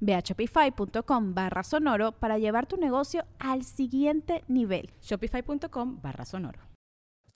Ve 0.00 0.14
a 0.14 0.20
shopify.com 0.20 1.34
barra 1.34 1.62
sonoro 1.62 2.12
para 2.12 2.38
llevar 2.38 2.66
tu 2.66 2.76
negocio 2.76 3.24
al 3.38 3.64
siguiente 3.64 4.44
nivel. 4.48 4.90
Shopify.com 5.02 6.00
barra 6.02 6.24
sonoro. 6.24 6.60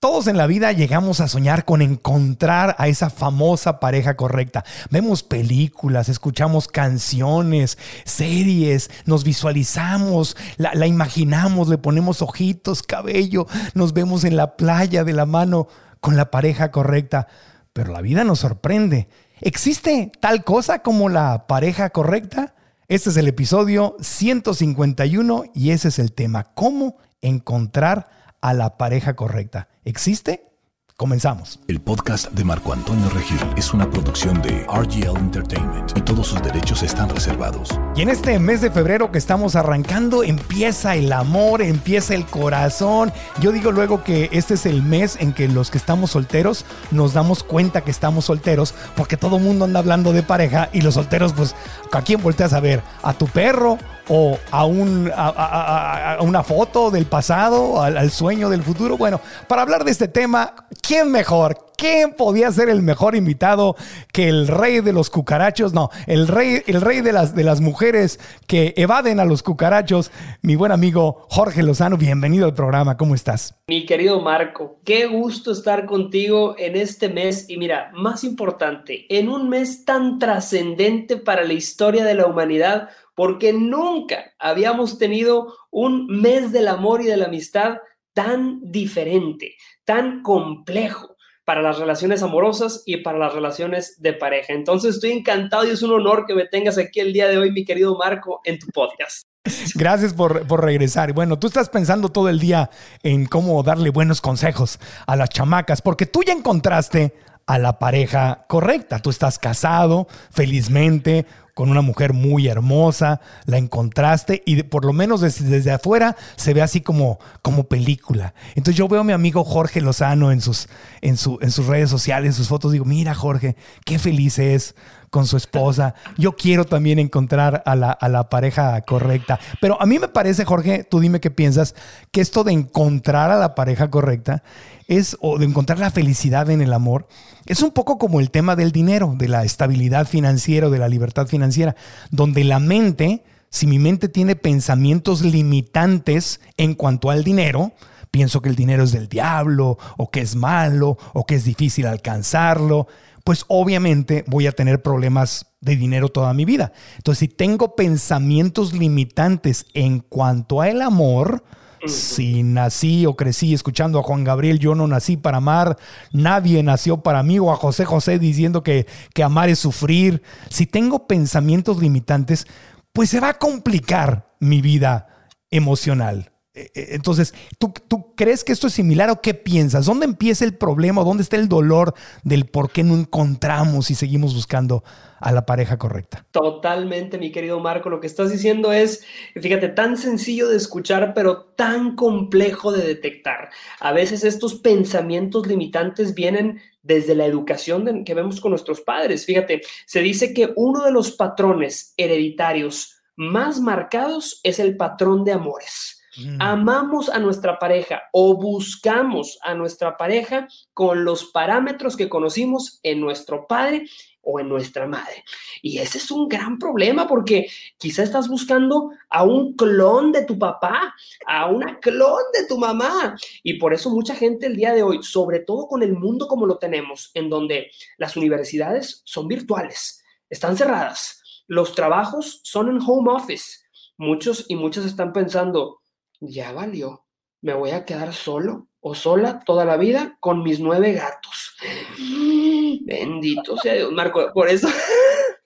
Todos 0.03 0.27
en 0.27 0.35
la 0.35 0.47
vida 0.47 0.73
llegamos 0.73 1.21
a 1.21 1.29
soñar 1.29 1.63
con 1.63 1.81
encontrar 1.81 2.75
a 2.77 2.89
esa 2.89 3.09
famosa 3.09 3.79
pareja 3.79 4.17
correcta. 4.17 4.65
Vemos 4.89 5.23
películas, 5.23 6.09
escuchamos 6.09 6.67
canciones, 6.67 7.77
series, 8.03 8.91
nos 9.05 9.23
visualizamos, 9.23 10.35
la, 10.57 10.73
la, 10.73 10.87
imaginamos, 10.87 11.69
le 11.69 11.77
ponemos 11.77 12.21
ojitos, 12.21 12.83
cabello, 12.83 13.47
nos 13.75 13.93
vemos 13.93 14.25
en 14.25 14.35
la 14.35 14.57
playa 14.57 15.05
de 15.05 15.13
la 15.13 15.25
mano 15.25 15.69
con 16.01 16.17
la 16.17 16.31
pareja 16.31 16.69
correcta. 16.69 17.29
Pero 17.71 17.93
la 17.93 18.01
vida 18.01 18.25
nos 18.25 18.39
sorprende 18.39 19.07
¿Existe 19.45 20.09
tal 20.21 20.45
cosa 20.45 20.79
como 20.79 21.09
la 21.09 21.47
pareja 21.47 21.89
correcta? 21.89 22.55
Este 22.87 23.09
es 23.09 23.17
el 23.17 23.27
episodio 23.27 23.97
151 23.99 25.43
y 25.53 25.71
ese 25.71 25.89
es 25.89 25.99
el 25.99 26.13
tema, 26.13 26.45
cómo 26.53 26.95
encontrar 27.21 28.07
a 28.39 28.53
la 28.53 28.77
pareja 28.77 29.17
correcta. 29.17 29.67
¿Existe? 29.83 30.52
Comenzamos. 30.95 31.59
El 31.67 31.81
podcast 31.81 32.31
de 32.33 32.43
Marco 32.43 32.71
Antonio 32.71 33.09
Regil 33.09 33.39
es 33.57 33.73
una 33.73 33.89
producción 33.89 34.39
de 34.43 34.63
RGL 34.67 35.17
Entertainment 35.17 35.97
y 35.97 36.01
todos 36.01 36.27
sus 36.27 36.41
derechos 36.43 36.83
están 36.83 37.09
reservados. 37.09 37.69
Y 37.95 38.03
en 38.03 38.09
este 38.09 38.37
mes 38.37 38.61
de 38.61 38.69
febrero 38.69 39.11
que 39.11 39.17
estamos 39.17 39.55
arrancando, 39.55 40.23
empieza 40.23 40.95
el 40.95 41.11
amor, 41.11 41.63
empieza 41.63 42.13
el 42.13 42.27
corazón. 42.27 43.11
Yo 43.41 43.51
digo 43.51 43.71
luego 43.71 44.03
que 44.03 44.29
este 44.31 44.53
es 44.53 44.67
el 44.67 44.83
mes 44.83 45.17
en 45.19 45.33
que 45.33 45.47
los 45.47 45.71
que 45.71 45.79
estamos 45.79 46.11
solteros 46.11 46.63
nos 46.91 47.13
damos 47.13 47.43
cuenta 47.43 47.81
que 47.81 47.91
estamos 47.91 48.25
solteros 48.25 48.75
porque 48.95 49.17
todo 49.17 49.37
el 49.37 49.43
mundo 49.43 49.65
anda 49.65 49.79
hablando 49.79 50.13
de 50.13 50.21
pareja 50.21 50.69
y 50.73 50.81
los 50.81 50.93
solteros, 50.93 51.33
pues, 51.33 51.55
¿a 51.91 52.01
quién 52.03 52.21
volteas 52.21 52.53
a 52.53 52.59
ver? 52.59 52.83
¿A 53.01 53.13
tu 53.13 53.25
perro? 53.25 53.79
O 54.09 54.37
a, 54.51 54.65
un, 54.65 55.11
a, 55.15 56.17
una 56.21 56.43
foto 56.43 56.91
del 56.91 57.05
pasado, 57.05 57.81
al, 57.81 57.97
al, 57.97 58.11
sueño 58.11 58.49
del 58.49 58.63
futuro. 58.63 58.97
Bueno, 58.97 59.21
para 59.47 59.61
hablar 59.61 59.83
de 59.83 59.91
este 59.91 60.07
tema, 60.07 60.53
¿quién 60.81 61.11
mejor? 61.11 61.57
¿Quién 61.77 62.13
podía 62.13 62.51
ser 62.51 62.69
el 62.69 62.81
mejor 62.81 63.15
invitado 63.15 63.75
que 64.11 64.29
el 64.29 64.47
rey 64.47 64.79
de 64.79 64.93
los 64.93 65.09
cucarachos? 65.09 65.73
No, 65.73 65.89
el 66.07 66.27
rey, 66.27 66.61
el 66.67 66.81
rey 66.81 67.01
de, 67.01 67.11
las, 67.11 67.35
de 67.35 67.43
las 67.43 67.61
mujeres 67.61 68.19
que 68.47 68.73
evaden 68.77 69.19
a 69.19 69.25
los 69.25 69.43
cucarachos, 69.43 70.11
mi 70.41 70.55
buen 70.55 70.71
amigo 70.71 71.25
Jorge 71.29 71.63
Lozano. 71.63 71.97
Bienvenido 71.97 72.45
al 72.45 72.53
programa, 72.53 72.95
¿cómo 72.95 73.15
estás? 73.15 73.55
Mi 73.67 73.85
querido 73.85 74.21
Marco, 74.21 74.79
qué 74.85 75.07
gusto 75.07 75.51
estar 75.51 75.85
contigo 75.85 76.55
en 76.57 76.75
este 76.75 77.09
mes 77.09 77.49
y 77.49 77.57
mira, 77.57 77.91
más 77.93 78.23
importante, 78.23 79.05
en 79.09 79.27
un 79.27 79.49
mes 79.49 79.83
tan 79.83 80.19
trascendente 80.19 81.17
para 81.17 81.43
la 81.43 81.53
historia 81.53 82.05
de 82.05 82.13
la 82.13 82.27
humanidad 82.27 82.89
porque 83.15 83.53
nunca 83.53 84.33
habíamos 84.39 84.97
tenido 84.97 85.55
un 85.71 86.07
mes 86.07 86.51
del 86.51 86.67
amor 86.67 87.01
y 87.01 87.05
de 87.05 87.17
la 87.17 87.25
amistad 87.25 87.77
tan 88.13 88.59
diferente, 88.63 89.55
tan 89.85 90.21
complejo 90.21 91.15
para 91.45 91.61
las 91.61 91.77
relaciones 91.77 92.23
amorosas 92.23 92.83
y 92.85 92.97
para 92.97 93.17
las 93.17 93.33
relaciones 93.33 94.01
de 94.01 94.13
pareja. 94.13 94.53
Entonces 94.53 94.95
estoy 94.95 95.11
encantado 95.11 95.65
y 95.65 95.71
es 95.71 95.81
un 95.81 95.91
honor 95.91 96.25
que 96.25 96.33
me 96.33 96.45
tengas 96.45 96.77
aquí 96.77 96.99
el 96.99 97.11
día 97.11 97.27
de 97.27 97.37
hoy, 97.37 97.51
mi 97.51 97.65
querido 97.65 97.97
Marco, 97.97 98.39
en 98.45 98.59
tu 98.59 98.67
podcast. 98.67 99.23
Gracias 99.75 100.13
por, 100.13 100.47
por, 100.47 100.63
regresar. 100.63 101.11
Bueno, 101.11 101.37
tú 101.37 101.47
estás 101.47 101.69
pensando 101.69 102.09
todo 102.09 102.29
el 102.29 102.39
día 102.39 102.69
en 103.01 103.25
cómo 103.25 103.61
darle 103.61 103.89
buenos 103.89 104.21
consejos 104.21 104.79
a 105.05 105.17
las 105.17 105.29
chamacas, 105.29 105.81
porque 105.81 106.05
tú 106.05 106.23
ya 106.23 106.31
encontraste 106.31 107.13
a 107.45 107.59
la 107.59 107.77
pareja 107.79 108.45
correcta. 108.47 108.99
Tú 108.99 109.09
estás 109.09 109.39
casado, 109.39 110.07
felizmente, 110.31 111.25
con 111.53 111.69
una 111.69 111.81
mujer 111.81 112.13
muy 112.13 112.47
hermosa, 112.47 113.21
la 113.45 113.57
encontraste 113.57 114.41
y 114.45 114.63
por 114.63 114.85
lo 114.85 114.93
menos 114.93 115.21
desde, 115.21 115.71
afuera 115.71 116.15
se 116.35 116.53
ve 116.53 116.61
así 116.61 116.81
como, 116.81 117.19
como 117.41 117.65
película. 117.65 118.33
Entonces 118.55 118.75
yo 118.75 118.87
veo 118.87 119.01
a 119.01 119.03
mi 119.03 119.13
amigo 119.13 119.43
Jorge 119.43 119.81
Lozano 119.81 120.31
en 120.31 120.41
sus, 120.41 120.67
en, 121.01 121.17
su, 121.17 121.37
en 121.41 121.51
sus 121.51 121.67
redes 121.67 121.89
sociales, 121.89 122.29
en 122.29 122.33
sus 122.33 122.47
fotos, 122.47 122.71
digo, 122.71 122.85
mira 122.85 123.13
Jorge, 123.13 123.55
qué 123.85 123.99
feliz 123.99 124.39
es 124.39 124.75
con 125.13 125.27
su 125.27 125.37
esposa. 125.37 125.93
Yo 126.17 126.35
quiero 126.35 126.65
también 126.65 126.97
encontrar 126.97 127.61
a 127.67 127.75
la, 127.75 127.91
a 127.91 128.09
la 128.09 128.29
pareja 128.29 128.81
correcta. 128.81 129.39
Pero 129.61 129.79
a 129.79 129.85
mí 129.85 129.99
me 129.99 130.07
parece, 130.07 130.43
Jorge, 130.43 130.83
tú 130.83 130.99
dime 130.99 131.19
qué 131.19 131.29
piensas, 131.29 131.75
que 132.11 132.19
esto 132.19 132.43
de 132.43 132.51
encontrar 132.51 133.29
a 133.29 133.37
la 133.37 133.53
pareja 133.53 133.91
correcta 133.91 134.41
es, 134.87 135.15
o 135.21 135.37
de 135.37 135.45
encontrar 135.45 135.77
la 135.77 135.91
felicidad 135.91 136.49
en 136.49 136.63
el 136.63 136.73
amor, 136.73 137.07
es 137.45 137.61
un 137.61 137.69
poco 137.69 137.99
como 137.99 138.21
el 138.21 138.31
tema 138.31 138.55
del 138.55 138.71
dinero, 138.71 139.13
de 139.15 139.27
la 139.27 139.43
estabilidad 139.43 140.07
financiera, 140.07 140.71
de 140.71 140.79
la 140.79 140.89
libertad 140.89 141.27
financiera, 141.27 141.75
donde 142.09 142.43
la 142.43 142.57
mente, 142.57 143.23
si 143.51 143.67
mi 143.67 143.77
mente 143.77 144.09
tiene 144.09 144.35
pensamientos 144.35 145.21
limitantes 145.21 146.41
en 146.57 146.73
cuanto 146.73 147.11
al 147.11 147.23
dinero, 147.23 147.71
pienso 148.09 148.41
que 148.41 148.49
el 148.49 148.55
dinero 148.55 148.83
es 148.83 148.91
del 148.91 149.09
diablo, 149.09 149.77
o 149.95 150.09
que 150.09 150.21
es 150.21 150.35
malo, 150.35 150.97
o 151.13 151.27
que 151.27 151.35
es 151.35 151.43
difícil 151.43 151.85
alcanzarlo, 151.85 152.87
pues 153.23 153.45
obviamente 153.47 154.23
voy 154.27 154.47
a 154.47 154.51
tener 154.51 154.81
problemas 154.81 155.45
de 155.61 155.75
dinero 155.75 156.09
toda 156.09 156.33
mi 156.33 156.45
vida. 156.45 156.73
Entonces, 156.97 157.19
si 157.19 157.27
tengo 157.27 157.75
pensamientos 157.75 158.73
limitantes 158.73 159.65
en 159.73 159.99
cuanto 159.99 160.61
al 160.61 160.81
amor, 160.81 161.43
si 161.85 162.43
nací 162.43 163.05
o 163.05 163.15
crecí 163.15 163.53
escuchando 163.53 163.99
a 163.99 164.03
Juan 164.03 164.23
Gabriel, 164.23 164.59
yo 164.59 164.75
no 164.75 164.87
nací 164.87 165.17
para 165.17 165.37
amar, 165.37 165.77
nadie 166.11 166.63
nació 166.63 167.01
para 167.01 167.23
mí, 167.23 167.39
o 167.39 167.51
a 167.51 167.55
José 167.55 167.85
José 167.85 168.19
diciendo 168.19 168.63
que, 168.63 168.87
que 169.13 169.23
amar 169.23 169.49
es 169.49 169.59
sufrir, 169.59 170.21
si 170.49 170.65
tengo 170.65 171.07
pensamientos 171.07 171.81
limitantes, 171.81 172.47
pues 172.93 173.09
se 173.09 173.19
va 173.19 173.29
a 173.29 173.39
complicar 173.39 174.33
mi 174.39 174.61
vida 174.61 175.07
emocional. 175.49 176.32
E, 176.55 176.71
e, 176.75 176.95
entonces, 176.95 177.33
¿tú, 177.57 177.73
¿tú, 177.87 178.13
crees 178.15 178.43
que 178.43 178.51
esto 178.51 178.67
es 178.67 178.73
similar 178.73 179.09
o 179.09 179.21
qué 179.21 179.33
piensas? 179.33 179.87
¿Dónde 179.87 180.05
empieza 180.05 180.45
el 180.45 180.55
problema? 180.55 181.03
¿Dónde 181.03 181.23
está 181.23 181.35
el 181.35 181.49
dolor 181.49 181.95
del 182.23 182.45
por 182.45 182.71
qué 182.71 182.83
no 182.83 182.93
encontramos 182.93 183.89
y 183.89 183.95
seguimos 183.95 184.35
buscando 184.35 184.83
a 185.19 185.31
la 185.31 185.47
pareja 185.47 185.77
correcta? 185.77 186.27
Totalmente, 186.29 187.17
mi 187.17 187.31
querido 187.31 187.59
Marco. 187.59 187.89
Lo 187.89 187.99
que 187.99 188.05
estás 188.05 188.31
diciendo 188.31 188.71
es, 188.71 189.03
fíjate, 189.33 189.69
tan 189.69 189.97
sencillo 189.97 190.47
de 190.47 190.57
escuchar, 190.57 191.15
pero 191.15 191.41
tan 191.55 191.95
complejo 191.95 192.71
de 192.71 192.85
detectar. 192.85 193.49
A 193.79 193.91
veces 193.91 194.23
estos 194.23 194.53
pensamientos 194.53 195.47
limitantes 195.47 196.13
vienen 196.13 196.61
desde 196.83 197.15
la 197.15 197.25
educación 197.25 198.03
que 198.03 198.13
vemos 198.13 198.39
con 198.39 198.51
nuestros 198.51 198.81
padres. 198.81 199.25
Fíjate, 199.25 199.61
se 199.87 200.01
dice 200.01 200.35
que 200.35 200.53
uno 200.55 200.83
de 200.83 200.91
los 200.91 201.13
patrones 201.13 201.95
hereditarios 201.97 202.97
más 203.15 203.59
marcados 203.59 204.39
es 204.43 204.59
el 204.59 204.77
patrón 204.77 205.23
de 205.23 205.31
amores. 205.31 205.92
Amamos 206.39 207.09
a 207.09 207.19
nuestra 207.19 207.57
pareja 207.59 208.03
o 208.11 208.35
buscamos 208.35 209.39
a 209.41 209.53
nuestra 209.53 209.97
pareja 209.97 210.47
con 210.73 211.03
los 211.03 211.25
parámetros 211.25 211.97
que 211.97 212.09
conocimos 212.09 212.79
en 212.83 212.99
nuestro 212.99 213.47
padre 213.47 213.85
o 214.23 214.39
en 214.39 214.47
nuestra 214.47 214.87
madre. 214.87 215.23
Y 215.61 215.79
ese 215.79 215.97
es 215.97 216.09
un 216.09 216.27
gran 216.27 216.57
problema 216.57 217.07
porque 217.07 217.47
quizá 217.77 218.03
estás 218.03 218.27
buscando 218.27 218.91
a 219.09 219.23
un 219.23 219.53
clon 219.55 220.11
de 220.11 220.25
tu 220.25 220.39
papá, 220.39 220.95
a 221.27 221.47
una 221.47 221.79
clon 221.79 222.23
de 222.33 222.47
tu 222.47 222.57
mamá. 222.57 223.15
Y 223.43 223.55
por 223.55 223.73
eso 223.73 223.89
mucha 223.89 224.15
gente 224.15 224.47
el 224.47 224.55
día 224.55 224.73
de 224.73 224.83
hoy, 224.83 225.03
sobre 225.03 225.39
todo 225.39 225.67
con 225.67 225.83
el 225.83 225.93
mundo 225.93 226.27
como 226.27 226.45
lo 226.45 226.57
tenemos, 226.57 227.11
en 227.13 227.29
donde 227.29 227.69
las 227.97 228.15
universidades 228.15 229.01
son 229.05 229.27
virtuales, 229.27 230.03
están 230.29 230.57
cerradas, 230.57 231.21
los 231.47 231.75
trabajos 231.75 232.39
son 232.43 232.69
en 232.69 232.79
home 232.81 233.11
office. 233.11 233.59
Muchos 233.97 234.45
y 234.47 234.55
muchas 234.55 234.85
están 234.85 235.13
pensando, 235.13 235.81
ya 236.27 236.51
valió, 236.51 237.05
me 237.41 237.53
voy 237.53 237.71
a 237.71 237.85
quedar 237.85 238.13
solo 238.13 238.69
o 238.79 238.95
sola 238.95 239.41
toda 239.45 239.65
la 239.65 239.77
vida 239.77 240.17
con 240.19 240.43
mis 240.43 240.59
nueve 240.59 240.93
gatos. 240.93 241.55
Bendito 242.85 243.57
sea 243.57 243.73
Dios, 243.73 243.91
Marco. 243.91 244.31
Por 244.33 244.49
eso 244.49 244.67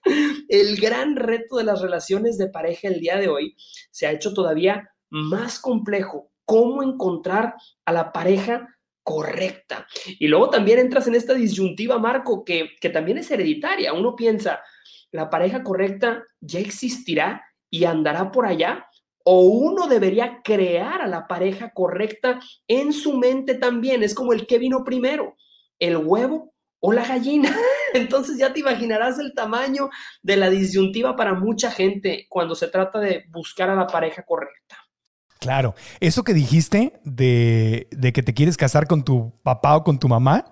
el 0.48 0.76
gran 0.76 1.16
reto 1.16 1.56
de 1.56 1.64
las 1.64 1.80
relaciones 1.80 2.38
de 2.38 2.48
pareja 2.48 2.88
el 2.88 3.00
día 3.00 3.16
de 3.16 3.28
hoy 3.28 3.56
se 3.90 4.06
ha 4.06 4.12
hecho 4.12 4.32
todavía 4.32 4.90
más 5.10 5.58
complejo. 5.58 6.30
¿Cómo 6.44 6.82
encontrar 6.82 7.54
a 7.84 7.92
la 7.92 8.12
pareja 8.12 8.68
correcta? 9.02 9.86
Y 10.18 10.28
luego 10.28 10.50
también 10.50 10.78
entras 10.78 11.06
en 11.06 11.14
esta 11.14 11.34
disyuntiva, 11.34 11.98
Marco, 11.98 12.44
que, 12.44 12.70
que 12.80 12.90
también 12.90 13.18
es 13.18 13.30
hereditaria. 13.30 13.92
Uno 13.92 14.16
piensa, 14.16 14.60
¿la 15.10 15.30
pareja 15.30 15.62
correcta 15.62 16.24
ya 16.40 16.60
existirá 16.60 17.44
y 17.70 17.84
andará 17.84 18.32
por 18.32 18.46
allá? 18.46 18.88
O 19.30 19.42
uno 19.42 19.88
debería 19.88 20.40
crear 20.42 21.02
a 21.02 21.06
la 21.06 21.26
pareja 21.26 21.70
correcta 21.74 22.40
en 22.66 22.94
su 22.94 23.18
mente 23.18 23.56
también. 23.56 24.02
Es 24.02 24.14
como 24.14 24.32
el 24.32 24.46
que 24.46 24.56
vino 24.56 24.84
primero, 24.84 25.36
el 25.78 25.98
huevo 25.98 26.54
o 26.80 26.94
la 26.94 27.06
gallina. 27.06 27.54
Entonces 27.92 28.38
ya 28.38 28.54
te 28.54 28.60
imaginarás 28.60 29.18
el 29.18 29.34
tamaño 29.34 29.90
de 30.22 30.38
la 30.38 30.48
disyuntiva 30.48 31.14
para 31.14 31.34
mucha 31.34 31.70
gente 31.70 32.24
cuando 32.30 32.54
se 32.54 32.68
trata 32.68 33.00
de 33.00 33.24
buscar 33.28 33.68
a 33.68 33.76
la 33.76 33.86
pareja 33.86 34.22
correcta. 34.22 34.78
Claro, 35.38 35.74
eso 36.00 36.24
que 36.24 36.32
dijiste 36.32 36.98
de, 37.04 37.86
de 37.90 38.14
que 38.14 38.22
te 38.22 38.32
quieres 38.32 38.56
casar 38.56 38.86
con 38.86 39.04
tu 39.04 39.34
papá 39.42 39.76
o 39.76 39.84
con 39.84 39.98
tu 39.98 40.08
mamá, 40.08 40.46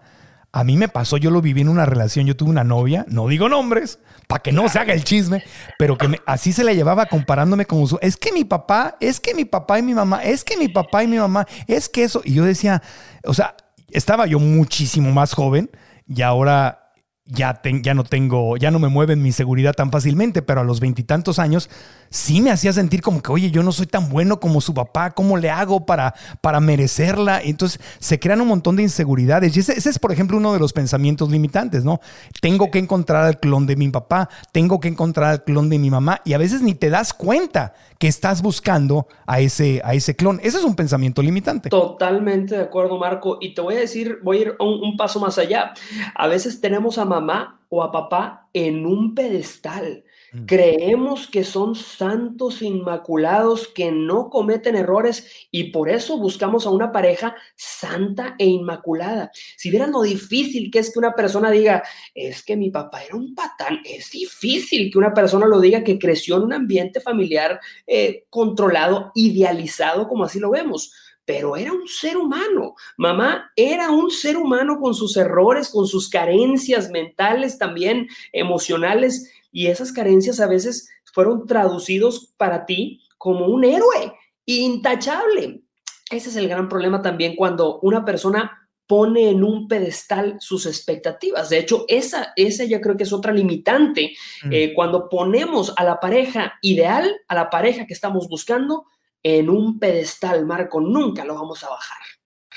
a 0.56 0.64
mí 0.64 0.78
me 0.78 0.88
pasó, 0.88 1.18
yo 1.18 1.30
lo 1.30 1.42
viví 1.42 1.60
en 1.60 1.68
una 1.68 1.84
relación, 1.84 2.24
yo 2.24 2.34
tuve 2.34 2.48
una 2.48 2.64
novia, 2.64 3.04
no 3.10 3.28
digo 3.28 3.46
nombres, 3.46 3.98
para 4.26 4.42
que 4.42 4.52
no 4.52 4.70
se 4.70 4.78
haga 4.78 4.94
el 4.94 5.04
chisme, 5.04 5.44
pero 5.78 5.98
que 5.98 6.18
así 6.24 6.50
se 6.50 6.64
la 6.64 6.72
llevaba 6.72 7.04
comparándome 7.04 7.66
con 7.66 7.86
su, 7.86 7.98
es 8.00 8.16
que 8.16 8.32
mi 8.32 8.44
papá, 8.44 8.96
es 8.98 9.20
que 9.20 9.34
mi 9.34 9.44
papá 9.44 9.78
y 9.78 9.82
mi 9.82 9.92
mamá, 9.92 10.24
es 10.24 10.44
que 10.44 10.56
mi 10.56 10.68
papá 10.68 11.04
y 11.04 11.08
mi 11.08 11.18
mamá, 11.18 11.46
es 11.66 11.90
que 11.90 12.04
eso, 12.04 12.22
y 12.24 12.32
yo 12.32 12.42
decía, 12.42 12.82
o 13.24 13.34
sea, 13.34 13.54
estaba 13.90 14.24
yo 14.26 14.38
muchísimo 14.38 15.12
más 15.12 15.34
joven 15.34 15.70
y 16.08 16.22
ahora 16.22 16.85
ya, 17.26 17.60
ya 17.82 17.94
no 17.94 18.04
tengo, 18.04 18.56
ya 18.56 18.70
no 18.70 18.78
me 18.78 18.88
mueven 18.88 19.22
mi 19.22 19.32
seguridad 19.32 19.74
tan 19.74 19.90
fácilmente, 19.90 20.42
pero 20.42 20.60
a 20.60 20.64
los 20.64 20.78
veintitantos 20.78 21.38
años 21.38 21.68
sí 22.08 22.40
me 22.40 22.52
hacía 22.52 22.72
sentir 22.72 23.02
como 23.02 23.20
que, 23.20 23.32
oye, 23.32 23.50
yo 23.50 23.62
no 23.64 23.72
soy 23.72 23.86
tan 23.86 24.08
bueno 24.08 24.38
como 24.38 24.60
su 24.60 24.72
papá, 24.74 25.10
¿cómo 25.10 25.36
le 25.36 25.50
hago 25.50 25.86
para, 25.86 26.14
para 26.40 26.60
merecerla? 26.60 27.40
entonces 27.42 27.80
se 27.98 28.20
crean 28.20 28.40
un 28.40 28.48
montón 28.48 28.76
de 28.76 28.84
inseguridades. 28.84 29.56
Y 29.56 29.60
ese, 29.60 29.76
es, 29.76 29.98
por 29.98 30.12
ejemplo, 30.12 30.36
uno 30.36 30.52
de 30.52 30.60
los 30.60 30.72
pensamientos 30.72 31.30
limitantes, 31.30 31.84
¿no? 31.84 32.00
Tengo 32.40 32.70
que 32.70 32.78
encontrar 32.78 33.24
al 33.24 33.40
clon 33.40 33.66
de 33.66 33.76
mi 33.76 33.88
papá, 33.88 34.28
tengo 34.52 34.78
que 34.78 34.88
encontrar 34.88 35.30
al 35.30 35.44
clon 35.44 35.68
de 35.68 35.78
mi 35.78 35.90
mamá, 35.90 36.20
y 36.24 36.34
a 36.34 36.38
veces 36.38 36.62
ni 36.62 36.74
te 36.74 36.90
das 36.90 37.12
cuenta 37.12 37.74
que 37.98 38.08
estás 38.08 38.42
buscando 38.42 39.06
a 39.26 39.40
ese, 39.40 39.80
a 39.84 39.94
ese 39.94 40.16
clon. 40.16 40.40
Ese 40.42 40.58
es 40.58 40.64
un 40.64 40.76
pensamiento 40.76 41.22
limitante. 41.22 41.70
Totalmente 41.70 42.56
de 42.56 42.62
acuerdo, 42.62 42.98
Marco. 42.98 43.38
Y 43.40 43.54
te 43.54 43.60
voy 43.60 43.74
a 43.74 43.80
decir, 43.80 44.18
voy 44.22 44.38
a 44.38 44.40
ir 44.40 44.56
un, 44.58 44.82
un 44.82 44.96
paso 44.96 45.20
más 45.20 45.38
allá. 45.38 45.72
A 46.14 46.26
veces 46.26 46.60
tenemos 46.60 46.98
a 46.98 47.04
mamá 47.04 47.60
o 47.68 47.82
a 47.82 47.90
papá 47.92 48.48
en 48.52 48.86
un 48.86 49.14
pedestal. 49.14 50.04
Creemos 50.44 51.28
que 51.28 51.44
son 51.44 51.74
santos 51.74 52.60
inmaculados 52.60 53.68
que 53.68 53.92
no 53.92 54.28
cometen 54.28 54.76
errores 54.76 55.48
y 55.50 55.70
por 55.70 55.88
eso 55.88 56.18
buscamos 56.18 56.66
a 56.66 56.70
una 56.70 56.92
pareja 56.92 57.36
santa 57.54 58.34
e 58.38 58.44
inmaculada. 58.46 59.30
Si 59.56 59.70
vieran 59.70 59.92
lo 59.92 60.02
difícil 60.02 60.70
que 60.70 60.80
es 60.80 60.92
que 60.92 60.98
una 60.98 61.12
persona 61.12 61.50
diga, 61.50 61.82
es 62.14 62.42
que 62.42 62.56
mi 62.56 62.70
papá 62.70 63.04
era 63.04 63.16
un 63.16 63.34
patán, 63.34 63.80
es 63.84 64.10
difícil 64.10 64.90
que 64.90 64.98
una 64.98 65.14
persona 65.14 65.46
lo 65.46 65.60
diga 65.60 65.84
que 65.84 65.98
creció 65.98 66.36
en 66.36 66.42
un 66.42 66.52
ambiente 66.52 67.00
familiar 67.00 67.60
eh, 67.86 68.24
controlado, 68.28 69.12
idealizado, 69.14 70.08
como 70.08 70.24
así 70.24 70.40
lo 70.40 70.50
vemos 70.50 70.92
pero 71.26 71.56
era 71.56 71.72
un 71.72 71.86
ser 71.88 72.16
humano. 72.16 72.76
Mamá 72.96 73.50
era 73.56 73.90
un 73.90 74.10
ser 74.10 74.36
humano 74.36 74.78
con 74.78 74.94
sus 74.94 75.16
errores, 75.16 75.68
con 75.68 75.86
sus 75.86 76.08
carencias 76.08 76.88
mentales, 76.88 77.58
también 77.58 78.08
emocionales, 78.32 79.30
y 79.56 79.68
esas 79.68 79.90
carencias 79.90 80.38
a 80.38 80.46
veces 80.46 80.90
fueron 81.14 81.46
traducidos 81.46 82.34
para 82.36 82.66
ti 82.66 83.00
como 83.16 83.46
un 83.46 83.64
héroe 83.64 84.12
intachable. 84.44 85.62
Ese 86.10 86.28
es 86.28 86.36
el 86.36 86.46
gran 86.46 86.68
problema 86.68 87.00
también 87.00 87.34
cuando 87.34 87.80
una 87.80 88.04
persona 88.04 88.68
pone 88.86 89.30
en 89.30 89.42
un 89.42 89.66
pedestal 89.66 90.36
sus 90.40 90.66
expectativas. 90.66 91.48
De 91.48 91.58
hecho, 91.58 91.86
esa, 91.88 92.34
esa 92.36 92.64
yo 92.64 92.82
creo 92.82 92.98
que 92.98 93.04
es 93.04 93.14
otra 93.14 93.32
limitante. 93.32 94.12
Mm. 94.44 94.52
Eh, 94.52 94.72
cuando 94.74 95.08
ponemos 95.08 95.72
a 95.78 95.84
la 95.84 96.00
pareja 96.00 96.58
ideal, 96.60 97.16
a 97.26 97.34
la 97.34 97.48
pareja 97.48 97.86
que 97.86 97.94
estamos 97.94 98.28
buscando, 98.28 98.84
en 99.22 99.48
un 99.48 99.78
pedestal, 99.78 100.44
Marco, 100.44 100.82
nunca 100.82 101.24
lo 101.24 101.34
vamos 101.34 101.64
a 101.64 101.70
bajar. 101.70 102.02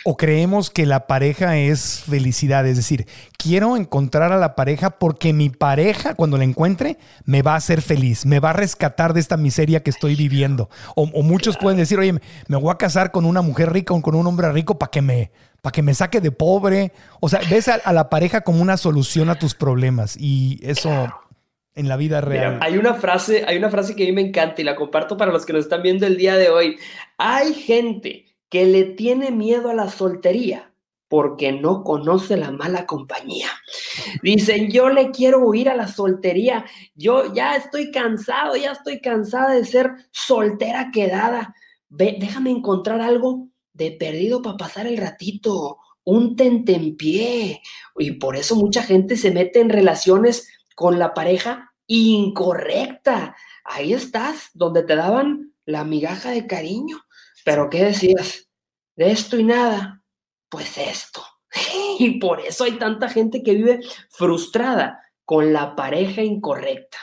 O 0.06 0.16
creemos 0.16 0.70
que 0.70 0.86
la 0.86 1.08
pareja 1.08 1.58
es 1.58 2.04
felicidad, 2.08 2.66
es 2.66 2.78
decir, 2.78 3.06
quiero 3.38 3.76
encontrar 3.76 4.32
a 4.32 4.38
la 4.38 4.56
pareja 4.56 4.92
porque 4.92 5.34
mi 5.34 5.50
pareja, 5.50 6.16
cuando 6.16 6.38
la 6.38 6.46
encuentre, 6.46 6.98
me 7.26 7.42
va 7.42 7.54
a 7.54 7.58
hacer 7.58 7.82
feliz, 7.82 8.26
me 8.26 8.40
va 8.40 8.52
a 8.52 8.54
rescatar 8.54 9.14
de 9.14 9.20
esta 9.20 9.36
miseria 9.36 9.84
que 9.84 9.90
estoy 9.90 10.16
viviendo. 10.16 10.70
O, 10.96 11.06
muchos 11.22 11.58
pueden 11.58 11.78
decir, 11.78 12.00
oye, 12.00 12.14
me 12.48 12.58
voy 12.58 12.72
a 12.72 12.78
casar 12.78 13.12
con 13.12 13.26
una 13.26 13.42
mujer 13.42 13.74
rica 13.74 13.94
o 13.94 14.02
con 14.02 14.16
un 14.16 14.26
hombre 14.26 14.50
rico 14.54 14.80
para 14.80 14.90
que 14.90 15.02
me, 15.02 15.32
para 15.62 15.74
que 15.74 15.82
me 15.82 15.94
saque 15.94 16.22
de 16.22 16.32
pobre. 16.32 16.94
O 17.20 17.28
sea, 17.28 17.42
ves 17.50 17.68
a, 17.68 17.92
la 17.92 18.10
pareja 18.10 18.42
como 18.42 18.62
una 18.62 18.78
solución 18.78 19.30
a 19.30 19.36
tus 19.36 19.54
problemas 19.54 20.16
y 20.18 20.62
eso 20.64 21.10
en 21.76 21.90
la 21.90 21.98
vida 21.98 22.22
real. 22.22 22.58
hay 22.62 22.78
una 22.78 22.94
frase, 22.94 23.44
hay 23.48 23.58
una 23.58 23.70
frase 23.70 23.96
que 23.96 24.04
a 24.04 24.06
mí 24.08 24.14
me 24.14 24.22
encanta 24.22 24.62
y 24.62 24.66
la 24.66 24.76
comparto 24.76 25.18
para 25.18 25.32
los 25.32 25.46
que 25.46 25.54
nos 25.54 25.64
están 25.64 25.82
viendo 25.82 26.08
el 26.08 26.16
día 26.16 26.38
de 26.38 26.50
hoy. 26.50 26.78
Hay 27.18 27.54
gente 27.54 28.29
que 28.50 28.66
le 28.66 28.84
tiene 28.84 29.32
miedo 29.32 29.70
a 29.70 29.74
la 29.74 29.90
soltería 29.90 30.70
porque 31.10 31.52
no 31.52 31.84
conoce 31.84 32.38
la 32.38 32.52
mala 32.52 32.86
compañía. 32.86 33.50
Dicen, 34.22 34.72
yo 34.72 34.90
le 34.90 35.10
quiero 35.10 35.40
huir 35.40 35.68
a 35.68 35.76
la 35.76 35.88
soltería, 35.88 36.66
yo 36.94 37.34
ya 37.34 37.56
estoy 37.56 37.92
cansado, 37.92 38.56
ya 38.56 38.72
estoy 38.72 39.02
cansada 39.02 39.56
de 39.56 39.66
ser 39.66 39.92
soltera 40.12 40.92
quedada. 40.94 41.56
Ve, 41.90 42.18
déjame 42.20 42.52
encontrar 42.52 43.02
algo 43.02 43.48
de 43.74 43.92
perdido 43.92 44.44
para 44.44 44.58
pasar 44.58 44.86
el 44.86 44.98
ratito, 44.98 45.80
un 46.04 46.36
tentempié. 46.36 47.62
Y 47.98 48.12
por 48.14 48.36
eso 48.36 48.56
mucha 48.56 48.84
gente 48.84 49.18
se 49.18 49.32
mete 49.32 49.62
en 49.62 49.70
relaciones 49.70 50.48
con 50.76 51.00
la 51.00 51.16
pareja 51.16 51.74
incorrecta. 51.88 53.36
Ahí 53.64 53.94
estás, 53.94 54.52
donde 54.54 54.84
te 54.84 54.96
daban 54.96 55.54
la 55.66 55.84
migaja 55.84 56.30
de 56.30 56.46
cariño 56.46 57.00
pero 57.50 57.68
¿qué 57.68 57.86
decías? 57.86 58.48
De 58.96 59.10
esto 59.10 59.36
y 59.36 59.44
nada, 59.44 60.04
pues 60.50 60.78
esto. 60.78 61.24
Y 61.98 62.20
por 62.20 62.40
eso 62.40 62.64
hay 62.64 62.78
tanta 62.78 63.10
gente 63.10 63.42
que 63.42 63.56
vive 63.56 63.80
frustrada 64.12 65.02
con 65.26 65.52
la 65.52 65.76
pareja 65.76 66.22
incorrecta. 66.22 67.00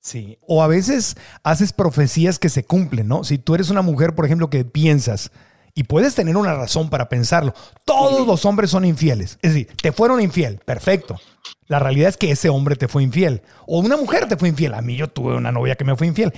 Sí, 0.00 0.38
o 0.40 0.62
a 0.62 0.68
veces 0.68 1.16
haces 1.42 1.74
profecías 1.74 2.38
que 2.38 2.48
se 2.48 2.64
cumplen, 2.64 3.08
¿no? 3.08 3.24
Si 3.24 3.36
tú 3.36 3.54
eres 3.54 3.68
una 3.68 3.82
mujer, 3.82 4.14
por 4.14 4.24
ejemplo, 4.24 4.48
que 4.48 4.64
piensas, 4.64 5.30
y 5.74 5.84
puedes 5.84 6.14
tener 6.14 6.38
una 6.38 6.54
razón 6.54 6.88
para 6.88 7.10
pensarlo. 7.10 7.52
Todos 7.84 8.26
los 8.26 8.46
hombres 8.46 8.70
son 8.70 8.86
infieles. 8.86 9.38
Es 9.42 9.52
decir, 9.52 9.68
te 9.82 9.92
fueron 9.92 10.22
infiel, 10.22 10.60
perfecto. 10.64 11.20
La 11.66 11.78
realidad 11.78 12.08
es 12.08 12.16
que 12.16 12.30
ese 12.30 12.48
hombre 12.48 12.76
te 12.76 12.88
fue 12.88 13.02
infiel. 13.02 13.42
O 13.66 13.78
una 13.78 13.96
mujer 13.96 14.28
te 14.28 14.36
fue 14.36 14.48
infiel. 14.48 14.74
A 14.74 14.82
mí 14.82 14.96
yo 14.96 15.08
tuve 15.08 15.36
una 15.36 15.52
novia 15.52 15.76
que 15.76 15.84
me 15.84 15.96
fue 15.96 16.06
infiel. 16.06 16.32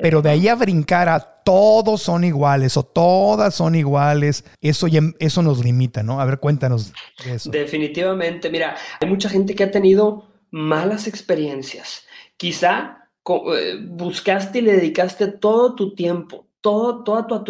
Pero 0.00 0.22
de 0.22 0.30
ahí 0.30 0.48
a 0.48 0.54
brincar 0.54 1.08
a 1.08 1.20
todos 1.20 2.02
son 2.02 2.24
iguales 2.24 2.76
o 2.76 2.82
todas 2.82 3.54
son 3.54 3.74
iguales, 3.74 4.44
eso, 4.60 4.88
ya, 4.88 5.00
eso 5.20 5.42
nos 5.42 5.64
limita, 5.64 6.02
¿no? 6.02 6.20
A 6.20 6.24
ver, 6.24 6.40
cuéntanos 6.40 6.92
de 7.24 7.34
eso. 7.34 7.50
Definitivamente. 7.50 8.50
Mira, 8.50 8.76
hay 9.00 9.08
mucha 9.08 9.28
gente 9.28 9.54
que 9.54 9.64
ha 9.64 9.70
tenido 9.70 10.28
malas 10.50 11.06
experiencias. 11.06 12.06
Quizá 12.36 13.06
eh, 13.28 13.78
buscaste 13.82 14.58
y 14.58 14.62
le 14.62 14.72
dedicaste 14.72 15.26
todo 15.28 15.74
tu 15.74 15.94
tiempo, 15.94 16.46
toda 16.60 17.26
tu, 17.26 17.44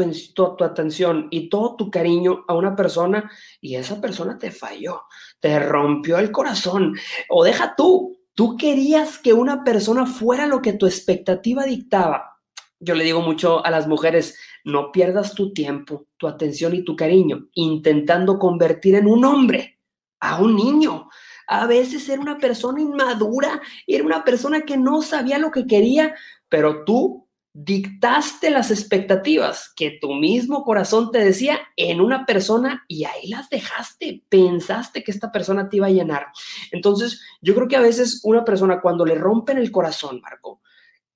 tu, 0.56 0.64
atención 0.64 1.28
y 1.30 1.48
todo 1.48 1.76
tu 1.76 1.90
cariño 1.90 2.44
a 2.48 2.54
una 2.54 2.74
persona 2.74 3.30
y 3.60 3.76
esa 3.76 4.00
persona 4.00 4.38
te 4.38 4.50
falló, 4.50 5.02
te 5.40 5.58
rompió 5.58 6.18
el 6.18 6.30
corazón. 6.30 6.96
O 7.28 7.44
deja 7.44 7.74
tú, 7.76 8.18
tú 8.34 8.56
querías 8.56 9.18
que 9.18 9.32
una 9.32 9.64
persona 9.64 10.06
fuera 10.06 10.46
lo 10.46 10.62
que 10.62 10.72
tu 10.72 10.86
expectativa 10.86 11.64
dictaba. 11.64 12.40
Yo 12.78 12.94
le 12.94 13.04
digo 13.04 13.22
mucho 13.22 13.64
a 13.64 13.70
las 13.70 13.88
mujeres, 13.88 14.38
no 14.64 14.92
pierdas 14.92 15.34
tu 15.34 15.52
tiempo, 15.52 16.06
tu 16.16 16.28
atención 16.28 16.74
y 16.74 16.84
tu 16.84 16.94
cariño 16.94 17.48
intentando 17.54 18.38
convertir 18.38 18.96
en 18.96 19.06
un 19.06 19.24
hombre 19.24 19.78
a 20.20 20.40
un 20.40 20.56
niño. 20.56 21.08
A 21.46 21.66
veces 21.66 22.08
era 22.08 22.20
una 22.20 22.38
persona 22.38 22.80
inmadura, 22.80 23.62
era 23.86 24.04
una 24.04 24.24
persona 24.24 24.62
que 24.62 24.76
no 24.76 25.00
sabía 25.02 25.38
lo 25.38 25.50
que 25.50 25.66
quería, 25.66 26.14
pero 26.48 26.84
tú 26.84 27.25
dictaste 27.58 28.50
las 28.50 28.70
expectativas 28.70 29.72
que 29.74 29.96
tu 29.98 30.12
mismo 30.12 30.62
corazón 30.62 31.10
te 31.10 31.24
decía 31.24 31.58
en 31.76 32.02
una 32.02 32.26
persona 32.26 32.84
y 32.86 33.04
ahí 33.04 33.28
las 33.28 33.48
dejaste, 33.48 34.22
pensaste 34.28 35.02
que 35.02 35.10
esta 35.10 35.32
persona 35.32 35.70
te 35.70 35.78
iba 35.78 35.86
a 35.86 35.90
llenar. 35.90 36.26
Entonces, 36.70 37.22
yo 37.40 37.54
creo 37.54 37.66
que 37.66 37.76
a 37.76 37.80
veces 37.80 38.20
una 38.24 38.44
persona 38.44 38.82
cuando 38.82 39.06
le 39.06 39.14
rompen 39.14 39.56
el 39.56 39.70
corazón, 39.70 40.20
Marco, 40.20 40.60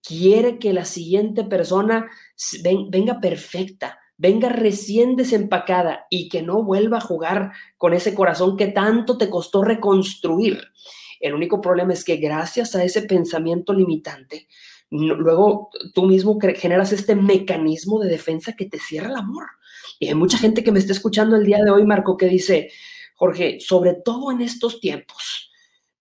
quiere 0.02 0.58
que 0.58 0.72
la 0.72 0.86
siguiente 0.86 1.44
persona 1.44 2.08
venga 2.62 3.20
perfecta, 3.20 3.98
venga 4.16 4.48
recién 4.48 5.16
desempacada 5.16 6.06
y 6.08 6.30
que 6.30 6.40
no 6.40 6.62
vuelva 6.62 6.98
a 6.98 7.02
jugar 7.02 7.52
con 7.76 7.92
ese 7.92 8.14
corazón 8.14 8.56
que 8.56 8.68
tanto 8.68 9.18
te 9.18 9.28
costó 9.28 9.62
reconstruir. 9.62 10.58
El 11.20 11.34
único 11.34 11.60
problema 11.60 11.92
es 11.92 12.02
que 12.02 12.16
gracias 12.16 12.74
a 12.74 12.82
ese 12.82 13.02
pensamiento 13.02 13.74
limitante, 13.74 14.48
luego 14.90 15.70
tú 15.94 16.04
mismo 16.04 16.38
generas 16.56 16.92
este 16.92 17.14
mecanismo 17.14 18.00
de 18.00 18.10
defensa 18.10 18.54
que 18.54 18.66
te 18.66 18.78
cierra 18.78 19.08
el 19.08 19.16
amor. 19.16 19.46
Y 19.98 20.08
hay 20.08 20.14
mucha 20.14 20.38
gente 20.38 20.64
que 20.64 20.72
me 20.72 20.78
está 20.78 20.92
escuchando 20.92 21.36
el 21.36 21.44
día 21.44 21.62
de 21.62 21.70
hoy, 21.70 21.84
Marco, 21.84 22.16
que 22.16 22.26
dice, 22.26 22.70
Jorge, 23.14 23.58
sobre 23.60 23.94
todo 23.94 24.32
en 24.32 24.40
estos 24.40 24.80
tiempos, 24.80 25.50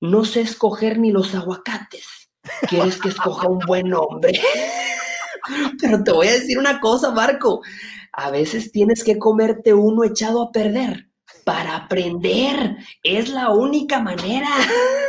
no 0.01 0.25
sé 0.25 0.41
escoger 0.41 0.97
ni 0.99 1.11
los 1.11 1.35
aguacates. 1.35 2.31
¿Quieres 2.67 2.99
que 2.99 3.09
escoja 3.09 3.47
un 3.47 3.59
buen 3.59 3.93
hombre? 3.93 4.39
Pero 5.81 6.03
te 6.03 6.11
voy 6.11 6.27
a 6.27 6.33
decir 6.33 6.57
una 6.57 6.79
cosa, 6.79 7.11
Marco. 7.11 7.61
A 8.13 8.31
veces 8.31 8.71
tienes 8.71 9.03
que 9.03 9.19
comerte 9.19 9.73
uno 9.73 10.03
echado 10.03 10.41
a 10.41 10.51
perder 10.51 11.09
para 11.43 11.75
aprender. 11.75 12.77
Es 13.03 13.29
la 13.29 13.49
única 13.51 13.99
manera. 13.99 14.49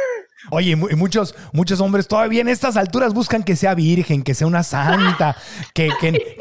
Oye, 0.50 0.70
y 0.70 0.76
muchos, 0.76 1.34
muchos 1.52 1.80
hombres 1.80 2.08
todavía 2.08 2.40
en 2.40 2.48
estas 2.48 2.76
alturas 2.76 3.12
buscan 3.12 3.42
que 3.42 3.56
sea 3.56 3.74
virgen, 3.74 4.22
que 4.22 4.34
sea 4.34 4.46
una 4.46 4.62
santa, 4.62 5.36
que, 5.74 5.90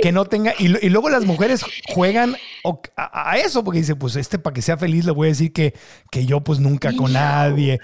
que, 0.01 0.11
no 0.11 0.25
tenga. 0.25 0.53
Y, 0.57 0.67
luego 0.89 1.09
las 1.09 1.25
mujeres 1.25 1.65
juegan 1.93 2.35
a, 2.95 3.37
eso, 3.37 3.63
porque 3.63 3.79
dice, 3.79 3.95
pues 3.95 4.15
este 4.15 4.39
para 4.39 4.53
que 4.53 4.61
sea 4.61 4.77
feliz 4.77 5.05
le 5.05 5.11
voy 5.11 5.27
a 5.27 5.29
decir 5.29 5.51
que, 5.51 5.73
que 6.11 6.25
yo 6.25 6.41
pues 6.41 6.59
nunca 6.59 6.95
con 6.95 7.13
nadie. 7.13 7.79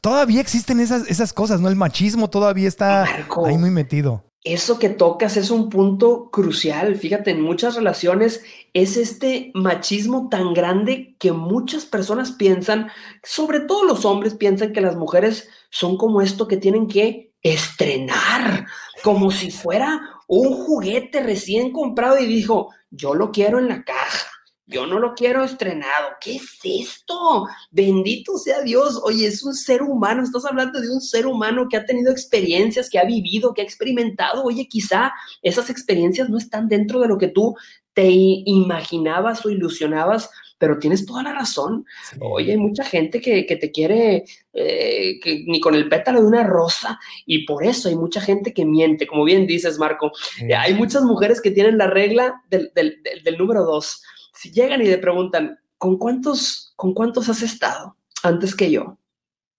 todavía 0.00 0.40
existen 0.40 0.80
esas, 0.80 1.08
esas 1.08 1.32
cosas, 1.32 1.60
¿no? 1.60 1.68
El 1.68 1.76
machismo 1.76 2.30
todavía 2.30 2.68
está 2.68 3.04
ahí 3.46 3.58
muy 3.58 3.70
metido 3.70 4.29
eso 4.42 4.78
que 4.78 4.88
tocas 4.88 5.36
es 5.36 5.50
un 5.50 5.68
punto 5.68 6.30
crucial. 6.30 6.96
Fíjate, 6.96 7.32
en 7.32 7.42
muchas 7.42 7.74
relaciones 7.74 8.42
es 8.72 8.96
este 8.96 9.50
machismo 9.54 10.28
tan 10.30 10.54
grande 10.54 11.14
que 11.18 11.32
muchas 11.32 11.84
personas 11.84 12.32
piensan, 12.32 12.90
sobre 13.22 13.60
todo 13.60 13.84
los 13.84 14.04
hombres 14.04 14.34
piensan 14.34 14.72
que 14.72 14.80
las 14.80 14.96
mujeres 14.96 15.48
son 15.68 15.98
como 15.98 16.22
esto 16.22 16.48
que 16.48 16.56
tienen 16.56 16.88
que 16.88 17.32
estrenar, 17.42 18.66
como 19.02 19.30
si 19.30 19.50
fuera 19.50 20.00
un 20.26 20.54
juguete 20.54 21.22
recién 21.22 21.72
comprado 21.72 22.18
y 22.18 22.26
dijo, 22.26 22.70
yo 22.90 23.14
lo 23.14 23.32
quiero 23.32 23.58
en 23.58 23.68
la 23.68 23.84
caja. 23.84 24.29
Yo 24.70 24.86
no 24.86 25.00
lo 25.00 25.14
quiero 25.14 25.42
estrenado. 25.42 26.10
¿Qué 26.20 26.36
es 26.36 26.58
esto? 26.62 27.48
Bendito 27.72 28.38
sea 28.38 28.62
Dios. 28.62 29.00
Oye, 29.02 29.26
es 29.26 29.42
un 29.42 29.54
ser 29.54 29.82
humano. 29.82 30.22
Estás 30.22 30.44
hablando 30.44 30.80
de 30.80 30.88
un 30.88 31.00
ser 31.00 31.26
humano 31.26 31.66
que 31.68 31.76
ha 31.76 31.84
tenido 31.84 32.12
experiencias, 32.12 32.88
que 32.88 33.00
ha 33.00 33.04
vivido, 33.04 33.52
que 33.52 33.62
ha 33.62 33.64
experimentado. 33.64 34.44
Oye, 34.44 34.68
quizá 34.68 35.12
esas 35.42 35.70
experiencias 35.70 36.30
no 36.30 36.38
están 36.38 36.68
dentro 36.68 37.00
de 37.00 37.08
lo 37.08 37.18
que 37.18 37.26
tú 37.28 37.56
te 37.94 38.08
imaginabas 38.08 39.44
o 39.44 39.50
ilusionabas, 39.50 40.30
pero 40.56 40.78
tienes 40.78 41.04
toda 41.04 41.24
la 41.24 41.32
razón. 41.32 41.84
Oye, 42.20 42.52
hay 42.52 42.58
mucha 42.58 42.84
gente 42.84 43.20
que, 43.20 43.42
te 43.42 43.72
quiere 43.72 44.24
eh, 44.52 45.18
que 45.20 45.42
ni 45.48 45.58
con 45.58 45.74
el 45.74 45.88
pétalo 45.88 46.20
de 46.20 46.28
una 46.28 46.44
rosa 46.44 47.00
y 47.26 47.44
por 47.44 47.64
eso 47.64 47.88
hay 47.88 47.96
mucha 47.96 48.20
gente 48.20 48.54
que 48.54 48.64
miente, 48.64 49.08
como 49.08 49.24
bien 49.24 49.48
dices, 49.48 49.80
Marco. 49.80 50.12
Hay 50.56 50.74
muchas 50.74 51.02
mujeres 51.02 51.40
que 51.40 51.50
tienen 51.50 51.76
la 51.76 51.88
regla 51.88 52.44
del, 52.48 52.70
del 52.72 53.36
número 53.36 53.64
dos 53.64 54.04
si 54.32 54.52
llegan 54.52 54.82
y 54.82 54.86
le 54.86 54.98
preguntan, 54.98 55.58
¿con 55.78 55.98
cuántos, 55.98 56.72
¿con 56.76 56.94
cuántos 56.94 57.28
has 57.28 57.42
estado 57.42 57.96
antes 58.22 58.54
que 58.54 58.70
yo? 58.70 58.98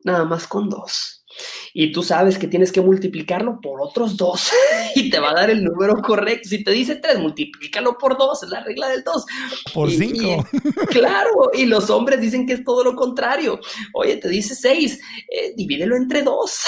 Nada 0.04 0.26
más 0.26 0.48
con 0.48 0.70
dos 0.70 1.22
y 1.74 1.92
tú 1.92 2.04
sabes 2.04 2.38
que 2.38 2.48
tienes 2.48 2.72
que 2.72 2.82
multiplicarlo 2.82 3.60
por 3.62 3.82
otros 3.82 4.18
dos 4.18 4.52
y 4.96 5.10
te 5.10 5.20
va 5.20 5.32
a 5.32 5.36
dar 5.36 5.50
el 5.50 5.64
número 5.64 6.02
correcto. 6.02 6.50
Si 6.50 6.64
te 6.64 6.72
dice 6.72 6.96
tres, 6.96 7.20
multiplícalo 7.20 7.98
por 7.98 8.18
dos, 8.18 8.44
es 8.44 8.50
la 8.50 8.64
regla 8.64 8.90
del 8.90 9.04
dos. 9.04 9.26
Por 9.74 9.90
cinco. 9.90 10.46
claro, 10.90 11.52
y 11.54 11.66
los 11.66 11.90
hombres 11.90 12.22
dicen 12.22 12.46
que 12.46 12.54
es 12.54 12.64
todo 12.64 12.84
lo 12.84 12.96
contrario. 12.96 13.60
Oye, 13.94 14.18
te 14.18 14.30
dice 14.30 14.56
seis, 14.56 15.00
eh, 15.30 15.54
divídelo 15.56 15.96
entre 15.96 16.24
dos. 16.24 16.64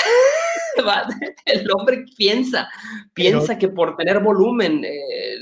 el 1.46 1.70
hombre 1.72 2.06
piensa, 2.18 2.70
piensa 3.14 3.58
que 3.58 3.68
por 3.68 3.96
tener 3.96 4.20
volumen 4.20 4.84
eh, 4.84 5.33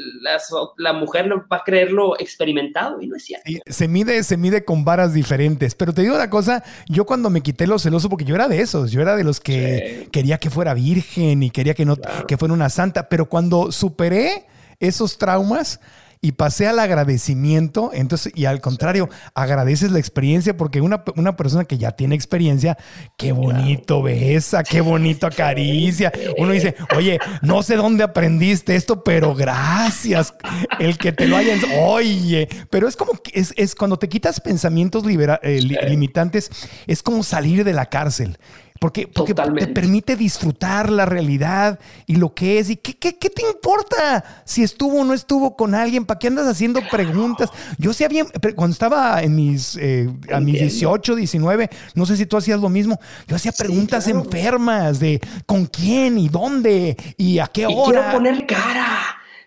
la, 0.77 0.93
mujer 0.93 1.29
va 1.51 1.57
a 1.57 1.63
creerlo 1.63 2.19
experimentado 2.19 3.01
y 3.01 3.07
no 3.07 3.15
es 3.15 3.25
cierto. 3.25 3.51
Se 3.65 3.87
mide, 3.87 4.23
se 4.23 4.37
mide 4.37 4.63
con 4.63 4.85
varas 4.85 5.13
diferentes, 5.13 5.75
pero 5.75 5.93
te 5.93 6.01
digo 6.01 6.15
una 6.15 6.29
cosa, 6.29 6.63
yo 6.87 7.05
cuando 7.05 7.29
me 7.29 7.41
quité 7.41 7.67
lo 7.67 7.79
celoso, 7.79 8.09
porque 8.09 8.25
yo 8.25 8.35
era 8.35 8.47
de 8.47 8.61
esos, 8.61 8.91
yo 8.91 9.01
era 9.01 9.15
de 9.15 9.23
los 9.23 9.39
que 9.39 10.07
quería 10.11 10.37
que 10.37 10.49
fuera 10.49 10.73
virgen 10.73 11.43
y 11.43 11.49
quería 11.49 11.73
que 11.73 11.85
no 11.85 11.97
que 12.27 12.37
fuera 12.37 12.53
una 12.53 12.69
santa, 12.69 13.09
pero 13.09 13.27
cuando 13.27 13.71
superé 13.71 14.45
esos 14.79 15.17
traumas 15.17 15.79
y 16.23 16.33
pasé 16.33 16.67
al 16.67 16.77
agradecimiento, 16.77 17.89
entonces, 17.93 18.31
y 18.35 18.45
al 18.45 18.61
contrario, 18.61 19.09
agradeces 19.33 19.91
la 19.91 19.97
experiencia 19.97 20.55
porque 20.55 20.79
una, 20.79 21.03
una 21.15 21.35
persona 21.35 21.65
que 21.65 21.79
ya 21.79 21.91
tiene 21.91 22.13
experiencia, 22.13 22.77
qué 23.17 23.31
bonito 23.31 24.03
besa, 24.03 24.63
qué 24.63 24.81
bonito 24.81 25.25
acaricia. 25.25 26.11
Uno 26.37 26.51
dice, 26.51 26.75
oye, 26.95 27.19
no 27.41 27.63
sé 27.63 27.75
dónde 27.75 28.03
aprendiste 28.03 28.75
esto, 28.75 29.03
pero 29.03 29.33
gracias. 29.33 30.35
El 30.79 30.99
que 30.99 31.11
te 31.11 31.27
lo 31.27 31.37
hayan, 31.37 31.59
oye, 31.79 32.47
pero 32.69 32.87
es 32.87 32.95
como, 32.95 33.13
es, 33.33 33.51
es 33.57 33.73
cuando 33.73 33.97
te 33.97 34.07
quitas 34.07 34.39
pensamientos 34.39 35.03
eh, 35.03 35.61
limitantes, 35.61 36.51
es 36.85 37.01
como 37.01 37.23
salir 37.23 37.63
de 37.63 37.73
la 37.73 37.87
cárcel. 37.87 38.37
Porque, 38.81 39.07
porque 39.07 39.35
te 39.35 39.67
permite 39.67 40.15
disfrutar 40.15 40.89
la 40.91 41.05
realidad 41.05 41.79
y 42.07 42.15
lo 42.15 42.33
que 42.33 42.57
es. 42.57 42.71
¿Y 42.71 42.77
qué, 42.77 42.95
qué, 42.95 43.15
qué, 43.15 43.29
te 43.29 43.43
importa 43.43 44.41
si 44.43 44.63
estuvo 44.63 45.01
o 45.01 45.03
no 45.03 45.13
estuvo 45.13 45.55
con 45.55 45.75
alguien? 45.75 46.03
¿Para 46.03 46.17
qué 46.17 46.29
andas 46.29 46.47
haciendo 46.47 46.81
preguntas? 46.89 47.51
Yo 47.77 47.93
sí 47.93 48.05
había, 48.05 48.25
cuando 48.55 48.73
estaba 48.73 49.21
en 49.21 49.35
mis, 49.35 49.77
eh, 49.79 50.09
a 50.33 50.39
mis 50.39 50.59
18, 50.61 51.15
19, 51.15 51.69
no 51.93 52.07
sé 52.07 52.17
si 52.17 52.25
tú 52.25 52.37
hacías 52.37 52.59
lo 52.59 52.69
mismo, 52.69 52.99
yo 53.27 53.35
hacía 53.35 53.51
preguntas 53.51 54.07
enfermas 54.07 54.99
de 54.99 55.21
con 55.45 55.67
quién 55.67 56.17
y 56.17 56.27
dónde 56.27 56.97
y 57.17 57.37
a 57.37 57.45
qué 57.45 57.67
hora. 57.67 57.75
Y 57.75 57.91
quiero 57.91 58.11
poner 58.11 58.47
cara. 58.47 58.97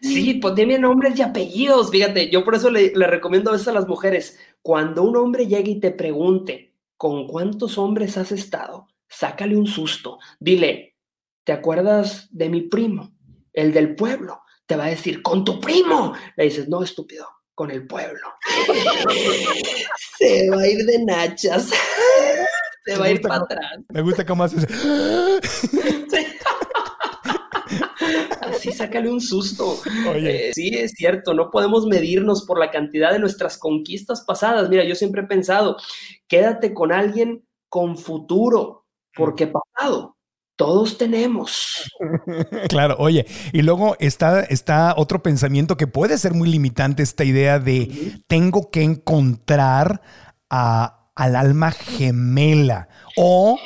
Sí, 0.01 0.41
dime 0.55 0.79
nombres 0.79 1.19
y 1.19 1.23
apellidos. 1.23 1.91
Fíjate, 1.91 2.31
yo 2.31 2.45
por 2.45 2.55
eso 2.55 2.71
le, 2.71 2.93
le 2.95 3.09
recomiendo 3.09 3.51
a 3.51 3.55
veces 3.55 3.67
a 3.67 3.73
las 3.73 3.89
mujeres, 3.89 4.39
cuando 4.63 5.03
un 5.03 5.17
hombre 5.17 5.49
llegue 5.49 5.73
y 5.73 5.81
te 5.81 5.91
pregunte, 5.91 6.73
¿con 6.97 7.27
cuántos 7.27 7.79
hombres 7.79 8.17
has 8.17 8.31
estado? 8.31 8.94
Sácale 9.09 9.57
un 9.57 9.67
susto, 9.67 10.19
dile, 10.39 10.97
¿te 11.45 11.53
acuerdas 11.53 12.29
de 12.31 12.49
mi 12.49 12.63
primo, 12.63 13.15
el 13.53 13.73
del 13.73 13.95
pueblo? 13.95 14.41
Te 14.67 14.77
va 14.77 14.85
a 14.85 14.89
decir, 14.89 15.23
con 15.23 15.45
tu 15.45 15.61
primo. 15.61 16.15
Le 16.37 16.45
dices, 16.45 16.69
no, 16.69 16.83
estúpido, 16.83 17.27
con 17.55 17.71
el 17.71 17.87
pueblo. 17.87 18.27
Se 20.19 20.49
va 20.49 20.63
a 20.63 20.67
ir 20.67 20.85
de 20.87 21.05
nachas. 21.05 21.71
Se 22.87 22.97
va 22.97 23.07
a 23.07 23.11
ir 23.11 23.21
para 23.21 23.37
atrás. 23.37 23.79
Me 23.93 24.01
gusta 24.03 24.25
cómo 24.25 24.45
haces. 24.45 24.67
Así 28.41 28.73
sácale 28.73 29.11
un 29.11 29.21
susto. 29.21 29.79
Eh, 30.15 30.51
sí, 30.55 30.69
es 30.77 30.93
cierto, 30.93 31.35
no 31.35 31.51
podemos 31.51 31.87
medirnos 31.87 32.45
por 32.45 32.59
la 32.59 32.71
cantidad 32.71 33.13
de 33.13 33.19
nuestras 33.19 33.59
conquistas 33.59 34.23
pasadas. 34.23 34.69
Mira, 34.69 34.85
yo 34.85 34.95
siempre 34.95 35.23
he 35.23 35.27
pensado, 35.27 35.77
quédate 36.29 36.75
con 36.75 36.93
alguien 36.93 37.47
con 37.69 37.97
futuro, 37.99 38.84
porque 39.17 39.47
pasado 39.47 40.17
todos 40.57 40.99
tenemos. 40.99 41.91
Claro, 42.69 42.97
oye, 42.99 43.27
y 43.53 43.63
luego 43.63 43.97
está, 44.01 44.41
está 44.41 44.95
otro 44.97 45.23
pensamiento 45.23 45.77
que 45.77 45.87
puede 45.87 46.19
ser 46.19 46.35
muy 46.35 46.49
limitante, 46.49 47.03
esta 47.03 47.25
idea 47.25 47.59
de 47.59 48.21
tengo 48.27 48.71
que 48.71 48.83
encontrar 48.83 50.01
a, 50.51 51.11
al 51.15 51.37
alma 51.37 51.71
gemela 51.71 52.89
o 53.17 53.59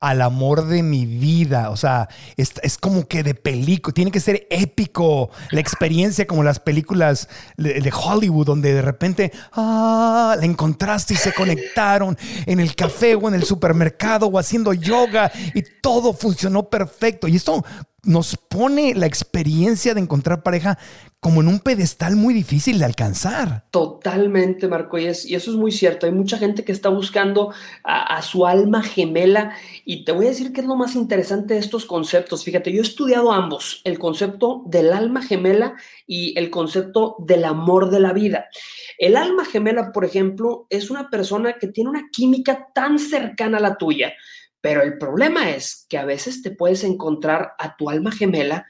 al 0.00 0.22
amor 0.22 0.66
de 0.66 0.82
mi 0.82 1.04
vida. 1.04 1.70
O 1.70 1.76
sea, 1.76 2.08
es, 2.36 2.78
como 2.78 3.06
que 3.06 3.22
de 3.22 3.34
película, 3.34 3.92
tiene 3.92 4.10
que 4.10 4.20
ser 4.20 4.46
épico 4.50 5.30
la 5.50 5.60
experiencia 5.60 6.26
como 6.26 6.42
las 6.42 6.58
películas 6.58 7.28
de, 7.56 7.92
Hollywood, 7.92 8.46
donde 8.46 8.72
de 8.72 8.82
repente, 8.82 9.30
ah, 9.52 10.34
la 10.38 10.46
encontraste 10.46 11.14
y 11.14 11.16
se 11.18 11.34
conectaron 11.34 12.16
en 12.46 12.60
el 12.60 12.74
café 12.74 13.14
o 13.14 13.28
en 13.28 13.34
el 13.34 13.44
supermercado 13.44 14.26
o 14.26 14.38
haciendo 14.38 14.72
yoga 14.72 15.30
y 15.54 15.62
todo 15.82 16.14
funcionó 16.14 16.70
perfecto. 16.70 17.28
Y 17.28 17.36
esto 17.36 17.62
nos 18.04 18.36
pone 18.36 18.94
la 18.94 19.06
experiencia 19.06 19.94
de 19.94 20.00
encontrar 20.00 20.42
pareja 20.42 20.78
como 21.20 21.42
en 21.42 21.48
un 21.48 21.60
pedestal 21.60 22.16
muy 22.16 22.32
difícil 22.32 22.78
de 22.78 22.86
alcanzar. 22.86 23.66
Totalmente, 23.70 24.68
Marco, 24.68 24.98
y, 24.98 25.06
eso 25.06 25.28
es 25.34 25.48
muy 25.48 25.70
cierto. 25.70 26.06
Hay 26.06 26.12
mucha 26.12 26.38
gente 26.38 26.64
que 26.64 26.72
está 26.72 26.88
buscando 26.88 27.52
a, 27.84 28.22
su 28.22 28.46
alma 28.46 28.82
gemela 28.82 29.54
y 29.84 30.04
te 30.04 30.12
voy 30.12 30.26
a 30.26 30.30
decir 30.30 30.52
que 30.52 30.62
es 30.62 30.66
lo 30.66 30.76
más 30.76 30.94
interesante 30.94 31.54
de 31.54 31.60
estos 31.60 31.84
conceptos. 31.84 32.42
Fíjate, 32.42 32.72
yo 32.72 32.78
he 32.78 32.82
estudiado 32.82 33.32
ambos, 33.32 33.82
el 33.84 33.98
concepto 33.98 34.62
del 34.66 34.94
alma 34.94 35.22
gemela 35.22 35.74
y 36.06 36.38
el 36.38 36.48
concepto 36.48 37.16
del 37.18 37.44
amor 37.44 37.90
de 37.90 38.00
la 38.00 38.14
vida. 38.14 38.46
El 38.96 39.16
alma 39.16 39.44
gemela, 39.44 39.92
por 39.92 40.06
ejemplo, 40.06 40.66
es 40.70 40.90
una 40.90 41.10
persona 41.10 41.54
que 41.58 41.66
tiene 41.66 41.90
una 41.90 42.08
química 42.10 42.68
tan 42.74 42.98
cercana 42.98 43.58
a 43.58 43.60
la 43.60 43.76
tuya, 43.76 44.14
pero 44.60 44.82
el 44.82 44.98
problema 44.98 45.50
es 45.50 45.86
que 45.88 45.98
a 45.98 46.04
veces 46.04 46.42
te 46.42 46.50
puedes 46.50 46.84
encontrar 46.84 47.54
a 47.58 47.76
tu 47.76 47.88
alma 47.90 48.12
gemela 48.12 48.66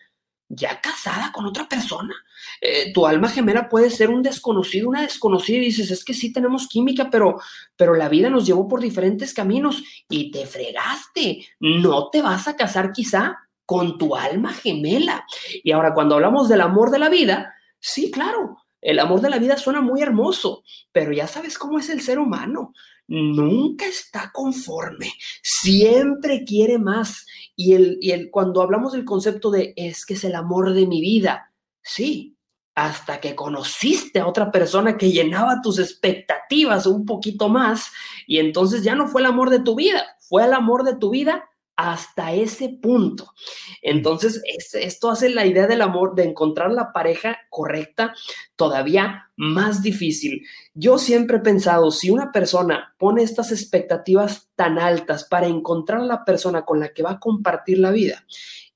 ya 0.51 0.81
casada 0.81 1.31
con 1.33 1.47
otra 1.47 1.69
persona. 1.69 2.15
Eh, 2.61 2.93
tu 2.93 3.07
alma 3.07 3.29
gemela 3.29 3.69
puede 3.69 3.89
ser 3.89 4.11
un 4.11 4.23
desconocido, 4.23 4.89
una 4.89 5.03
desconocida 5.03 5.59
y 5.59 5.67
dices, 5.67 5.91
es 5.91 6.05
que 6.05 6.13
sí 6.13 6.33
tenemos 6.33 6.67
química, 6.67 7.09
pero, 7.11 7.41
pero 7.77 7.95
la 7.95 8.09
vida 8.09 8.29
nos 8.29 8.47
llevó 8.47 8.67
por 8.67 8.81
diferentes 8.81 9.33
caminos 9.33 9.83
y 10.09 10.33
te 10.33 10.47
fregaste. 10.47 11.47
No 11.61 12.11
te 12.11 12.21
vas 12.21 12.49
a 12.49 12.57
casar 12.57 12.93
quizá 12.93 13.39
con 13.65 13.97
tu 13.97 14.17
alma 14.17 14.53
gemela. 14.53 15.25
Y 15.63 15.71
ahora 15.71 15.95
cuando 15.95 16.17
hablamos 16.17 16.49
del 16.49 16.61
amor 16.61 16.91
de 16.91 16.99
la 16.99 17.09
vida, 17.09 17.55
sí, 17.79 18.11
claro, 18.11 18.59
el 18.81 18.99
amor 18.99 19.21
de 19.21 19.31
la 19.31 19.39
vida 19.39 19.57
suena 19.57 19.81
muy 19.81 20.03
hermoso, 20.03 20.65
pero 20.91 21.13
ya 21.13 21.29
sabes 21.29 21.59
cómo 21.59 21.79
es 21.79 21.89
el 21.91 22.01
ser 22.01 22.19
humano 22.19 22.73
nunca 23.11 23.87
está 23.87 24.31
conforme, 24.33 25.13
siempre 25.43 26.45
quiere 26.45 26.79
más. 26.79 27.27
Y, 27.57 27.75
el, 27.75 27.99
y 28.01 28.13
el, 28.13 28.31
cuando 28.31 28.63
hablamos 28.63 28.93
del 28.93 29.05
concepto 29.05 29.51
de 29.51 29.75
es 29.77 30.07
que 30.07 30.15
es 30.15 30.25
el 30.25 30.35
amor 30.35 30.73
de 30.73 30.87
mi 30.87 31.01
vida, 31.01 31.53
sí, 31.83 32.37
hasta 32.75 33.21
que 33.21 33.35
conociste 33.35 34.21
a 34.21 34.27
otra 34.27 34.53
persona 34.53 34.97
que 34.97 35.11
llenaba 35.11 35.61
tus 35.61 35.79
expectativas 35.79 36.87
un 36.87 37.05
poquito 37.05 37.49
más 37.49 37.91
y 38.27 38.39
entonces 38.39 38.83
ya 38.83 38.95
no 38.95 39.09
fue 39.09 39.21
el 39.21 39.27
amor 39.27 39.51
de 39.51 39.61
tu 39.61 39.75
vida, 39.75 40.17
fue 40.21 40.45
el 40.45 40.55
amor 40.55 40.85
de 40.85 40.95
tu 40.95 41.11
vida 41.11 41.50
hasta 41.81 42.35
ese 42.35 42.69
punto. 42.69 43.33
Entonces, 43.81 44.43
esto 44.75 45.11
hace 45.11 45.31
la 45.31 45.47
idea 45.47 45.67
del 45.67 45.81
amor, 45.81 46.15
de 46.15 46.25
encontrar 46.25 46.71
la 46.73 46.93
pareja 46.93 47.39
correcta, 47.49 48.15
todavía 48.55 49.31
más 49.37 49.83
difícil. 49.83 50.43
Yo 50.75 50.99
siempre 50.99 51.39
he 51.39 51.41
pensado, 51.41 51.91
si 51.91 52.11
una 52.11 52.33
persona 52.33 52.95
pone 52.99 53.23
estas 53.23 53.51
expectativas 53.51 54.51
tan 54.57 54.79
altas 54.79 55.25
para 55.25 55.47
encontrar 55.47 56.03
a 56.03 56.05
la 56.05 56.25
persona 56.27 56.67
con 56.67 56.81
la 56.81 56.93
que 56.93 57.03
va 57.03 57.13
a 57.13 57.19
compartir 57.19 57.79
la 57.79 57.93
vida, 57.93 58.27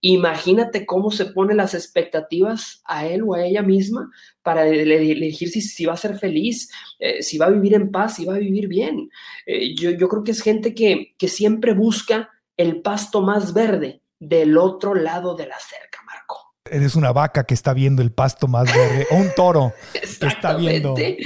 imagínate 0.01 0.87
cómo 0.87 1.11
se 1.11 1.27
ponen 1.27 1.59
las 1.59 1.75
expectativas 1.75 2.81
a 2.87 3.07
él 3.07 3.23
o 3.27 3.35
a 3.35 3.45
ella 3.45 3.61
misma 3.61 4.11
para 4.43 4.67
elegir 4.67 5.51
si, 5.51 5.85
va 5.85 5.93
a 5.93 5.99
ser 5.99 6.19
feliz, 6.19 6.71
eh, 6.99 7.23
si 7.23 7.37
va 7.37 7.47
a 7.47 7.51
vivir 7.51 7.75
en 7.75 7.91
paz, 7.91 8.17
si 8.17 8.25
va 8.25 8.37
a 8.37 8.39
vivir 8.39 8.67
bien. 8.67 9.11
Eh, 9.45 9.75
yo, 9.75 9.91
yo, 9.91 10.09
creo 10.09 10.25
que 10.25 10.31
es 10.31 10.41
gente 10.41 10.75
que, 10.75 11.15
que 11.19 11.29
siempre 11.29 11.75
busca 11.75 12.31
el 12.57 12.83
pasto 12.83 13.23
más 13.23 13.53
verde 13.53 14.03
del 14.19 14.57
otro 14.57 14.95
lado 14.95 15.35
de 15.35 15.47
la 15.47 15.59
cerca, 15.59 16.01
Marco. 16.07 16.55
Eres 16.71 16.95
una 16.95 17.13
vaca 17.13 17.45
que 17.45 17.55
está 17.55 17.75
viendo 17.75 18.01
el 18.01 18.13
pasto 18.13 18.49
más 18.49 18.75
verde, 18.75 19.07
o 19.11 19.17
un 19.17 19.31
toro 19.37 19.73
que 19.93 20.27
está 20.27 20.57
viendo, 20.57 20.95
que 20.95 21.19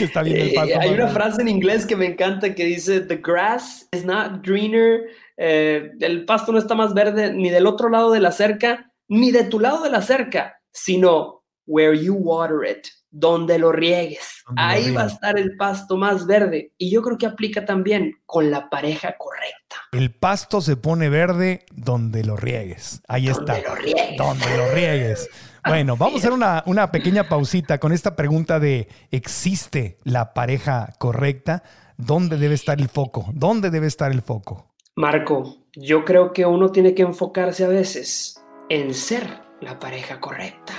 está 0.00 0.22
viendo 0.22 0.44
el 0.44 0.54
pasto. 0.54 0.74
Eh, 0.74 0.78
hay 0.80 0.90
una 0.90 1.08
frase 1.08 1.42
en 1.42 1.48
inglés 1.48 1.86
que 1.86 1.96
me 1.96 2.06
encanta 2.06 2.54
que 2.54 2.64
dice: 2.64 3.00
The 3.00 3.16
grass 3.16 3.88
is 3.92 4.04
not 4.04 4.44
greener. 4.44 5.02
Eh, 5.36 5.92
el 6.00 6.24
pasto 6.24 6.50
no 6.50 6.58
está 6.58 6.74
más 6.74 6.92
verde 6.94 7.32
ni 7.32 7.50
del 7.50 7.66
otro 7.66 7.88
lado 7.88 8.10
de 8.10 8.20
la 8.20 8.32
cerca, 8.32 8.92
ni 9.08 9.30
de 9.30 9.44
tu 9.44 9.60
lado 9.60 9.84
de 9.84 9.90
la 9.90 10.02
cerca, 10.02 10.60
sino 10.72 11.44
where 11.66 11.96
you 11.96 12.14
water 12.14 12.68
it 12.68 12.88
donde 13.14 13.60
lo 13.60 13.70
riegues. 13.70 14.42
Ahí 14.56 14.90
va 14.90 15.04
a 15.04 15.06
estar 15.06 15.38
el 15.38 15.56
pasto 15.56 15.96
más 15.96 16.26
verde. 16.26 16.72
Y 16.76 16.90
yo 16.90 17.00
creo 17.00 17.16
que 17.16 17.26
aplica 17.26 17.64
también 17.64 18.20
con 18.26 18.50
la 18.50 18.68
pareja 18.68 19.16
correcta. 19.16 19.76
El 19.92 20.12
pasto 20.12 20.60
se 20.60 20.76
pone 20.76 21.08
verde 21.08 21.64
donde 21.72 22.24
lo 22.24 22.36
riegues. 22.36 23.00
Ahí 23.06 23.28
está. 23.28 23.60
Lo 23.60 23.76
riegues. 23.76 24.18
Donde 24.18 24.56
lo 24.56 24.70
riegues. 24.72 25.30
Bueno, 25.66 25.96
vamos 25.96 26.16
a 26.16 26.18
hacer 26.18 26.32
una, 26.32 26.62
una 26.66 26.92
pequeña 26.92 27.26
pausita 27.26 27.78
con 27.78 27.92
esta 27.92 28.14
pregunta 28.16 28.60
de 28.60 28.86
¿existe 29.10 29.98
la 30.04 30.34
pareja 30.34 30.92
correcta? 30.98 31.62
¿Dónde 31.96 32.36
debe 32.36 32.54
estar 32.54 32.78
el 32.82 32.90
foco? 32.90 33.30
¿Dónde 33.32 33.70
debe 33.70 33.86
estar 33.86 34.12
el 34.12 34.20
foco? 34.20 34.74
Marco, 34.94 35.64
yo 35.72 36.04
creo 36.04 36.34
que 36.34 36.44
uno 36.44 36.70
tiene 36.70 36.94
que 36.94 37.00
enfocarse 37.00 37.64
a 37.64 37.68
veces 37.68 38.44
en 38.68 38.92
ser 38.92 39.40
la 39.62 39.78
pareja 39.78 40.20
correcta. 40.20 40.74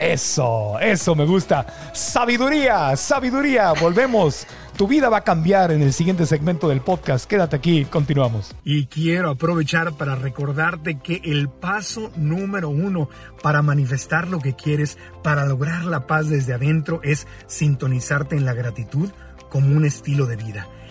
Eso, 0.00 0.80
eso 0.80 1.14
me 1.14 1.26
gusta. 1.26 1.92
Sabiduría, 1.92 2.96
sabiduría. 2.96 3.74
Volvemos. 3.74 4.46
Tu 4.78 4.88
vida 4.88 5.10
va 5.10 5.18
a 5.18 5.24
cambiar 5.24 5.72
en 5.72 5.82
el 5.82 5.92
siguiente 5.92 6.24
segmento 6.24 6.70
del 6.70 6.80
podcast. 6.80 7.28
Quédate 7.28 7.56
aquí, 7.56 7.84
continuamos. 7.84 8.56
Y 8.64 8.86
quiero 8.86 9.28
aprovechar 9.28 9.92
para 9.92 10.14
recordarte 10.14 11.00
que 11.00 11.20
el 11.22 11.50
paso 11.50 12.10
número 12.16 12.70
uno 12.70 13.10
para 13.42 13.60
manifestar 13.60 14.28
lo 14.28 14.38
que 14.38 14.54
quieres, 14.54 14.96
para 15.22 15.44
lograr 15.44 15.84
la 15.84 16.06
paz 16.06 16.30
desde 16.30 16.54
adentro, 16.54 17.02
es 17.04 17.26
sintonizarte 17.46 18.36
en 18.36 18.46
la 18.46 18.54
gratitud 18.54 19.10
como 19.50 19.76
un 19.76 19.84
estilo 19.84 20.24
de 20.24 20.36
vida 20.36 20.66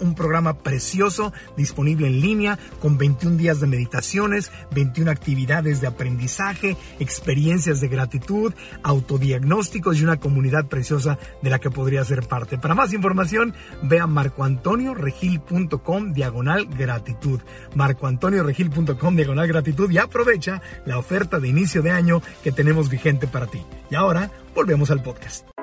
un 0.00 0.14
programa 0.14 0.58
precioso 0.58 1.32
disponible 1.56 2.06
en 2.06 2.20
línea 2.20 2.58
con 2.80 2.96
21 2.96 3.36
días 3.36 3.60
de 3.60 3.66
meditaciones, 3.66 4.50
21 4.72 5.10
actividades 5.10 5.80
de 5.80 5.86
aprendizaje, 5.86 6.76
experiencias 7.00 7.80
de 7.80 7.88
gratitud, 7.88 8.52
autodiagnósticos 8.82 9.98
y 9.98 10.04
una 10.04 10.20
comunidad 10.20 10.66
preciosa 10.66 11.18
de 11.42 11.50
la 11.50 11.58
que 11.58 11.70
podría 11.70 12.04
ser 12.04 12.26
parte. 12.26 12.58
Para 12.58 12.74
más 12.74 12.92
información, 12.92 13.54
ve 13.82 14.00
a 14.00 14.06
marcoantonioregil.com 14.06 16.12
diagonal 16.12 16.66
gratitud. 16.66 17.40
marcoantonioregil.com 17.74 19.16
diagonal 19.16 19.48
gratitud 19.48 19.90
y 19.90 19.98
aprovecha 19.98 20.62
la 20.86 20.98
oferta 20.98 21.40
de 21.40 21.48
inicio 21.48 21.82
de 21.82 21.90
año 21.90 22.22
que 22.42 22.52
tenemos 22.52 22.88
vigente 22.88 23.26
para 23.26 23.46
ti. 23.46 23.62
Y 23.90 23.94
ahora, 23.94 24.30
volvemos 24.54 24.90
al 24.90 25.02
podcast. 25.02 25.53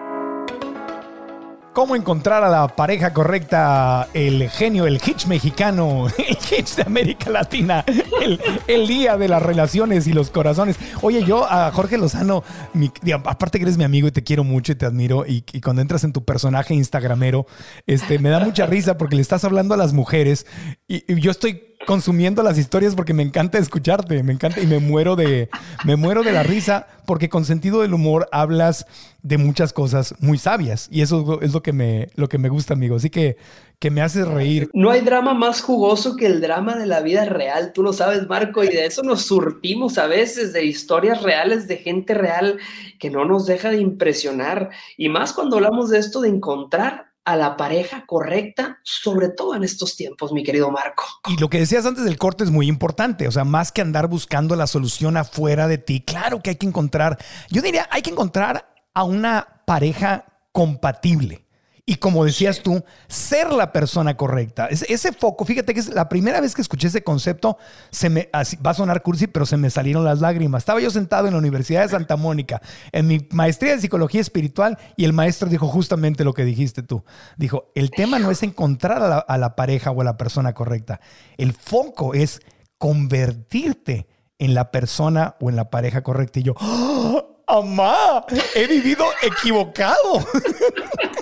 ¿Cómo 1.73 1.95
encontrar 1.95 2.43
a 2.43 2.49
la 2.49 2.67
pareja 2.67 3.13
correcta? 3.13 4.09
El 4.13 4.49
genio, 4.49 4.87
el 4.87 4.95
hitch 4.95 5.27
mexicano, 5.27 6.07
el 6.17 6.37
hitch 6.37 6.75
de 6.75 6.83
América 6.83 7.29
Latina, 7.29 7.85
el, 8.67 8.87
día 8.87 9.15
de 9.15 9.29
las 9.29 9.41
relaciones 9.41 10.05
y 10.05 10.11
los 10.11 10.31
corazones. 10.31 10.77
Oye, 11.01 11.23
yo 11.23 11.49
a 11.49 11.71
Jorge 11.71 11.97
Lozano, 11.97 12.43
aparte 13.23 13.57
que 13.57 13.63
eres 13.63 13.77
mi 13.77 13.85
amigo 13.85 14.09
y 14.09 14.11
te 14.11 14.21
quiero 14.21 14.43
mucho 14.43 14.73
y 14.73 14.75
te 14.75 14.85
admiro, 14.85 15.23
y, 15.25 15.43
cuando 15.61 15.81
entras 15.81 16.03
en 16.03 16.11
tu 16.11 16.25
personaje 16.25 16.73
instagramero, 16.73 17.45
este, 17.87 18.19
me 18.19 18.29
da 18.29 18.41
mucha 18.41 18.65
risa 18.65 18.97
porque 18.97 19.15
le 19.15 19.21
estás 19.21 19.45
hablando 19.45 19.73
a 19.73 19.77
las 19.77 19.93
mujeres 19.93 20.45
y 20.89 21.21
yo 21.21 21.31
estoy 21.31 21.70
consumiendo 21.85 22.43
las 22.43 22.57
historias 22.57 22.95
porque 22.95 23.13
me 23.13 23.23
encanta 23.23 23.57
escucharte, 23.57 24.23
me 24.23 24.33
encanta 24.33 24.61
y 24.61 24.67
me 24.67 24.79
muero 24.79 25.15
de 25.15 25.49
me 25.85 25.95
muero 25.95 26.23
de 26.23 26.31
la 26.31 26.43
risa 26.43 26.87
porque 27.05 27.29
con 27.29 27.45
sentido 27.45 27.81
del 27.81 27.93
humor 27.93 28.27
hablas 28.31 28.85
de 29.23 29.37
muchas 29.37 29.73
cosas 29.73 30.15
muy 30.19 30.37
sabias 30.37 30.87
y 30.91 31.01
eso 31.01 31.41
es 31.41 31.53
lo 31.53 31.61
que 31.61 31.73
me 31.73 32.09
lo 32.15 32.29
que 32.29 32.37
me 32.37 32.49
gusta, 32.49 32.73
amigo. 32.73 32.95
Así 32.95 33.09
que 33.09 33.37
que 33.79 33.89
me 33.89 34.01
haces 34.01 34.27
reír. 34.27 34.69
No 34.73 34.91
hay 34.91 35.01
drama 35.01 35.33
más 35.33 35.61
jugoso 35.61 36.15
que 36.15 36.27
el 36.27 36.39
drama 36.39 36.75
de 36.75 36.85
la 36.85 37.01
vida 37.01 37.25
real, 37.25 37.73
tú 37.73 37.81
lo 37.81 37.93
sabes, 37.93 38.27
Marco, 38.27 38.63
y 38.63 38.67
de 38.67 38.85
eso 38.85 39.01
nos 39.01 39.25
surtimos 39.25 39.97
a 39.97 40.05
veces 40.05 40.53
de 40.53 40.65
historias 40.65 41.23
reales 41.23 41.67
de 41.67 41.77
gente 41.77 42.13
real 42.13 42.59
que 42.99 43.09
no 43.09 43.25
nos 43.25 43.47
deja 43.47 43.71
de 43.71 43.77
impresionar 43.77 44.69
y 44.97 45.09
más 45.09 45.33
cuando 45.33 45.55
hablamos 45.55 45.89
de 45.89 45.97
esto 45.97 46.21
de 46.21 46.29
encontrar 46.29 47.10
a 47.23 47.35
la 47.35 47.55
pareja 47.55 48.05
correcta, 48.05 48.79
sobre 48.83 49.29
todo 49.29 49.55
en 49.55 49.63
estos 49.63 49.95
tiempos, 49.95 50.31
mi 50.31 50.43
querido 50.43 50.71
Marco. 50.71 51.03
Y 51.27 51.37
lo 51.37 51.49
que 51.49 51.59
decías 51.59 51.85
antes 51.85 52.03
del 52.03 52.17
corte 52.17 52.43
es 52.43 52.51
muy 52.51 52.67
importante, 52.67 53.27
o 53.27 53.31
sea, 53.31 53.43
más 53.43 53.71
que 53.71 53.81
andar 53.81 54.07
buscando 54.07 54.55
la 54.55 54.67
solución 54.67 55.17
afuera 55.17 55.67
de 55.67 55.77
ti, 55.77 56.01
claro 56.01 56.41
que 56.41 56.51
hay 56.51 56.55
que 56.55 56.67
encontrar, 56.67 57.17
yo 57.49 57.61
diría, 57.61 57.87
hay 57.91 58.01
que 58.01 58.09
encontrar 58.09 58.73
a 58.93 59.03
una 59.03 59.61
pareja 59.65 60.25
compatible. 60.51 61.40
Y 61.85 61.95
como 61.95 62.25
decías 62.25 62.61
tú, 62.61 62.83
ser 63.07 63.51
la 63.51 63.71
persona 63.71 64.15
correcta. 64.15 64.67
Ese, 64.67 65.11
foco, 65.11 65.45
fíjate 65.45 65.73
que 65.73 65.79
es 65.79 65.89
la 65.89 66.09
primera 66.09 66.39
vez 66.39 66.53
que 66.53 66.61
escuché 66.61 66.87
ese 66.87 67.03
concepto, 67.03 67.57
se 67.89 68.09
me, 68.09 68.29
va 68.33 68.71
a 68.71 68.73
sonar 68.73 69.01
cursi, 69.01 69.27
pero 69.27 69.45
se 69.45 69.57
me 69.57 69.69
salieron 69.69 70.03
las 70.03 70.21
lágrimas. 70.21 70.61
Estaba 70.61 70.79
yo 70.79 70.91
sentado 70.91 71.27
en 71.27 71.33
la 71.33 71.39
Universidad 71.39 71.81
de 71.81 71.89
Santa 71.89 72.17
Mónica, 72.17 72.61
en 72.91 73.07
mi 73.07 73.27
maestría 73.31 73.75
de 73.75 73.81
psicología 73.81 74.21
espiritual, 74.21 74.77
y 74.95 75.05
el 75.05 75.13
maestro 75.13 75.49
dijo 75.49 75.67
justamente 75.67 76.23
lo 76.23 76.33
que 76.33 76.45
dijiste 76.45 76.83
tú. 76.83 77.03
Dijo, 77.37 77.71
el 77.75 77.89
tema 77.91 78.19
no 78.19 78.31
es 78.31 78.43
encontrar 78.43 79.01
a 79.01 79.07
la, 79.07 79.17
a 79.17 79.37
la 79.37 79.55
pareja 79.55 79.91
o 79.91 80.01
a 80.01 80.03
la 80.03 80.17
persona 80.17 80.53
correcta. 80.53 81.01
El 81.37 81.53
foco 81.53 82.13
es 82.13 82.41
convertirte 82.77 84.07
en 84.39 84.53
la 84.53 84.71
persona 84.71 85.35
o 85.39 85.49
en 85.49 85.55
la 85.55 85.69
pareja 85.69 86.03
correcta. 86.03 86.39
Y 86.39 86.43
yo, 86.43 86.55
¡Oh, 86.59 87.31
¡Amá! 87.51 88.25
He 88.55 88.65
vivido 88.65 89.05
equivocado. 89.21 90.25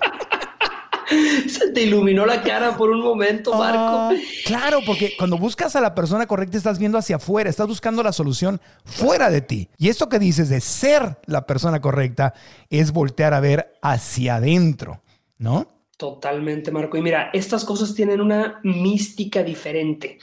Se 1.48 1.72
te 1.72 1.84
iluminó 1.84 2.26
la 2.26 2.42
cara 2.42 2.78
por 2.78 2.90
un 2.90 3.02
momento, 3.02 3.54
Marco. 3.54 3.80
Ah, 3.80 4.14
claro, 4.46 4.80
porque 4.86 5.14
cuando 5.18 5.38
buscas 5.38 5.76
a 5.76 5.82
la 5.82 5.96
persona 5.96 6.28
correcta 6.28 6.58
estás 6.58 6.80
viendo 6.80 6.98
hacia 6.98 7.18
afuera, 7.18 7.50
estás 7.50 7.68
buscando 7.68 8.04
la 8.04 8.14
solución 8.14 8.62
fuera 8.86 9.30
de 9.30 9.42
ti. 9.42 9.70
Y 9.78 9.90
esto 9.90 10.10
que 10.10 10.20
dices 10.20 10.50
de 10.50 10.62
ser 10.62 11.18
la 11.26 11.46
persona 11.46 11.82
correcta 11.82 12.34
es 12.70 12.92
voltear 12.92 13.34
a 13.34 13.40
ver 13.40 13.74
hacia 13.82 14.36
adentro, 14.36 15.02
¿no? 15.38 15.68
Totalmente, 15.98 16.72
Marco. 16.72 16.96
Y 16.96 17.02
mira, 17.02 17.30
estas 17.34 17.66
cosas 17.66 17.94
tienen 17.94 18.22
una 18.22 18.62
mística 18.64 19.44
diferente. 19.44 20.18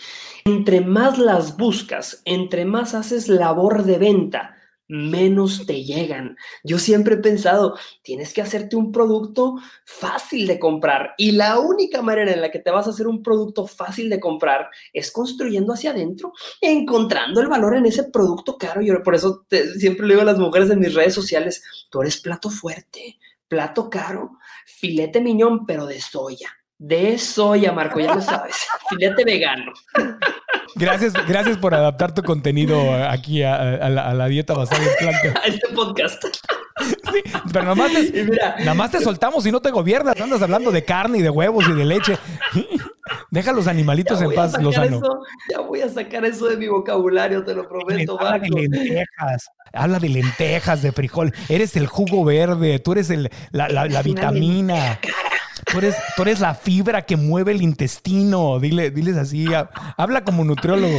Entre 0.44 0.80
más 0.80 1.18
las 1.18 1.58
buscas, 1.58 2.22
entre 2.24 2.64
más 2.64 2.94
haces 2.94 3.28
labor 3.28 3.84
de 3.84 3.98
venta, 3.98 4.55
menos 4.88 5.66
te 5.66 5.84
llegan. 5.84 6.36
Yo 6.62 6.78
siempre 6.78 7.14
he 7.14 7.18
pensado, 7.18 7.76
tienes 8.02 8.32
que 8.32 8.42
hacerte 8.42 8.76
un 8.76 8.92
producto 8.92 9.56
fácil 9.84 10.46
de 10.46 10.58
comprar 10.58 11.14
y 11.18 11.32
la 11.32 11.58
única 11.58 12.02
manera 12.02 12.32
en 12.32 12.40
la 12.40 12.50
que 12.50 12.58
te 12.58 12.70
vas 12.70 12.86
a 12.86 12.90
hacer 12.90 13.06
un 13.06 13.22
producto 13.22 13.66
fácil 13.66 14.08
de 14.08 14.20
comprar 14.20 14.70
es 14.92 15.10
construyendo 15.10 15.72
hacia 15.72 15.90
adentro, 15.90 16.32
encontrando 16.60 17.40
el 17.40 17.48
valor 17.48 17.76
en 17.76 17.86
ese 17.86 18.04
producto 18.04 18.56
caro. 18.56 18.82
Yo 18.82 19.02
por 19.02 19.14
eso 19.14 19.46
siempre 19.78 20.06
le 20.06 20.14
digo 20.14 20.22
a 20.22 20.32
las 20.32 20.38
mujeres 20.38 20.70
en 20.70 20.80
mis 20.80 20.94
redes 20.94 21.14
sociales, 21.14 21.62
tú 21.90 22.02
eres 22.02 22.20
plato 22.20 22.50
fuerte, 22.50 23.18
plato 23.48 23.90
caro, 23.90 24.38
filete 24.66 25.20
miñón, 25.20 25.66
pero 25.66 25.86
de 25.86 26.00
soya. 26.00 26.50
De 26.78 27.16
soya, 27.16 27.72
Marco, 27.72 28.00
ya 28.00 28.14
lo 28.14 28.20
sabes. 28.20 28.56
filete 28.90 29.24
vegano. 29.24 29.72
Gracias, 30.78 31.14
gracias 31.26 31.56
por 31.56 31.74
adaptar 31.74 32.12
tu 32.12 32.22
contenido 32.22 32.92
aquí 33.08 33.42
a, 33.42 33.88
la, 33.88 34.26
dieta 34.28 34.52
basada 34.52 34.82
en 34.82 34.90
plantas. 34.98 35.34
A 35.44 35.46
este 35.46 35.68
podcast. 35.74 36.22
Sí, 36.22 37.22
pero 37.50 37.64
nada 37.64 37.74
más, 37.74 37.92
te, 37.92 38.24
nada 38.60 38.74
más 38.74 38.90
te 38.90 39.00
soltamos 39.00 39.46
y 39.46 39.52
no 39.52 39.60
te 39.60 39.70
gobiernas. 39.70 40.20
Andas 40.20 40.42
hablando 40.42 40.70
de 40.70 40.84
carne 40.84 41.18
y 41.18 41.22
de 41.22 41.30
huevos 41.30 41.66
y 41.66 41.72
de 41.72 41.84
leche. 41.86 42.18
Deja 43.30 43.52
los 43.52 43.66
animalitos 43.66 44.20
en 44.20 44.34
paz, 44.34 44.60
Lozano. 44.60 45.00
ya 45.50 45.60
voy 45.60 45.80
a 45.80 45.88
sacar 45.88 46.24
eso 46.26 46.46
de 46.46 46.58
mi 46.58 46.68
vocabulario, 46.68 47.42
te 47.42 47.54
lo 47.54 47.66
prometo. 47.66 48.20
Habla 48.20 48.38
de 48.38 48.50
lentejas, 48.50 49.48
habla 49.72 49.98
de 49.98 50.08
lentejas, 50.10 50.82
de 50.82 50.92
frijol. 50.92 51.32
Eres 51.48 51.74
el 51.76 51.86
jugo 51.86 52.24
verde, 52.24 52.78
tú 52.80 52.92
eres 52.92 53.08
el, 53.08 53.30
la, 53.50 53.68
la 53.68 54.02
vitamina. 54.02 54.98
Tú 55.64 55.78
eres, 56.22 56.40
la 56.40 56.54
fibra 56.54 57.02
que 57.02 57.16
mueve 57.16 57.52
el 57.52 57.62
intestino. 57.62 58.58
Dile, 58.60 58.90
diles 58.90 59.16
así. 59.16 59.46
Habla 59.96 60.24
como 60.24 60.44
nutriólogo. 60.44 60.98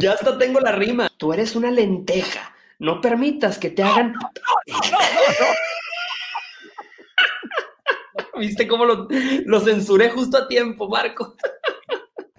Ya 0.00 0.12
hasta 0.12 0.36
tengo 0.38 0.60
la 0.60 0.72
rima. 0.72 1.08
Tú 1.16 1.32
eres 1.32 1.54
una 1.54 1.70
lenteja. 1.70 2.54
No 2.78 3.00
permitas 3.00 3.58
que 3.58 3.70
te 3.70 3.82
hagan. 3.82 4.12
No, 4.12 4.20
no, 4.66 4.78
no, 4.90 5.46
¿Viste 8.40 8.66
cómo 8.66 8.84
lo, 8.84 9.08
lo 9.44 9.60
censuré 9.60 10.10
justo 10.10 10.36
a 10.36 10.48
tiempo, 10.48 10.88
Marco? 10.88 11.36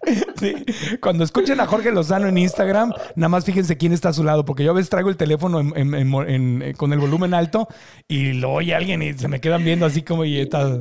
Cuando 1.01 1.23
escuchen 1.23 1.59
a 1.59 1.67
Jorge 1.67 1.91
Lozano 1.91 2.27
en 2.27 2.37
Instagram, 2.37 2.93
nada 3.15 3.29
más 3.29 3.45
fíjense 3.45 3.77
quién 3.77 3.93
está 3.93 4.09
a 4.09 4.13
su 4.13 4.23
lado, 4.23 4.45
porque 4.45 4.63
yo 4.63 4.71
a 4.71 4.73
veces 4.73 4.89
traigo 4.89 5.09
el 5.09 5.17
teléfono 5.17 5.61
con 6.77 6.93
el 6.93 6.99
volumen 6.99 7.33
alto 7.33 7.67
y 8.07 8.33
lo 8.33 8.53
oye 8.53 8.75
alguien 8.75 9.01
y 9.01 9.13
se 9.13 9.27
me 9.27 9.39
quedan 9.41 9.63
viendo 9.63 9.85
así 9.85 10.01
como 10.01 10.25
y 10.25 10.39
está, 10.39 10.79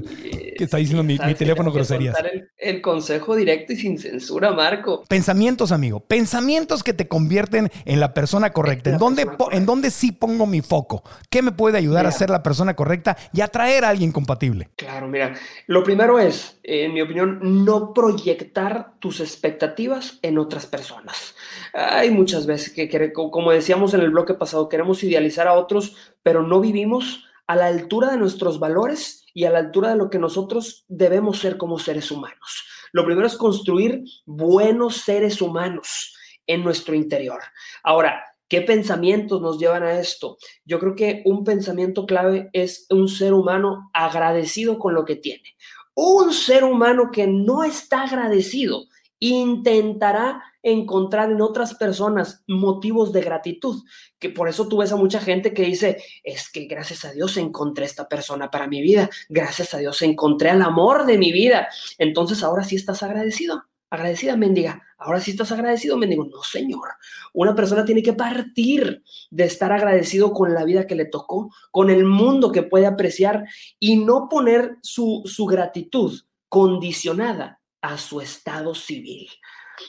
que 0.56 0.64
está 0.64 0.78
diciendo 0.78 1.02
mi, 1.02 1.18
teléfono 1.34 1.72
groserías. 1.72 2.16
El, 2.18 2.48
el, 2.58 2.80
consejo 2.80 3.34
directo 3.36 3.72
y 3.72 3.76
sin 3.76 3.98
censura, 3.98 4.52
Marco. 4.52 5.04
Pensamientos, 5.08 5.72
amigo. 5.72 6.00
Pensamientos 6.00 6.82
que 6.82 6.92
te 6.92 7.08
convierten 7.08 7.70
en 7.84 8.00
la 8.00 8.14
persona 8.14 8.50
correcta. 8.50 8.90
¿En 8.90 8.98
dónde, 8.98 9.26
¿En 9.52 9.66
dónde 9.66 9.90
sí 9.90 10.12
pongo 10.12 10.46
mi 10.46 10.60
foco? 10.60 11.02
¿Qué 11.30 11.42
me 11.42 11.52
puede 11.52 11.78
ayudar 11.78 12.06
a 12.06 12.12
ser 12.12 12.30
la 12.30 12.42
persona 12.42 12.74
correcta 12.74 13.16
y 13.32 13.40
atraer 13.40 13.84
a 13.84 13.88
alguien 13.88 14.12
compatible? 14.12 14.70
Claro, 14.76 15.08
mira. 15.08 15.34
Lo 15.66 15.82
primero 15.82 16.18
es, 16.18 16.58
en 16.62 16.94
mi 16.94 17.00
opinión, 17.00 17.64
no 17.64 17.92
proyectar 17.92 18.94
tus 18.98 19.13
expectativas 19.20 20.18
en 20.22 20.38
otras 20.38 20.66
personas. 20.66 21.34
Hay 21.72 22.10
muchas 22.10 22.46
veces 22.46 22.72
que, 22.72 23.12
como 23.12 23.50
decíamos 23.50 23.94
en 23.94 24.00
el 24.00 24.10
bloque 24.10 24.34
pasado, 24.34 24.68
queremos 24.68 25.02
idealizar 25.02 25.48
a 25.48 25.54
otros, 25.54 25.96
pero 26.22 26.42
no 26.42 26.60
vivimos 26.60 27.24
a 27.46 27.56
la 27.56 27.66
altura 27.66 28.10
de 28.10 28.16
nuestros 28.16 28.58
valores 28.58 29.24
y 29.34 29.44
a 29.44 29.50
la 29.50 29.58
altura 29.58 29.90
de 29.90 29.96
lo 29.96 30.10
que 30.10 30.18
nosotros 30.18 30.84
debemos 30.88 31.38
ser 31.38 31.56
como 31.56 31.78
seres 31.78 32.10
humanos. 32.10 32.64
Lo 32.92 33.04
primero 33.04 33.26
es 33.26 33.36
construir 33.36 34.04
buenos 34.24 34.98
seres 34.98 35.42
humanos 35.42 36.14
en 36.46 36.62
nuestro 36.62 36.94
interior. 36.94 37.40
Ahora, 37.82 38.24
¿Qué 38.46 38.60
pensamientos 38.60 39.40
nos 39.40 39.58
llevan 39.58 39.82
a 39.82 39.98
esto? 39.98 40.36
Yo 40.64 40.78
creo 40.78 40.94
que 40.94 41.22
un 41.24 41.44
pensamiento 41.44 42.04
clave 42.04 42.50
es 42.52 42.86
un 42.90 43.08
ser 43.08 43.32
humano 43.32 43.90
agradecido 43.94 44.78
con 44.78 44.94
lo 44.94 45.04
que 45.04 45.16
tiene. 45.16 45.56
Un 45.94 46.32
ser 46.32 46.62
humano 46.62 47.10
que 47.10 47.26
no 47.26 47.64
está 47.64 48.02
agradecido 48.02 48.84
intentará 49.18 50.42
encontrar 50.62 51.30
en 51.30 51.40
otras 51.40 51.74
personas 51.74 52.42
motivos 52.48 53.12
de 53.12 53.20
gratitud, 53.20 53.82
que 54.18 54.30
por 54.30 54.48
eso 54.48 54.66
tú 54.66 54.78
ves 54.78 54.92
a 54.92 54.96
mucha 54.96 55.20
gente 55.20 55.52
que 55.52 55.62
dice, 55.62 56.02
es 56.22 56.50
que 56.50 56.64
gracias 56.64 57.04
a 57.04 57.12
Dios 57.12 57.36
encontré 57.36 57.84
esta 57.84 58.08
persona 58.08 58.50
para 58.50 58.66
mi 58.66 58.80
vida, 58.80 59.10
gracias 59.28 59.74
a 59.74 59.78
Dios 59.78 60.00
encontré 60.02 60.50
el 60.50 60.62
amor 60.62 61.04
de 61.04 61.18
mi 61.18 61.32
vida, 61.32 61.68
entonces 61.98 62.42
ahora 62.42 62.64
sí 62.64 62.76
estás 62.76 63.02
agradecido, 63.02 63.62
agradecida 63.90 64.36
mendiga, 64.36 64.82
ahora 64.96 65.20
sí 65.20 65.32
estás 65.32 65.52
agradecido 65.52 65.98
mendigo, 65.98 66.24
no 66.24 66.42
señor, 66.42 66.88
una 67.34 67.54
persona 67.54 67.84
tiene 67.84 68.02
que 68.02 68.14
partir 68.14 69.02
de 69.30 69.44
estar 69.44 69.70
agradecido 69.70 70.32
con 70.32 70.54
la 70.54 70.64
vida 70.64 70.86
que 70.86 70.94
le 70.94 71.04
tocó, 71.04 71.50
con 71.70 71.90
el 71.90 72.04
mundo 72.04 72.50
que 72.52 72.62
puede 72.62 72.86
apreciar 72.86 73.44
y 73.78 73.96
no 73.96 74.28
poner 74.30 74.78
su, 74.82 75.22
su 75.26 75.44
gratitud 75.44 76.22
condicionada 76.48 77.60
a 77.84 77.98
su 77.98 78.22
estado 78.22 78.74
civil. 78.74 79.28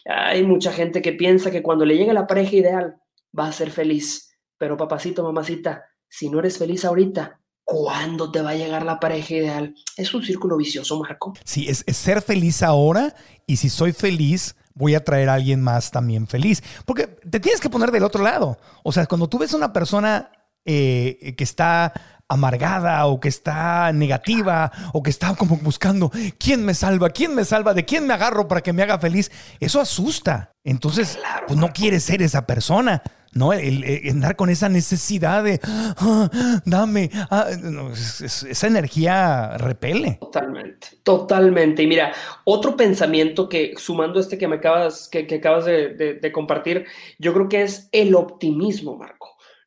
Hay 0.06 0.44
mucha 0.44 0.74
gente 0.74 1.02
que 1.02 1.14
piensa 1.14 1.50
que 1.50 1.64
cuando 1.64 1.86
le 1.86 1.96
llegue 1.96 2.14
la 2.14 2.28
pareja 2.28 2.58
ideal 2.58 2.98
va 3.38 3.48
a 3.48 3.54
ser 3.54 3.72
feliz, 3.72 4.36
pero 4.58 4.76
papacito, 4.76 5.24
mamacita, 5.24 5.86
si 6.10 6.30
no 6.30 6.40
eres 6.40 6.58
feliz 6.58 6.84
ahorita, 6.84 7.40
¿cuándo 7.64 8.32
te 8.32 8.42
va 8.42 8.50
a 8.50 8.56
llegar 8.56 8.84
la 8.84 9.00
pareja 9.00 9.36
ideal? 9.36 9.74
Es 9.96 10.14
un 10.14 10.24
círculo 10.24 10.58
vicioso, 10.58 11.00
Marco. 11.00 11.34
Sí, 11.46 11.68
es, 11.70 11.86
ser 11.88 12.22
feliz 12.22 12.64
ahora 12.64 13.16
y 13.48 13.56
si 13.56 13.70
soy 13.70 13.94
feliz, 13.94 14.58
voy 14.74 14.94
a 14.96 15.04
traer 15.06 15.30
a 15.30 15.36
alguien 15.36 15.62
más 15.62 15.92
también 15.92 16.28
feliz. 16.28 16.62
Porque 16.86 17.08
te 17.08 17.40
tienes 17.40 17.62
que 17.62 17.70
poner 17.70 17.92
del 17.92 18.04
otro 18.04 18.24
lado. 18.24 18.58
O 18.84 18.92
sea, 18.92 19.06
cuando 19.06 19.30
tú 19.30 19.38
ves 19.38 19.54
una 19.54 19.72
persona 19.72 20.32
eh, 20.66 21.34
que 21.38 21.44
está 21.46 21.94
amargada 22.28 23.06
o 23.06 23.20
que 23.20 23.28
está 23.28 23.92
negativa 23.94 24.72
o 24.94 25.04
que 25.04 25.10
está 25.10 25.36
como 25.36 25.58
buscando 25.58 26.12
quién 26.38 26.66
me 26.66 26.74
salva, 26.74 27.10
quién 27.10 27.36
me 27.36 27.46
salva, 27.46 27.74
de 27.74 27.86
quién 27.86 28.08
me 28.08 28.14
agarro 28.14 28.48
para 28.48 28.62
que 28.62 28.74
me 28.74 28.84
haga 28.84 29.00
feliz, 29.00 29.32
eso 29.60 29.80
asusta. 29.80 30.52
Entonces, 30.64 31.20
pues 31.48 31.60
no 31.60 31.72
quieres 31.72 32.04
ser 32.04 32.22
esa 32.22 32.46
persona. 32.46 33.04
¿no? 33.34 33.52
El, 33.52 33.84
andar 34.10 34.38
con 34.38 34.50
esa 34.50 34.70
necesidad 34.70 35.44
de, 35.44 35.60
ah, 35.64 36.30
dame, 36.66 37.12
ah", 37.30 37.48
esa 37.52 38.68
energía 38.68 39.58
repele. 39.58 40.18
Totalmente, 40.22 40.88
totalmente. 41.04 41.84
Y 41.84 41.88
mira, 41.88 42.14
otro 42.46 42.78
pensamiento 42.78 43.50
que, 43.50 43.74
sumando 43.76 44.22
este 44.22 44.38
que 44.38 44.48
me 44.48 44.56
acabas, 44.56 45.10
que, 45.10 45.28
acabas 45.36 45.66
de 45.66 46.32
compartir, 46.34 46.86
yo 47.20 47.34
creo 47.34 47.50
que 47.50 47.64
es 47.64 47.90
el 47.92 48.16
optimismo, 48.16 48.96
Marco. 48.96 49.15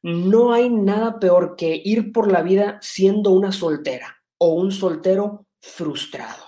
No 0.08 0.54
hay 0.54 0.70
nada 0.70 1.20
peor 1.20 1.54
que 1.54 1.82
ir 1.84 2.12
por 2.12 2.32
la 2.32 2.40
vida 2.40 2.78
siendo 2.80 3.30
una 3.30 3.52
soltera 3.52 4.22
o 4.38 4.54
un 4.54 4.72
soltero 4.72 5.46
frustrado. 5.60 6.44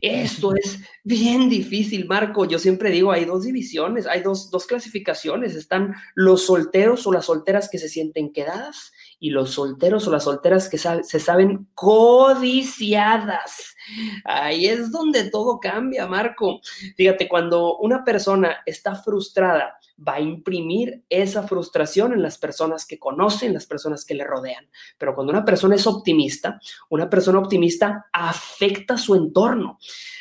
Esto 0.00 0.54
es 0.54 0.78
bien 1.02 1.48
difícil, 1.48 2.06
Marco. 2.06 2.44
Yo 2.44 2.60
siempre 2.60 2.90
digo, 2.90 3.10
hay 3.10 3.24
dos 3.24 3.42
divisiones, 3.42 4.06
hay 4.06 4.22
dos, 4.22 4.48
clasificaciones. 4.68 5.56
Están 5.56 5.96
los 6.14 6.46
solteros 6.46 7.04
o 7.06 7.12
las 7.12 7.24
solteras 7.24 7.68
que 7.68 7.78
se 7.78 7.88
sienten 7.88 8.32
quedadas 8.32 8.92
y 9.18 9.30
los 9.30 9.52
solteros 9.52 10.06
o 10.06 10.12
las 10.12 10.24
solteras 10.24 10.68
que 10.68 10.78
se 10.78 11.20
saben 11.20 11.66
codiciadas. 11.74 13.74
Ahí 14.24 14.66
es 14.66 14.90
donde 14.90 15.30
todo 15.30 15.58
cambia, 15.60 16.06
Marco. 16.06 16.60
Fíjate, 16.96 17.28
cuando 17.28 17.78
una 17.78 18.04
persona 18.04 18.58
está 18.66 18.94
frustrada, 18.94 19.78
va 20.06 20.14
a 20.14 20.20
imprimir 20.20 21.04
esa 21.08 21.46
frustración 21.46 22.12
en 22.12 22.22
las 22.22 22.38
personas 22.38 22.86
que 22.86 22.98
conocen, 22.98 23.52
las 23.52 23.66
personas 23.66 24.04
que 24.04 24.14
le 24.14 24.24
rodean. 24.24 24.66
Pero 24.98 25.14
cuando 25.14 25.32
una 25.32 25.44
persona 25.44 25.74
es 25.74 25.86
optimista, 25.86 26.60
una 26.88 27.10
persona 27.10 27.38
optimista 27.38 28.06
afecta 28.12 28.96
su 28.96 29.14
entorno, 29.14 29.78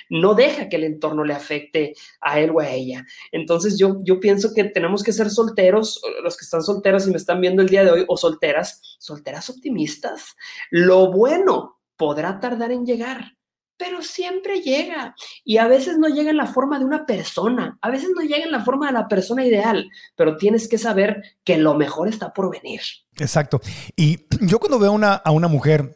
no 0.09 0.33
deja 0.33 0.67
que 0.67 0.75
el 0.75 0.83
entorno 0.83 1.23
le 1.23 1.33
afecte 1.33 1.93
a 2.19 2.39
él 2.39 2.51
o 2.51 2.59
a 2.59 2.69
ella. 2.69 3.05
Entonces 3.31 3.77
yo, 3.77 3.99
yo 4.03 4.19
pienso 4.19 4.53
que 4.53 4.65
tenemos 4.65 5.03
que 5.03 5.13
ser 5.13 5.29
solteros, 5.29 6.01
los 6.23 6.35
que 6.35 6.43
están 6.43 6.63
solteros 6.63 7.07
y 7.07 7.11
me 7.11 7.17
están 7.17 7.39
viendo 7.39 7.61
el 7.61 7.69
día 7.69 7.83
de 7.83 7.91
hoy, 7.91 8.05
o 8.07 8.17
solteras, 8.17 8.97
solteras 8.99 9.49
optimistas. 9.49 10.35
Lo 10.71 11.11
bueno 11.11 11.79
podrá 11.95 12.39
tardar 12.39 12.71
en 12.71 12.85
llegar, 12.85 13.37
pero 13.79 14.03
siempre 14.03 14.61
llega. 14.61 15.15
Y 15.43 15.57
a 15.57 15.67
veces 15.67 15.97
no 15.97 16.09
llega 16.09 16.29
en 16.29 16.37
la 16.37 16.45
forma 16.45 16.77
de 16.77 16.85
una 16.85 17.05
persona, 17.05 17.79
a 17.81 17.89
veces 17.89 18.09
no 18.13 18.21
llega 18.21 18.43
en 18.43 18.51
la 18.51 18.63
forma 18.63 18.87
de 18.87 18.93
la 18.93 19.07
persona 19.07 19.45
ideal, 19.45 19.89
pero 20.15 20.37
tienes 20.37 20.67
que 20.67 20.77
saber 20.77 21.23
que 21.43 21.57
lo 21.57 21.73
mejor 21.73 22.09
está 22.09 22.33
por 22.33 22.51
venir. 22.51 22.81
Exacto. 23.17 23.61
Y 23.95 24.27
yo 24.41 24.59
cuando 24.59 24.77
veo 24.77 24.91
una, 24.91 25.13
a 25.13 25.31
una 25.31 25.47
mujer 25.47 25.95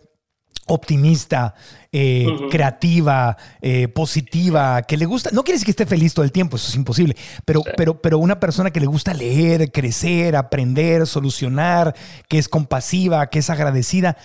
optimista, 0.65 1.55
eh, 1.91 2.25
creativa, 2.49 3.35
eh, 3.61 3.89
positiva, 3.89 4.81
que 4.83 4.95
le 4.95 5.05
gusta, 5.05 5.29
no 5.33 5.43
quiere 5.43 5.55
decir 5.55 5.65
que 5.65 5.71
esté 5.71 5.85
feliz 5.85 6.13
todo 6.13 6.23
el 6.23 6.31
tiempo, 6.31 6.55
eso 6.55 6.69
es 6.69 6.75
imposible, 6.75 7.17
pero, 7.43 7.63
pero, 7.75 8.01
pero 8.01 8.17
una 8.17 8.39
persona 8.39 8.71
que 8.71 8.79
le 8.79 8.85
gusta 8.85 9.13
leer, 9.13 9.73
crecer, 9.73 10.37
aprender, 10.37 11.05
solucionar, 11.05 11.93
que 12.29 12.37
es 12.37 12.47
compasiva, 12.47 13.27
que 13.27 13.39
es 13.39 13.49
agradecida, 13.49 14.15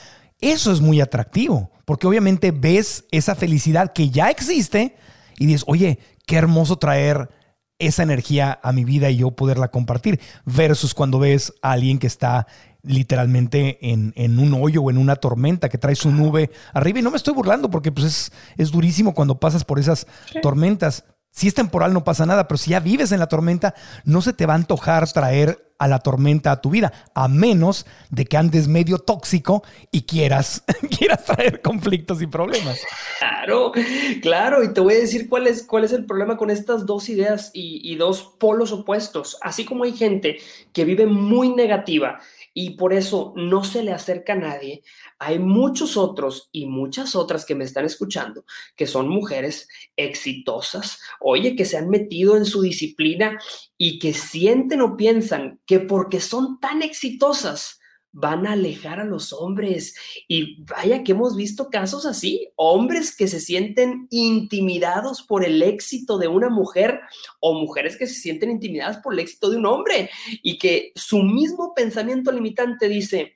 eso 0.40 0.72
es 0.72 0.80
muy 0.80 1.00
atractivo, 1.00 1.70
porque 1.84 2.06
obviamente 2.06 2.50
ves 2.50 3.04
esa 3.10 3.34
felicidad 3.34 3.92
que 3.92 4.10
ya 4.10 4.30
existe 4.30 4.96
y 5.38 5.46
dices, 5.46 5.64
oye, 5.66 5.98
qué 6.26 6.36
hermoso 6.36 6.76
traer 6.76 7.30
esa 7.78 8.02
energía 8.02 8.58
a 8.62 8.72
mi 8.72 8.84
vida 8.84 9.10
y 9.10 9.18
yo 9.18 9.30
poderla 9.30 9.68
compartir, 9.68 10.20
versus 10.44 10.94
cuando 10.94 11.18
ves 11.18 11.52
a 11.62 11.72
alguien 11.72 11.98
que 11.98 12.06
está 12.06 12.46
literalmente 12.82 13.78
en, 13.90 14.38
un 14.38 14.54
hoyo 14.54 14.82
o 14.82 14.90
en 14.90 14.98
una 14.98 15.16
tormenta 15.16 15.68
que 15.68 15.78
trae 15.78 15.94
su 15.94 16.10
nube 16.10 16.50
arriba. 16.72 17.00
Y 17.00 17.02
no 17.02 17.10
me 17.10 17.16
estoy 17.16 17.34
burlando 17.34 17.70
porque 17.70 17.92
pues 17.92 18.06
es, 18.06 18.32
es 18.56 18.70
durísimo 18.70 19.14
cuando 19.14 19.38
pasas 19.38 19.64
por 19.64 19.78
esas 19.78 20.06
tormentas. 20.42 21.04
Si 21.30 21.46
es 21.46 21.54
temporal 21.54 21.92
no 21.92 22.04
pasa 22.04 22.26
nada, 22.26 22.48
pero 22.48 22.58
si 22.58 22.70
ya 22.70 22.80
vives 22.80 23.12
en 23.12 23.20
la 23.20 23.28
tormenta, 23.28 23.74
no 24.04 24.22
se 24.22 24.32
te 24.32 24.46
va 24.46 24.54
a 24.54 24.56
antojar 24.56 25.10
traer 25.12 25.68
a 25.78 25.86
la 25.86 26.00
tormenta 26.00 26.50
a 26.50 26.60
tu 26.60 26.70
vida, 26.70 26.92
a 27.14 27.28
menos 27.28 27.86
de 28.10 28.26
que 28.26 28.36
andes 28.36 28.66
medio 28.66 28.98
tóxico 28.98 29.62
y 29.92 30.02
quieras, 30.02 30.64
quieras 30.98 31.24
traer 31.24 31.62
conflictos 31.62 32.20
y 32.20 32.26
problemas. 32.26 32.80
Claro, 33.18 33.72
claro, 34.20 34.64
y 34.64 34.72
te 34.72 34.80
voy 34.80 34.94
a 34.94 34.98
decir 34.98 35.28
cuál 35.28 35.46
es, 35.46 35.62
cuál 35.62 35.84
es 35.84 35.92
el 35.92 36.04
problema 36.04 36.36
con 36.36 36.50
estas 36.50 36.84
dos 36.84 37.08
ideas 37.08 37.50
y, 37.54 37.80
y 37.88 37.94
dos 37.94 38.34
polos 38.38 38.72
opuestos. 38.72 39.38
Así 39.40 39.64
como 39.64 39.84
hay 39.84 39.92
gente 39.92 40.38
que 40.72 40.84
vive 40.84 41.06
muy 41.06 41.50
negativa 41.50 42.18
y 42.52 42.70
por 42.70 42.92
eso 42.92 43.32
no 43.36 43.62
se 43.62 43.84
le 43.84 43.92
acerca 43.92 44.32
a 44.32 44.36
nadie. 44.36 44.82
Hay 45.18 45.38
muchos 45.38 45.96
otros 45.96 46.48
y 46.52 46.66
muchas 46.66 47.16
otras 47.16 47.44
que 47.44 47.54
me 47.54 47.64
están 47.64 47.84
escuchando 47.84 48.44
que 48.76 48.86
son 48.86 49.08
mujeres 49.08 49.68
exitosas, 49.96 51.00
oye, 51.20 51.56
que 51.56 51.64
se 51.64 51.76
han 51.76 51.88
metido 51.88 52.36
en 52.36 52.44
su 52.44 52.62
disciplina 52.62 53.38
y 53.76 53.98
que 53.98 54.14
sienten 54.14 54.80
o 54.80 54.96
piensan 54.96 55.60
que 55.66 55.80
porque 55.80 56.20
son 56.20 56.60
tan 56.60 56.82
exitosas, 56.82 57.78
van 58.12 58.46
a 58.46 58.52
alejar 58.52 59.00
a 59.00 59.04
los 59.04 59.32
hombres. 59.32 59.94
Y 60.26 60.62
vaya 60.64 61.04
que 61.04 61.12
hemos 61.12 61.36
visto 61.36 61.68
casos 61.70 62.06
así, 62.06 62.48
hombres 62.56 63.14
que 63.14 63.28
se 63.28 63.40
sienten 63.40 64.06
intimidados 64.10 65.22
por 65.22 65.44
el 65.44 65.62
éxito 65.62 66.18
de 66.18 66.28
una 66.28 66.48
mujer 66.48 67.00
o 67.40 67.54
mujeres 67.54 67.96
que 67.96 68.06
se 68.06 68.14
sienten 68.14 68.50
intimidadas 68.50 68.98
por 68.98 69.12
el 69.12 69.20
éxito 69.20 69.50
de 69.50 69.56
un 69.56 69.66
hombre 69.66 70.10
y 70.42 70.58
que 70.58 70.92
su 70.94 71.22
mismo 71.22 71.74
pensamiento 71.74 72.32
limitante 72.32 72.88
dice, 72.88 73.34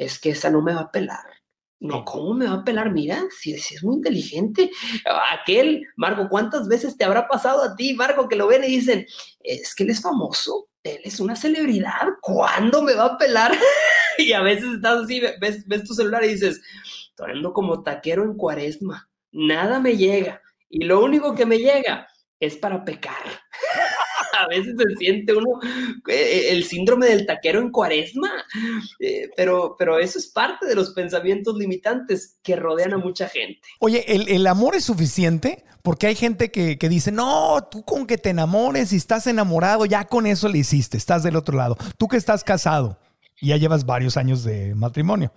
es 0.00 0.18
que 0.18 0.30
esa 0.30 0.50
no 0.50 0.62
me 0.62 0.74
va 0.74 0.82
a 0.82 0.90
pelar. 0.90 1.24
No, 1.78 2.04
¿cómo 2.04 2.34
me 2.34 2.46
va 2.46 2.54
a 2.54 2.64
pelar? 2.64 2.90
Mira, 2.92 3.22
si, 3.38 3.56
si, 3.58 3.74
es 3.74 3.82
muy 3.82 3.96
inteligente. 3.96 4.70
Aquel, 5.32 5.86
Marco, 5.96 6.28
¿cuántas 6.28 6.68
veces 6.68 6.96
te 6.96 7.04
habrá 7.04 7.26
pasado 7.28 7.62
a 7.62 7.74
ti, 7.76 7.94
Marco, 7.94 8.28
que 8.28 8.36
lo 8.36 8.46
ven 8.46 8.64
y 8.64 8.68
dicen, 8.68 9.06
es 9.40 9.74
que 9.74 9.84
él 9.84 9.90
es 9.90 10.02
famoso? 10.02 10.66
él 10.82 11.00
es 11.04 11.20
una 11.20 11.36
celebridad, 11.36 12.08
¿cuándo 12.22 12.80
me 12.82 12.94
va 12.94 13.04
a 13.04 13.18
pelar? 13.18 13.52
y 14.18 14.32
a 14.32 14.40
veces 14.40 14.76
estás 14.76 15.04
así, 15.04 15.20
ves, 15.38 15.66
ves 15.66 15.84
tu 15.84 15.92
celular 15.94 16.24
y 16.24 16.28
dices, 16.28 16.60
ando 17.18 17.52
como 17.52 17.82
taquero 17.82 18.24
en 18.24 18.34
cuaresma, 18.34 19.10
nada 19.30 19.78
me 19.78 19.96
llega. 19.96 20.40
Y 20.70 20.84
lo 20.84 21.04
único 21.04 21.34
que 21.34 21.44
me 21.44 21.58
llega 21.58 22.08
es 22.38 22.56
para 22.56 22.84
pecar. 22.84 23.22
A 24.42 24.48
veces 24.48 24.74
se 24.76 24.96
siente 24.96 25.34
uno 25.34 25.60
eh, 26.08 26.48
el 26.50 26.64
síndrome 26.64 27.06
del 27.06 27.26
taquero 27.26 27.60
en 27.60 27.70
cuaresma, 27.70 28.30
eh, 28.98 29.30
pero, 29.36 29.76
pero 29.78 29.98
eso 29.98 30.18
es 30.18 30.28
parte 30.28 30.66
de 30.66 30.74
los 30.74 30.90
pensamientos 30.90 31.56
limitantes 31.56 32.38
que 32.42 32.56
rodean 32.56 32.94
a 32.94 32.98
mucha 32.98 33.28
gente. 33.28 33.60
Oye, 33.78 34.04
¿el, 34.08 34.28
el 34.28 34.46
amor 34.46 34.76
es 34.76 34.84
suficiente? 34.84 35.64
Porque 35.82 36.06
hay 36.06 36.14
gente 36.14 36.50
que, 36.50 36.76
que, 36.78 36.88
dice, 36.88 37.10
no, 37.10 37.66
tú 37.70 37.84
con 37.84 38.06
que 38.06 38.18
te 38.18 38.30
enamores 38.30 38.92
y 38.92 38.96
estás 38.96 39.26
enamorado, 39.26 39.86
ya 39.86 40.04
con 40.04 40.26
eso 40.26 40.48
le 40.48 40.58
hiciste, 40.58 40.96
estás 40.96 41.22
del 41.22 41.36
otro 41.36 41.56
lado. 41.56 41.76
Tú 41.96 42.06
que 42.06 42.18
estás 42.18 42.44
casado 42.44 42.98
y 43.40 43.48
ya 43.48 43.56
llevas 43.56 43.86
varios 43.86 44.16
años 44.16 44.44
de 44.44 44.74
matrimonio. 44.74 45.32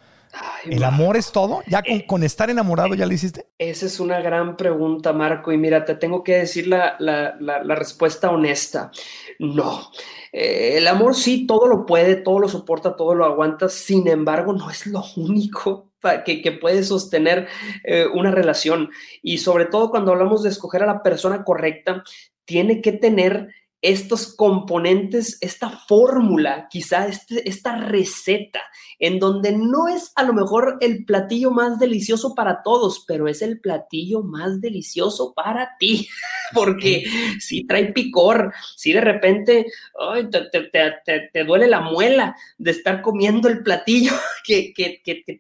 ¿El 0.66 0.84
amor 0.84 1.16
es 1.16 1.32
todo? 1.32 1.62
¿Ya 1.68 1.84
con, 1.84 2.00
con, 2.02 2.24
estar 2.24 2.50
enamorado 2.50 2.96
ya 2.96 3.06
le 3.06 3.14
hiciste? 3.14 3.46
Esa 3.58 3.86
es 3.86 4.00
una 4.00 4.20
gran 4.20 4.58
pregunta, 4.58 5.14
Marco. 5.14 5.52
Y 5.52 5.58
mira, 5.58 5.86
te 5.86 5.96
tengo 5.96 6.24
que 6.24 6.38
decir 6.38 6.68
la, 6.68 6.96
la, 7.00 7.36
la, 7.40 7.76
respuesta 7.76 8.32
honesta. 8.32 8.92
No. 9.38 9.92
Eh, 10.32 10.78
el 10.78 10.88
amor 10.88 11.16
sí, 11.16 11.46
todo 11.46 11.68
lo 11.68 11.86
puede, 11.86 12.16
todo 12.16 12.40
lo 12.40 12.50
soporta, 12.50 12.96
todo 12.96 13.14
lo 13.14 13.26
aguanta. 13.26 13.70
Sin 13.70 14.08
embargo, 14.08 14.54
no 14.54 14.72
es 14.72 14.88
lo 14.88 15.04
único 15.18 15.92
que, 16.26 16.42
que 16.42 16.52
puede 16.52 16.84
sostener 16.84 17.48
eh, 17.84 18.08
una 18.12 18.32
relación. 18.32 18.90
Y 19.22 19.38
sobre 19.38 19.66
todo 19.66 19.92
cuando 19.92 20.12
hablamos 20.12 20.42
de 20.42 20.50
escoger 20.50 20.82
a 20.82 20.88
la 20.88 21.04
persona 21.04 21.44
correcta, 21.44 22.04
tiene 22.46 22.82
que 22.82 22.94
tener 22.94 23.50
estos 23.84 24.34
componentes, 24.34 25.38
esta 25.42 25.70
fórmula, 25.70 26.68
quizá 26.70 27.06
este, 27.06 27.48
esta 27.48 27.76
receta, 27.76 28.62
en 28.98 29.20
donde 29.20 29.52
no 29.52 29.90
es 29.90 30.14
a 30.16 30.24
lo 30.24 30.32
mejor 30.32 30.78
el 30.80 31.04
platillo 31.04 31.52
más 31.52 31.80
delicioso 31.80 32.34
para 32.34 32.64
todos, 32.64 33.04
pero 33.06 33.28
es 33.28 33.42
el 33.42 33.60
platillo 33.60 34.24
más 34.24 34.62
delicioso 34.62 35.34
para 35.34 35.72
ti, 35.78 36.08
porque 36.54 37.04
si 37.42 37.68
trae 37.68 37.92
picor, 37.92 38.54
si 38.78 38.94
de 38.94 39.02
repente 39.02 39.66
te, 41.34 41.44
duele 41.44 41.68
la 41.68 41.82
muela 41.82 42.38
de 42.58 42.72
estar 42.72 43.02
comiendo 43.02 43.50
el 43.50 43.64
platillo 43.64 44.14
que, 44.46 44.74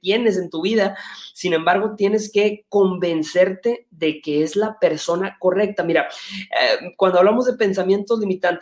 tienes 0.02 0.36
en 0.36 0.50
tu 0.50 0.62
vida, 0.62 0.98
sin 1.34 1.54
embargo 1.54 1.96
tienes 1.96 2.30
que 2.30 2.66
convencerte 2.68 3.88
de 3.90 4.20
que 4.20 4.44
es 4.44 4.58
la 4.58 4.78
persona 4.80 5.38
correcta. 5.40 5.84
Mira, 5.84 6.10
eh, 6.10 6.92
cuando 6.98 7.20
hablamos 7.20 7.46
de 7.46 7.54
pensamientos 7.54 8.20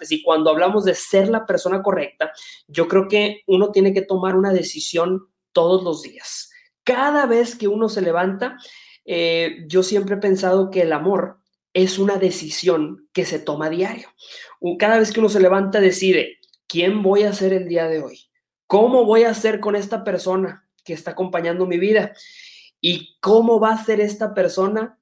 y 0.10 0.23
cuando 0.23 0.49
hablamos 0.49 0.86
de 0.86 0.95
ser 0.95 1.29
la 1.29 1.45
persona 1.45 1.81
correcta, 1.81 2.31
yo 2.67 2.88
creo 2.88 3.07
que 3.07 3.43
uno 3.47 3.71
tiene 3.71 3.93
que 3.93 4.01
tomar 4.01 4.36
una 4.36 4.53
decisión 4.53 5.27
todos 5.51 5.84
los 5.84 6.01
días. 6.01 6.49
Cada 6.84 7.25
vez 7.25 7.55
que 7.55 7.67
uno 7.67 7.89
se 7.89 8.01
levanta, 8.01 8.57
eh, 9.05 9.65
yo 9.67 9.84
siempre 9.84 10.15
he 10.15 10.19
pensado 10.19 10.69
que 10.69 10.81
el 10.81 10.93
amor 10.93 11.39
es 11.73 11.99
una 11.99 12.17
decisión 12.17 13.07
que 13.13 13.25
se 13.25 13.39
toma 13.39 13.67
a 13.67 13.69
diario. 13.69 14.10
Cada 14.77 14.97
vez 14.97 15.12
que 15.12 15.19
uno 15.19 15.29
se 15.29 15.39
levanta, 15.39 15.79
decide, 15.79 16.39
¿quién 16.67 17.01
voy 17.01 17.23
a 17.23 17.34
ser 17.34 17.53
el 17.53 17.67
día 17.67 17.88
de 17.88 18.01
hoy? 18.01 18.29
¿Cómo 18.67 19.05
voy 19.05 19.23
a 19.23 19.34
ser 19.34 19.60
con 19.60 19.75
esta 19.75 20.03
persona 20.03 20.67
que 20.84 20.93
está 20.93 21.12
acompañando 21.12 21.65
mi 21.65 21.77
vida? 21.77 22.13
¿Y 22.79 23.17
cómo 23.19 23.60
va 23.60 23.73
a 23.73 23.84
ser 23.84 23.99
esta 23.99 24.34
persona 24.34 24.99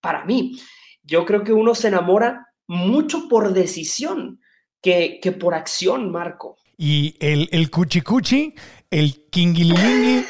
para 0.00 0.24
mí? 0.24 0.60
Yo 1.02 1.24
creo 1.24 1.44
que 1.44 1.52
uno 1.52 1.74
se 1.74 1.88
enamora 1.88 2.51
mucho 2.66 3.28
por 3.28 3.52
decisión 3.52 4.40
que, 4.80 5.20
que 5.22 5.32
por 5.32 5.54
acción, 5.54 6.10
Marco. 6.10 6.56
Y 6.76 7.16
el, 7.20 7.48
el 7.52 7.70
cuchi 7.70 8.00
cuchi, 8.00 8.54
el 8.90 9.28
kingililingi, 9.30 10.24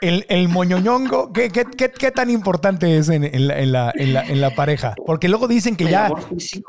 el, 0.00 0.26
el 0.28 0.48
moñoñongo, 0.48 1.32
¿qué, 1.32 1.50
qué, 1.50 1.64
qué, 1.64 2.10
tan 2.10 2.30
importante 2.30 2.98
es 2.98 3.08
en, 3.08 3.24
en, 3.24 3.48
la, 3.48 3.58
en, 3.58 3.72
la, 3.72 3.90
en, 4.22 4.40
la, 4.40 4.54
pareja? 4.54 4.94
Porque 5.06 5.28
luego 5.28 5.48
dicen 5.48 5.76
que 5.76 5.84
ya. 5.84 6.10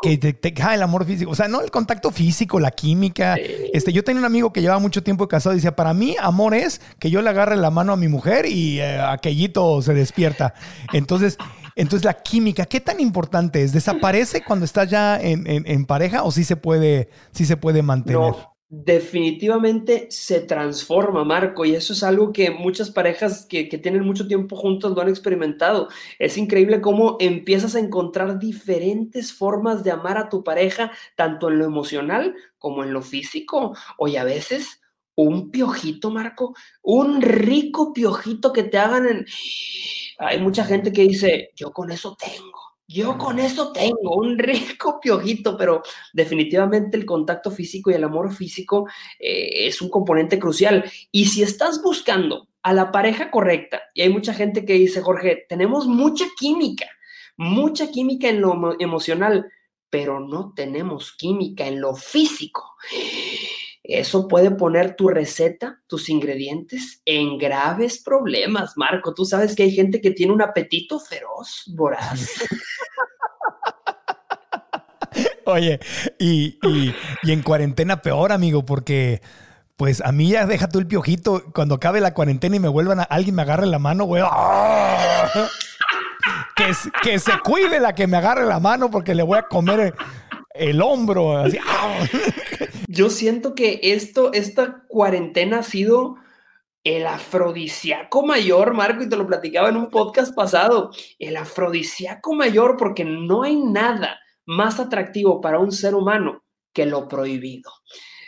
Que 0.01 0.17
te, 0.17 0.34
te, 0.34 0.54
ah, 0.62 0.75
el 0.75 0.82
amor 0.82 1.06
físico. 1.06 1.32
O 1.32 1.36
sea, 1.36 1.47
no 1.47 1.62
el 1.62 1.71
contacto 1.71 2.12
físico, 2.12 2.60
la 2.60 2.71
química. 2.71 3.36
Este, 3.36 3.91
yo 3.91 4.04
tenía 4.04 4.19
un 4.19 4.25
amigo 4.25 4.54
que 4.54 4.62
llevaba 4.62 4.80
mucho 4.80 5.04
tiempo 5.04 5.28
casado 5.28 5.54
y 5.54 5.58
decía: 5.58 5.75
Para 5.75 5.93
mí, 5.93 6.15
amor 6.19 6.54
es 6.54 6.82
que 6.99 7.10
yo 7.10 7.21
le 7.21 7.30
agarre 7.30 7.56
la 7.58 7.71
mano 7.71 7.93
a 7.93 7.97
mi 7.97 8.08
mujer 8.08 8.45
y 8.45 8.80
eh, 8.80 8.99
aquellito 8.99 9.82
se 9.82 9.93
despierta. 9.93 10.54
Entonces. 10.93 11.38
Entonces, 11.75 12.05
la 12.05 12.13
química, 12.13 12.65
¿qué 12.65 12.79
tan 12.79 12.99
importante 12.99 13.61
es? 13.61 13.73
¿Desaparece 13.73 14.43
cuando 14.43 14.65
estás 14.65 14.89
ya 14.89 15.19
en, 15.19 15.45
en, 15.45 15.85
pareja 15.85 16.23
o 16.23 16.31
sí 16.31 16.43
se 16.43 16.55
puede, 16.55 17.09
sí 17.31 17.45
se 17.45 17.57
puede 17.57 17.81
mantener? 17.81 18.33
Definitivamente 18.67 20.07
se 20.09 20.41
transforma, 20.41 21.23
Marco, 21.23 21.65
y 21.65 21.75
eso 21.75 21.93
es 21.93 22.01
algo 22.01 22.33
que 22.33 22.49
muchas 22.49 22.89
parejas 22.89 23.45
que, 23.45 23.65
tienen 23.65 24.03
mucho 24.03 24.27
tiempo 24.27 24.55
juntos 24.55 24.95
lo 24.95 25.01
han 25.01 25.09
experimentado. 25.09 25.88
Es 26.17 26.38
increíble 26.38 26.81
cómo 26.81 27.17
empiezas 27.19 27.75
a 27.75 27.79
encontrar 27.79 28.39
diferentes 28.39 29.33
formas 29.33 29.83
de 29.83 29.91
amar 29.91 30.17
a 30.17 30.29
tu 30.29 30.43
pareja, 30.43 30.91
tanto 31.15 31.49
en 31.49 31.59
lo 31.59 31.65
emocional 31.65 32.35
como 32.57 32.83
en 32.83 32.91
lo 32.91 33.01
físico. 33.01 33.77
Oye, 33.97 34.17
a 34.17 34.23
veces 34.23 34.81
un 35.15 35.51
piojito, 35.51 36.09
Marco, 36.09 36.55
un 36.81 37.21
rico 37.21 37.93
piojito 37.93 38.51
que 38.51 38.63
te 38.63 38.77
hagan 38.77 39.07
en... 39.07 39.25
Hay 40.19 40.39
mucha 40.39 40.63
gente 40.65 40.91
que 40.91 41.04
dice, 41.04 41.51
yo 41.56 41.71
con 41.71 41.91
eso 41.91 42.15
tengo 42.19 42.65
yo 42.88 43.17
con 43.17 43.39
eso 43.39 43.71
tengo 43.71 44.15
un 44.15 44.38
rico 44.38 44.99
piojito, 45.01 45.58
pero 45.58 45.82
definitivamente 46.13 46.97
el 46.97 47.06
contacto 47.06 47.51
físico 47.51 47.89
y 47.89 47.95
el 47.95 48.04
amor 48.04 48.34
físico 48.34 48.88
eh, 49.19 49.67
es 49.67 49.82
un 49.82 49.89
componente 49.89 50.39
crucial. 50.39 50.84
Y 51.12 51.25
si 51.25 51.43
estás 51.43 51.82
buscando 51.82 52.47
a 52.62 52.73
la 52.73 52.91
pareja 52.91 53.32
correcta, 53.32 53.82
y 53.93 54.01
hay 54.01 54.10
mucha 54.10 54.34
gente 54.34 54.65
que 54.65 54.73
dice, 54.73 55.01
Jorge, 55.01 55.45
tenemos 55.49 55.88
mucha 55.88 56.25
química, 56.38 56.88
mucha 57.38 57.91
química 57.91 58.30
en 58.30 58.41
lo 58.41 58.75
emocional, 58.80 59.51
pero 59.89 60.19
no 60.19 60.54
tenemos 60.56 61.15
química 61.15 61.67
en 61.67 61.80
lo 61.82 61.95
físico. 61.95 62.75
Eso 63.88 64.28
puede 64.28 64.52
poner 64.52 64.95
tu 64.95 65.10
receta, 65.10 65.82
tus 65.88 66.10
ingredientes 66.10 67.02
en 67.06 67.38
graves 67.38 68.02
problemas, 68.02 68.74
Marco. 68.78 69.13
Tú 69.13 69.26
sabes 69.26 69.56
que 69.56 69.63
hay 69.63 69.71
gente 69.71 70.02
que 70.02 70.12
tiene 70.12 70.34
un 70.34 70.41
apetito 70.41 71.00
feroz, 71.00 71.63
voraz. 71.67 72.30
Oye, 75.45 75.80
y, 76.17 76.58
en 77.24 77.41
cuarentena 77.43 78.02
peor, 78.02 78.32
amigo, 78.32 78.65
porque 78.65 79.21
pues 79.76 80.02
a 80.02 80.12
mí 80.12 80.30
ya 80.30 80.48
deja 80.48 80.67
tú 80.67 80.80
el 80.80 80.88
piojito. 80.88 81.43
Cuando 81.54 81.76
acabe 81.76 82.02
la 82.02 82.13
cuarentena 82.13 82.56
y 82.56 82.60
me 82.60 82.67
vuelvan 82.67 83.02
a 83.02 83.04
alguien 83.04 83.36
me 83.36 83.43
agarre 83.43 83.67
la 83.67 83.78
mano, 83.78 84.06
güey. 84.06 84.24
¡ah! 84.26 85.48
Que, 87.04 87.19
se 87.19 87.32
cuide 87.43 87.80
la 87.80 87.93
que 87.93 88.08
me 88.08 88.17
agarre 88.17 88.45
la 88.45 88.60
mano 88.60 88.89
porque 88.89 89.13
le 89.13 89.21
voy 89.21 89.38
a 89.38 89.43
comer 89.43 89.93
el, 90.56 90.82
hombro. 90.82 91.38
¡ah! 91.38 91.45
Yo 92.95 93.10
siento 93.10 93.55
que 93.55 93.81
esto, 93.84 94.31
esta 94.31 94.86
cuarentena 94.88 95.60
ha 95.60 95.63
sido 95.63 96.15
el 96.86 97.05
afrodisíaco 97.08 98.25
mayor, 98.25 98.73
Marco, 98.73 99.03
y 99.03 99.10
te 99.10 99.17
lo 99.17 99.27
platicaba 99.27 99.67
en 99.67 99.75
un 99.75 99.89
podcast 99.89 100.34
pasado. 100.34 100.91
El 101.19 101.36
afrodisíaco 101.36 102.34
mayor, 102.34 102.77
porque 102.77 103.03
no 103.03 103.43
hay 103.43 103.58
nada 103.58 104.17
más 104.45 104.79
atractivo 104.79 105.41
para 105.41 105.60
un 105.60 105.73
ser 105.73 105.93
humano 105.93 106.45
que 106.71 106.86
lo 106.86 107.10
prohibido. 107.10 107.69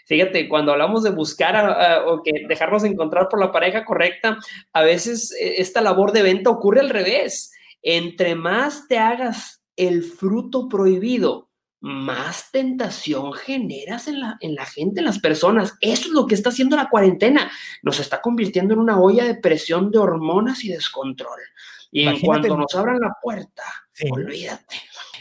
Fíjate, 0.05 0.49
cuando 0.49 0.73
hablamos 0.73 1.01
de 1.03 1.11
buscar 1.11 2.03
o 2.05 2.21
que 2.21 2.45
dejarnos 2.49 2.83
encontrar 2.83 3.29
por 3.29 3.39
la 3.39 3.53
pareja 3.53 3.85
correcta, 3.85 4.37
a 4.73 4.81
veces 4.81 5.31
eh, 5.39 5.61
esta 5.61 5.79
labor 5.79 6.11
de 6.11 6.23
venta 6.23 6.49
ocurre 6.49 6.81
al 6.81 6.89
revés. 6.89 7.53
Entre 7.81 8.35
más 8.35 8.89
te 8.89 8.97
hagas 8.97 9.63
el 9.77 10.03
fruto 10.03 10.67
prohibido, 10.67 11.46
más 11.79 12.51
tentación 12.51 13.33
generas 13.33 14.07
en 14.07 14.19
la, 14.19 14.37
en 14.39 14.55
la 14.55 14.65
gente, 14.65 14.99
en 14.99 15.05
las 15.05 15.19
personas. 15.19 15.75
Eso 15.81 16.07
es 16.07 16.13
lo 16.13 16.25
que 16.25 16.35
está 16.35 16.49
haciendo 16.49 16.75
la 16.75 16.89
cuarentena. 16.89 17.51
Nos 17.83 17.99
está 17.99 18.21
convirtiendo 18.21 18.73
en 18.73 18.79
una 18.79 18.99
olla 18.99 19.25
de 19.25 19.35
presión 19.35 19.91
de 19.91 19.99
hormonas 19.99 20.63
y 20.63 20.69
descontrol. 20.69 21.39
Y 21.91 22.07
en 22.07 22.19
cuanto 22.19 22.57
nos 22.57 22.75
abran 22.75 22.99
la 22.99 23.13
puerta, 23.21 23.63
olvídate. 24.11 24.75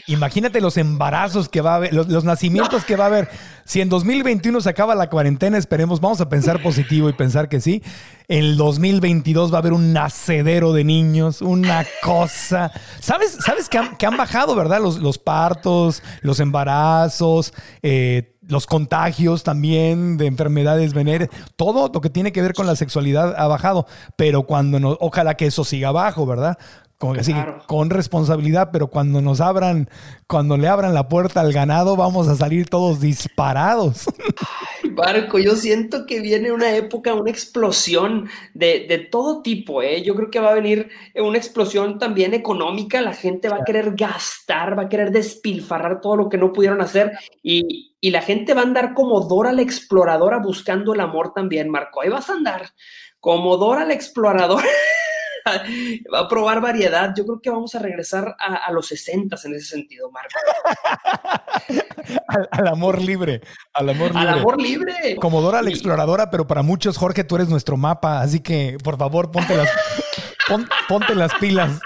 Imagínate 0.07 0.61
los 0.61 0.77
embarazos 0.77 1.49
que 1.49 1.59
va 1.59 1.73
a 1.73 1.75
haber, 1.75 1.93
los, 1.93 2.23
nacimientos 2.23 2.85
que 2.85 2.95
va 2.95 3.03
a 3.03 3.07
haber. 3.07 3.29
Si 3.65 3.81
en 3.81 3.89
2021 3.89 4.61
se 4.61 4.69
acaba 4.69 4.95
la 4.95 5.09
cuarentena, 5.09 5.57
esperemos, 5.57 5.99
vamos 5.99 6.21
a 6.21 6.29
pensar 6.29 6.63
positivo 6.63 7.09
y 7.09 7.13
pensar 7.13 7.49
que 7.49 7.59
sí. 7.59 7.83
En 8.29 8.45
el 8.45 8.57
2022 8.57 9.51
va 9.51 9.57
a 9.57 9.59
haber 9.59 9.73
un 9.73 9.91
nacedero 9.91 10.71
de 10.71 10.85
niños, 10.85 11.41
una 11.41 11.85
cosa. 12.01 12.71
¿Sabes, 13.01 13.37
sabes 13.45 13.67
que, 13.67 13.77
han, 13.77 14.17
bajado, 14.17 14.55
verdad? 14.55 14.81
Los, 14.81 14.99
los 14.99 15.17
partos, 15.17 16.01
los 16.21 16.39
embarazos, 16.39 17.53
eh, 17.83 18.37
los 18.47 18.65
contagios 18.65 19.43
también 19.43 20.15
de 20.15 20.27
enfermedades 20.27 20.93
venéreas, 20.93 21.29
todo 21.57 21.91
lo 21.93 22.01
que 22.01 22.09
tiene 22.09 22.31
que 22.31 22.41
ver 22.41 22.53
con 22.53 22.65
la 22.65 22.75
sexualidad 22.75 23.35
ha 23.37 23.47
bajado, 23.47 23.87
pero 24.15 24.43
cuando 24.43 24.79
no, 24.79 24.97
ojalá 25.01 25.35
que 25.35 25.47
eso 25.47 25.65
siga 25.65 25.89
abajo, 25.89 26.25
¿verdad? 26.25 26.57
Como 26.97 27.13
que 27.13 27.21
con 27.67 27.91
responsabilidad, 27.91 28.69
pero 28.73 28.87
cuando 28.87 29.21
nos 29.21 29.39
abran, 29.39 29.87
cuando 30.25 30.57
le 30.57 30.67
abran 30.67 30.95
la 30.95 31.07
puerta 31.07 31.41
al 31.41 31.53
ganado, 31.53 31.95
vamos 31.95 32.27
a 32.27 32.35
salir 32.35 32.67
todos 32.69 32.99
disparados. 32.99 34.07
Ay, 34.83 34.89
Barco, 34.89 35.37
yo 35.37 35.55
siento 35.55 36.07
que 36.07 36.21
viene 36.21 36.51
una 36.51 36.75
época, 36.75 37.13
una 37.13 37.29
explosión 37.29 38.27
de, 38.55 38.87
de, 38.89 38.97
todo 38.97 39.43
tipo, 39.43 39.83
¿eh? 39.83 40.01
Yo 40.01 40.15
creo 40.15 40.31
que 40.31 40.39
va 40.39 40.49
a 40.49 40.55
venir 40.55 40.89
una 41.13 41.37
explosión 41.37 41.99
también 41.99 42.33
económica, 42.33 42.99
la 43.01 43.13
gente 43.13 43.47
va 43.47 43.57
a 43.57 43.63
querer 43.63 43.95
gastar, 43.95 44.75
va 44.75 44.83
a 44.83 44.89
querer 44.89 45.11
despilfarrar 45.11 46.01
todo 46.01 46.15
lo 46.15 46.29
que 46.29 46.39
no 46.39 46.51
pudieron 46.51 46.81
hacer 46.81 47.11
y, 47.43 47.95
y 48.01 48.09
la 48.09 48.23
gente 48.23 48.55
va 48.55 48.61
a 48.61 48.65
andar 48.65 48.95
como 48.95 49.21
Dora 49.21 49.51
la 49.51 49.61
exploradora 49.61 50.39
buscando 50.39 50.95
el 50.95 50.99
amor 51.01 51.31
también, 51.31 51.69
Marco. 51.69 52.01
Ahí 52.01 52.09
vas 52.09 52.27
a 52.31 52.33
andar 52.33 52.71
como 53.19 53.57
Dora 53.57 53.85
la 53.85 53.93
exploradora. 53.93 54.65
va 56.13 56.19
a 56.19 56.27
probar 56.27 56.61
variedad. 56.61 57.13
Yo 57.15 57.25
creo 57.25 57.39
que 57.41 57.49
vamos 57.49 57.75
a 57.75 57.79
regresar 57.79 58.35
a, 58.39 58.71
los 58.71 58.87
60 58.87 59.35
en 59.45 59.55
ese 59.55 59.65
sentido, 59.65 60.11
Marco. 60.11 60.29
al, 62.51 62.67
amor 62.67 63.01
libre. 63.01 63.41
Al 63.73 63.89
amor 63.89 64.13
libre. 64.13 64.19
Al 64.19 64.39
amor 64.39 64.61
libre. 64.61 65.15
Como 65.19 65.41
Dora 65.41 65.61
la 65.61 65.69
exploradora, 65.69 66.29
pero 66.29 66.47
para 66.47 66.61
muchos, 66.61 66.97
Jorge, 66.97 67.23
tú 67.23 67.35
eres 67.35 67.49
nuestro 67.49 67.77
mapa. 67.77 68.21
Así 68.21 68.39
que, 68.39 68.77
por 68.83 68.97
favor, 68.97 69.31
ponte 69.31 69.55
las, 69.55 69.69
ponte 70.87 71.15
las 71.15 71.33
pilas. 71.35 71.79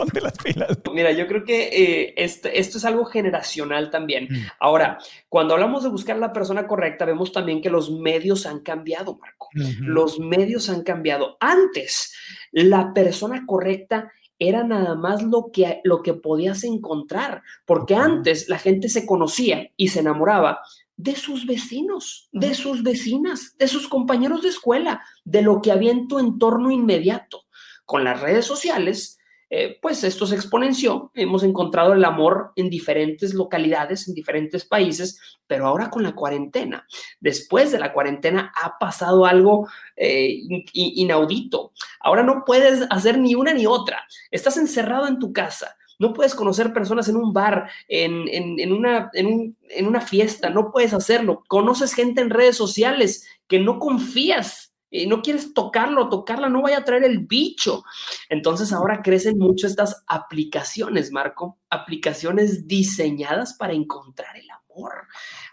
Ponte 0.00 0.20
las 0.20 0.38
pilas. 0.38 0.78
Mira, 0.94 1.12
yo 1.12 1.26
creo 1.26 1.44
que 1.44 1.68
eh, 1.68 2.14
este, 2.16 2.58
esto 2.58 2.78
es 2.78 2.84
algo 2.86 3.04
generacional 3.04 3.90
también. 3.90 4.28
Mm. 4.30 4.46
Ahora, 4.58 4.98
cuando 5.28 5.52
hablamos 5.54 5.82
de 5.82 5.90
buscar 5.90 6.16
la 6.16 6.32
persona 6.32 6.66
correcta, 6.66 7.04
vemos 7.04 7.32
también 7.32 7.60
que 7.60 7.68
los 7.68 7.90
medios 7.90 8.46
han 8.46 8.60
cambiado, 8.60 9.18
Marco. 9.18 9.48
Los 9.80 10.18
medios 10.18 10.70
han 10.70 10.82
cambiado. 10.82 11.36
Antes, 11.38 12.14
la 12.52 12.94
persona 12.94 13.44
correcta 13.46 14.10
era 14.38 14.64
nada 14.64 14.94
más 14.94 15.22
lo 15.22 15.50
que, 15.52 15.80
lo 15.84 16.02
que 16.02 16.14
podías 16.14 16.64
encontrar, 16.64 17.42
porque 17.66 17.94
antes 17.94 18.48
la 18.48 18.58
gente 18.58 18.88
se 18.88 19.04
conocía 19.04 19.70
y 19.76 19.88
se 19.88 20.00
enamoraba 20.00 20.60
de 20.96 21.14
sus 21.14 21.46
vecinos, 21.46 22.28
de 22.32 22.54
sus 22.54 22.82
vecinas, 22.82 23.54
de 23.58 23.68
sus 23.68 23.86
compañeros 23.86 24.42
de 24.42 24.48
escuela, 24.48 25.02
de 25.24 25.42
lo 25.42 25.60
que 25.60 25.72
había 25.72 25.92
en 25.92 26.08
tu 26.08 26.18
entorno 26.18 26.70
inmediato. 26.70 27.44
Con 27.84 28.02
las 28.04 28.20
redes 28.20 28.46
sociales, 28.46 29.19
eh, 29.52 29.78
pues 29.82 30.04
esto 30.04 30.26
se 30.26 30.36
exponenció. 30.36 31.10
Hemos 31.14 31.42
encontrado 31.42 31.92
el 31.92 32.04
amor 32.04 32.52
en 32.54 32.70
diferentes 32.70 33.34
localidades, 33.34 34.06
en 34.06 34.14
diferentes 34.14 34.64
países, 34.64 35.20
pero 35.48 35.66
ahora 35.66 35.90
con 35.90 36.04
la 36.04 36.14
cuarentena, 36.14 36.86
después 37.18 37.72
de 37.72 37.80
la 37.80 37.92
cuarentena 37.92 38.52
ha 38.54 38.78
pasado 38.78 39.26
algo 39.26 39.68
eh, 39.96 40.40
inaudito. 40.72 41.72
Ahora 41.98 42.22
no 42.22 42.44
puedes 42.46 42.86
hacer 42.90 43.18
ni 43.18 43.34
una 43.34 43.52
ni 43.52 43.66
otra. 43.66 44.04
Estás 44.30 44.56
encerrado 44.56 45.08
en 45.08 45.18
tu 45.18 45.32
casa. 45.32 45.76
No 45.98 46.14
puedes 46.14 46.34
conocer 46.34 46.72
personas 46.72 47.08
en 47.08 47.16
un 47.16 47.32
bar, 47.34 47.68
en, 47.88 48.26
en, 48.28 48.72
una, 48.72 49.10
en 49.12 49.86
una 49.86 50.00
fiesta, 50.00 50.48
no 50.48 50.70
puedes 50.72 50.94
hacerlo. 50.94 51.42
Conoces 51.46 51.92
gente 51.92 52.22
en 52.22 52.30
redes 52.30 52.56
sociales 52.56 53.26
que 53.48 53.58
no 53.58 53.78
confías 53.78 54.69
y 54.90 55.06
no 55.06 55.22
quieres 55.22 55.54
tocarlo, 55.54 56.08
tocarla, 56.08 56.48
no 56.48 56.62
vaya 56.62 56.78
a 56.78 56.84
traer 56.84 57.04
el 57.04 57.20
bicho. 57.20 57.84
Entonces 58.28 58.72
ahora 58.72 59.02
crecen 59.02 59.38
mucho 59.38 59.66
estas 59.66 60.04
aplicaciones, 60.06 61.12
Marco, 61.12 61.58
aplicaciones 61.70 62.66
diseñadas 62.66 63.54
para 63.54 63.72
encontrar 63.72 64.36
el 64.36 64.48
amor. 64.50 64.92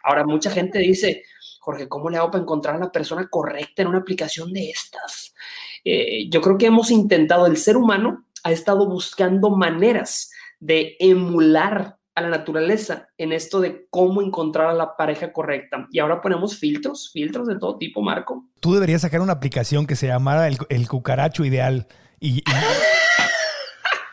Ahora 0.04 0.26
mucha 0.26 0.50
gente 0.50 0.80
dice, 0.80 1.24
Jorge, 1.60 1.88
¿cómo 1.88 2.10
le 2.10 2.18
hago 2.18 2.32
para 2.32 2.44
encontrar 2.44 2.76
a 2.76 2.80
la 2.80 2.92
persona 2.92 3.28
correcta 3.30 3.82
en 3.82 3.90
una 3.90 4.00
aplicación 4.00 4.52
de 4.54 4.70
estas? 4.70 5.36
Eh, 5.84 6.30
yo 6.30 6.42
creo 6.42 6.58
que 6.58 6.68
hemos 6.68 6.92
intentado, 6.92 7.46
el 7.46 7.58
ser 7.58 7.78
humano 7.78 8.26
ha 8.44 8.52
estado 8.52 8.88
buscando 8.88 9.50
maneras 9.52 10.32
de 10.60 10.96
emular 11.00 11.98
a 12.18 12.22
la 12.22 12.30
naturaleza 12.30 13.10
en 13.20 13.32
esto 13.32 13.62
de 13.62 13.86
cómo 13.92 14.24
encontrar 14.24 14.68
a 14.70 14.74
la 14.74 14.98
pareja 14.98 15.32
correcta. 15.32 15.88
Y 15.92 16.00
ahora 16.00 16.20
ponemos 16.20 16.58
filtros, 16.58 17.12
filtros 17.14 17.48
de 17.48 17.60
todo 17.60 17.78
tipo, 17.78 18.02
Marco. 18.02 18.44
Tú 18.60 18.74
deberías 18.74 19.02
sacar 19.02 19.22
una 19.22 19.34
aplicación 19.34 19.86
que 19.86 19.96
se 19.96 20.08
llamara 20.08 20.48
el, 20.48 20.88
cucaracho 20.88 21.46
ideal 21.46 21.86
y, 22.20 22.44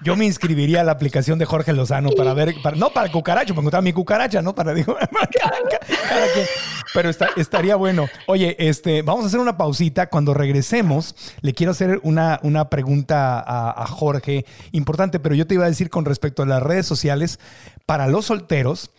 yo 0.03 0.17
me 0.17 0.27
inscribiría 0.27 0.83
a 0.83 0.85
la 0.85 0.93
aplicación 0.93 1.39
de 1.39 1.47
Jorge 1.47 1.73
Lozano 1.73 2.11
para 2.11 2.35
ver, 2.35 2.55
no 2.77 2.91
para 2.91 3.07
el 3.07 3.13
cucaracho, 3.13 3.55
para 3.55 3.63
encontrar 3.63 3.83
mi 3.83 3.95
cucaracha, 3.95 4.43
¿no? 4.43 4.55
Para, 4.55 4.75
digo, 4.75 4.99
pero 6.95 7.11
estaría 7.11 7.75
bueno. 7.75 8.09
Oye, 8.29 8.55
este, 8.61 9.03
vamos 9.03 9.25
a 9.25 9.27
hacer 9.27 9.41
una 9.41 9.57
pausita. 9.57 10.09
Cuando 10.09 10.33
regresemos, 10.33 11.17
le 11.41 11.53
quiero 11.53 11.73
hacer 11.73 11.99
una, 12.05 12.39
una 12.45 12.71
pregunta 12.71 13.43
a, 13.45 13.85
Jorge 13.89 14.47
importante, 14.71 15.19
pero 15.19 15.35
yo 15.35 15.47
te 15.47 15.55
iba 15.55 15.65
a 15.65 15.69
decir 15.69 15.91
con 15.91 16.05
respecto 16.05 16.45
a 16.45 16.47
las 16.47 16.63
redes 16.63 16.87
sociales, 16.87 17.41
para 17.85 18.07
los 18.07 18.27
solteros, 18.27 18.93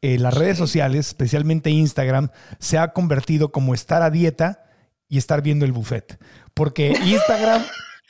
eh, 0.00 0.16
las 0.18 0.34
redes 0.34 0.58
sociales, 0.58 1.08
especialmente 1.08 1.70
Instagram, 1.70 2.30
se 2.60 2.78
ha 2.78 2.92
convertido 2.92 3.50
como 3.50 3.74
estar 3.74 4.02
a 4.02 4.10
dieta 4.10 4.62
y 5.08 5.18
estar 5.18 5.42
viendo 5.42 5.64
el 5.64 5.72
buffet. 5.72 6.20
Porque 6.54 6.96
Instagram 7.04 7.62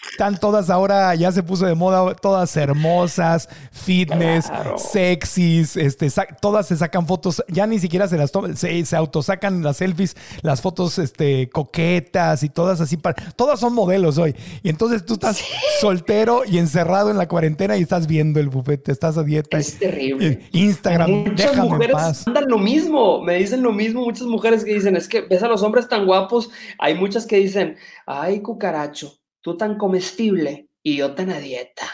están 0.08 0.38
todas 0.38 0.70
ahora, 0.70 1.14
ya 1.14 1.30
se 1.32 1.42
puso 1.42 1.66
de 1.66 1.74
moda, 1.74 2.14
todas 2.14 2.56
hermosas, 2.56 3.48
fitness, 3.70 4.50
sexys, 4.76 5.76
este, 5.76 6.08
todas 6.40 6.66
se 6.66 6.76
sacan 6.76 7.06
fotos, 7.06 7.42
ya 7.48 7.66
ni 7.66 7.78
siquiera 7.78 8.08
se 8.08 8.16
las 8.16 8.32
toman, 8.32 8.56
se, 8.56 8.84
se 8.84 8.96
autosacan 8.96 9.62
las 9.62 9.78
selfies, 9.78 10.16
las 10.42 10.60
fotos 10.62 10.98
este, 10.98 11.48
coquetas 11.50 12.42
y 12.42 12.48
todas 12.48 12.80
así, 12.80 12.96
para, 12.96 13.14
todas 13.36 13.60
son 13.60 13.74
modelos 13.74 14.18
hoy. 14.18 14.34
Y 14.62 14.70
entonces 14.70 15.04
tú 15.04 15.14
estás 15.14 15.42
soltero 15.80 16.42
y 16.46 16.58
encerrado 16.58 17.10
en 17.10 17.18
la 17.18 17.28
cuarentena 17.28 17.76
y 17.76 17.82
estás 17.82 18.06
viendo 18.06 18.40
el 18.40 18.48
bufete, 18.48 18.92
estás 18.92 19.18
a 19.18 19.22
dieta. 19.22 19.58
Es 19.58 19.78
terrible. 19.78 20.48
Instagram, 20.52 21.10
muchas 21.10 21.56
mujeres 21.56 22.26
andan 22.26 22.48
lo 22.48 22.58
mismo, 22.58 23.22
me 23.22 23.36
dicen 23.36 23.62
lo 23.62 23.72
mismo, 23.72 24.02
muchas 24.02 24.26
mujeres 24.26 24.64
que 24.64 24.74
dicen, 24.74 24.96
es 24.96 25.08
que 25.08 25.20
ves 25.22 25.42
a 25.42 25.48
los 25.48 25.62
hombres 25.62 25.88
tan 25.88 26.06
guapos, 26.06 26.50
hay 26.78 26.94
muchas 26.94 27.26
que 27.26 27.36
dicen, 27.36 27.76
ay, 28.06 28.40
cucaracho 28.40 29.19
tú 29.40 29.56
tan 29.56 29.76
comestible 29.76 30.68
y 30.82 30.96
yo 30.96 31.14
tan 31.14 31.30
a 31.30 31.38
dieta. 31.38 31.86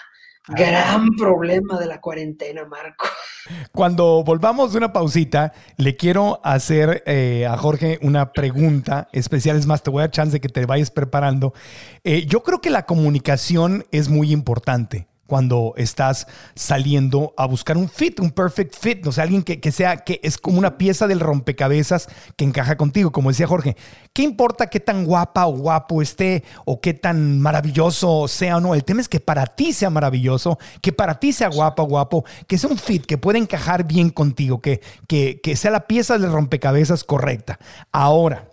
Gran 0.48 1.08
problema 1.16 1.76
de 1.78 1.86
la 1.86 2.00
cuarentena, 2.00 2.64
Marco. 2.64 3.06
Cuando 3.72 4.22
volvamos 4.22 4.72
de 4.72 4.78
una 4.78 4.92
pausita, 4.92 5.52
le 5.76 5.96
quiero 5.96 6.40
hacer 6.44 7.02
eh, 7.06 7.46
a 7.46 7.56
Jorge 7.56 7.98
una 8.02 8.32
pregunta 8.32 9.08
especial. 9.12 9.56
Es 9.56 9.66
más, 9.66 9.82
te 9.82 9.90
voy 9.90 10.00
a 10.00 10.02
dar 10.02 10.12
chance 10.12 10.34
de 10.34 10.40
que 10.40 10.48
te 10.48 10.64
vayas 10.64 10.92
preparando. 10.92 11.52
Eh, 12.04 12.26
yo 12.26 12.44
creo 12.44 12.60
que 12.60 12.70
la 12.70 12.86
comunicación 12.86 13.84
es 13.90 14.08
muy 14.08 14.30
importante 14.30 15.08
cuando 15.26 15.74
estás 15.76 16.26
saliendo 16.54 17.34
a 17.36 17.46
buscar 17.46 17.76
un 17.76 17.88
fit, 17.88 18.20
un 18.20 18.30
perfect 18.30 18.76
fit, 18.76 19.06
o 19.06 19.12
sea, 19.12 19.24
alguien 19.24 19.42
que, 19.42 19.72
sea, 19.72 19.98
que 19.98 20.20
es 20.22 20.38
como 20.38 20.58
una 20.58 20.78
pieza 20.78 21.06
del 21.06 21.20
rompecabezas 21.20 22.08
que 22.36 22.44
encaja 22.44 22.76
contigo, 22.76 23.12
como 23.12 23.30
decía 23.30 23.46
Jorge. 23.46 23.76
¿Qué 24.12 24.22
importa 24.22 24.68
qué 24.68 24.80
tan 24.80 25.04
guapa 25.04 25.46
o 25.46 25.56
guapo 25.56 26.00
esté 26.00 26.44
o 26.64 26.80
qué 26.80 26.94
tan 26.94 27.40
maravilloso 27.40 28.28
sea 28.28 28.56
o 28.56 28.60
no? 28.60 28.74
El 28.74 28.84
tema 28.84 29.00
es 29.00 29.08
que 29.08 29.20
para 29.20 29.46
ti 29.46 29.72
sea 29.72 29.90
maravilloso, 29.90 30.58
que 30.80 30.92
para 30.92 31.18
ti 31.18 31.32
sea 31.32 31.48
guapa 31.48 31.82
o 31.82 31.86
guapo, 31.86 32.24
que 32.46 32.58
sea 32.58 32.70
un 32.70 32.78
fit, 32.78 33.04
que 33.04 33.18
pueda 33.18 33.38
encajar 33.38 33.86
bien 33.86 34.10
contigo, 34.10 34.60
que, 34.60 34.80
que, 35.08 35.40
que 35.40 35.56
sea 35.56 35.70
la 35.70 35.86
pieza 35.86 36.18
del 36.18 36.32
rompecabezas 36.32 37.04
correcta. 37.04 37.58
Ahora, 37.92 38.48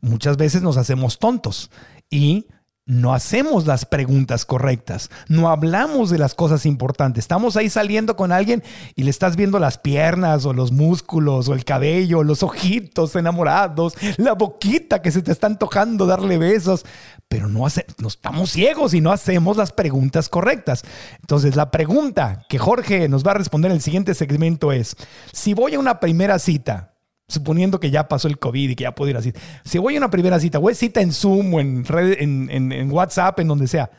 muchas 0.00 0.36
veces 0.36 0.62
nos 0.62 0.76
hacemos 0.76 1.18
tontos 1.18 1.70
y 2.10 2.46
no 2.92 3.14
hacemos 3.14 3.66
las 3.66 3.86
preguntas 3.86 4.44
correctas, 4.44 5.10
no 5.28 5.48
hablamos 5.48 6.10
de 6.10 6.18
las 6.18 6.34
cosas 6.34 6.66
importantes. 6.66 7.24
Estamos 7.24 7.56
ahí 7.56 7.70
saliendo 7.70 8.16
con 8.16 8.32
alguien 8.32 8.62
y 8.94 9.04
le 9.04 9.10
estás 9.10 9.34
viendo 9.34 9.58
las 9.58 9.78
piernas 9.78 10.44
o 10.44 10.52
los 10.52 10.72
músculos 10.72 11.48
o 11.48 11.54
el 11.54 11.64
cabello, 11.64 12.22
los 12.22 12.42
ojitos 12.42 13.16
enamorados, 13.16 13.94
la 14.18 14.34
boquita 14.34 15.00
que 15.00 15.10
se 15.10 15.22
te 15.22 15.32
está 15.32 15.46
antojando 15.46 16.04
darle 16.04 16.36
besos, 16.36 16.84
pero 17.28 17.48
no, 17.48 17.64
hace, 17.64 17.86
no 17.98 18.08
estamos 18.08 18.50
ciegos 18.50 18.92
y 18.92 19.00
no 19.00 19.10
hacemos 19.10 19.56
las 19.56 19.72
preguntas 19.72 20.28
correctas. 20.28 20.82
Entonces 21.20 21.56
la 21.56 21.70
pregunta 21.70 22.44
que 22.48 22.58
Jorge 22.58 23.08
nos 23.08 23.24
va 23.26 23.30
a 23.30 23.38
responder 23.38 23.70
en 23.70 23.76
el 23.76 23.82
siguiente 23.82 24.14
segmento 24.14 24.70
es, 24.70 24.96
si 25.32 25.54
voy 25.54 25.74
a 25.74 25.78
una 25.78 25.98
primera 25.98 26.38
cita, 26.38 26.91
suponiendo 27.32 27.80
que 27.80 27.90
ya 27.90 28.08
pasó 28.08 28.28
el 28.28 28.38
COVID 28.38 28.70
y 28.70 28.74
que 28.74 28.84
ya 28.84 28.94
puedo 28.94 29.10
ir 29.10 29.16
así. 29.16 29.32
Si 29.64 29.78
voy 29.78 29.94
a 29.94 29.98
una 29.98 30.10
primera 30.10 30.38
cita, 30.38 30.58
voy 30.58 30.72
a 30.72 30.76
cita 30.76 31.00
en 31.00 31.12
Zoom 31.12 31.54
o 31.54 31.60
en, 31.60 31.84
en, 32.50 32.92
WhatsApp, 32.92 33.40
en 33.40 33.48
donde 33.48 33.66
sea, 33.66 33.90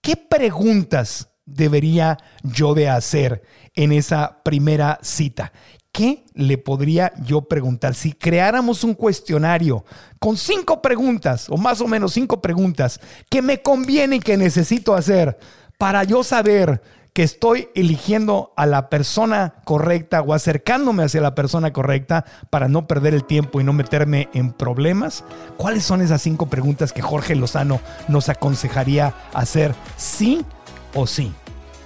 ¿qué 0.00 0.16
preguntas 0.16 1.28
debería 1.44 2.18
yo 2.42 2.74
de 2.74 2.88
hacer 2.88 3.42
en 3.74 3.92
esa 3.92 4.42
primera 4.42 4.98
cita? 5.02 5.52
¿Qué 5.92 6.24
le 6.34 6.56
podría 6.56 7.12
yo 7.24 7.42
preguntar? 7.42 7.94
Si 7.94 8.12
creáramos 8.12 8.84
un 8.84 8.94
cuestionario 8.94 9.84
con 10.20 10.36
cinco 10.36 10.80
preguntas, 10.80 11.48
o 11.50 11.56
más 11.56 11.80
o 11.80 11.88
menos 11.88 12.12
cinco 12.12 12.40
preguntas, 12.40 13.00
que 13.28 13.42
me 13.42 13.60
conviene 13.60 14.16
y 14.16 14.20
que 14.20 14.36
necesito 14.36 14.94
hacer 14.94 15.36
para 15.78 16.04
yo 16.04 16.22
saber 16.22 16.80
que 17.12 17.22
estoy 17.22 17.68
eligiendo 17.74 18.52
a 18.56 18.66
la 18.66 18.88
persona 18.88 19.54
correcta 19.64 20.22
o 20.22 20.34
acercándome 20.34 21.02
hacia 21.02 21.20
la 21.20 21.34
persona 21.34 21.72
correcta 21.72 22.24
para 22.50 22.68
no 22.68 22.86
perder 22.86 23.14
el 23.14 23.24
tiempo 23.24 23.60
y 23.60 23.64
no 23.64 23.72
meterme 23.72 24.28
en 24.34 24.52
problemas? 24.52 25.24
¿Cuáles 25.56 25.84
son 25.84 26.02
esas 26.02 26.22
cinco 26.22 26.46
preguntas 26.46 26.92
que 26.92 27.02
Jorge 27.02 27.34
Lozano 27.34 27.80
nos 28.08 28.28
aconsejaría 28.28 29.14
hacer 29.34 29.74
sí 29.96 30.44
o 30.94 31.06
sí? 31.06 31.32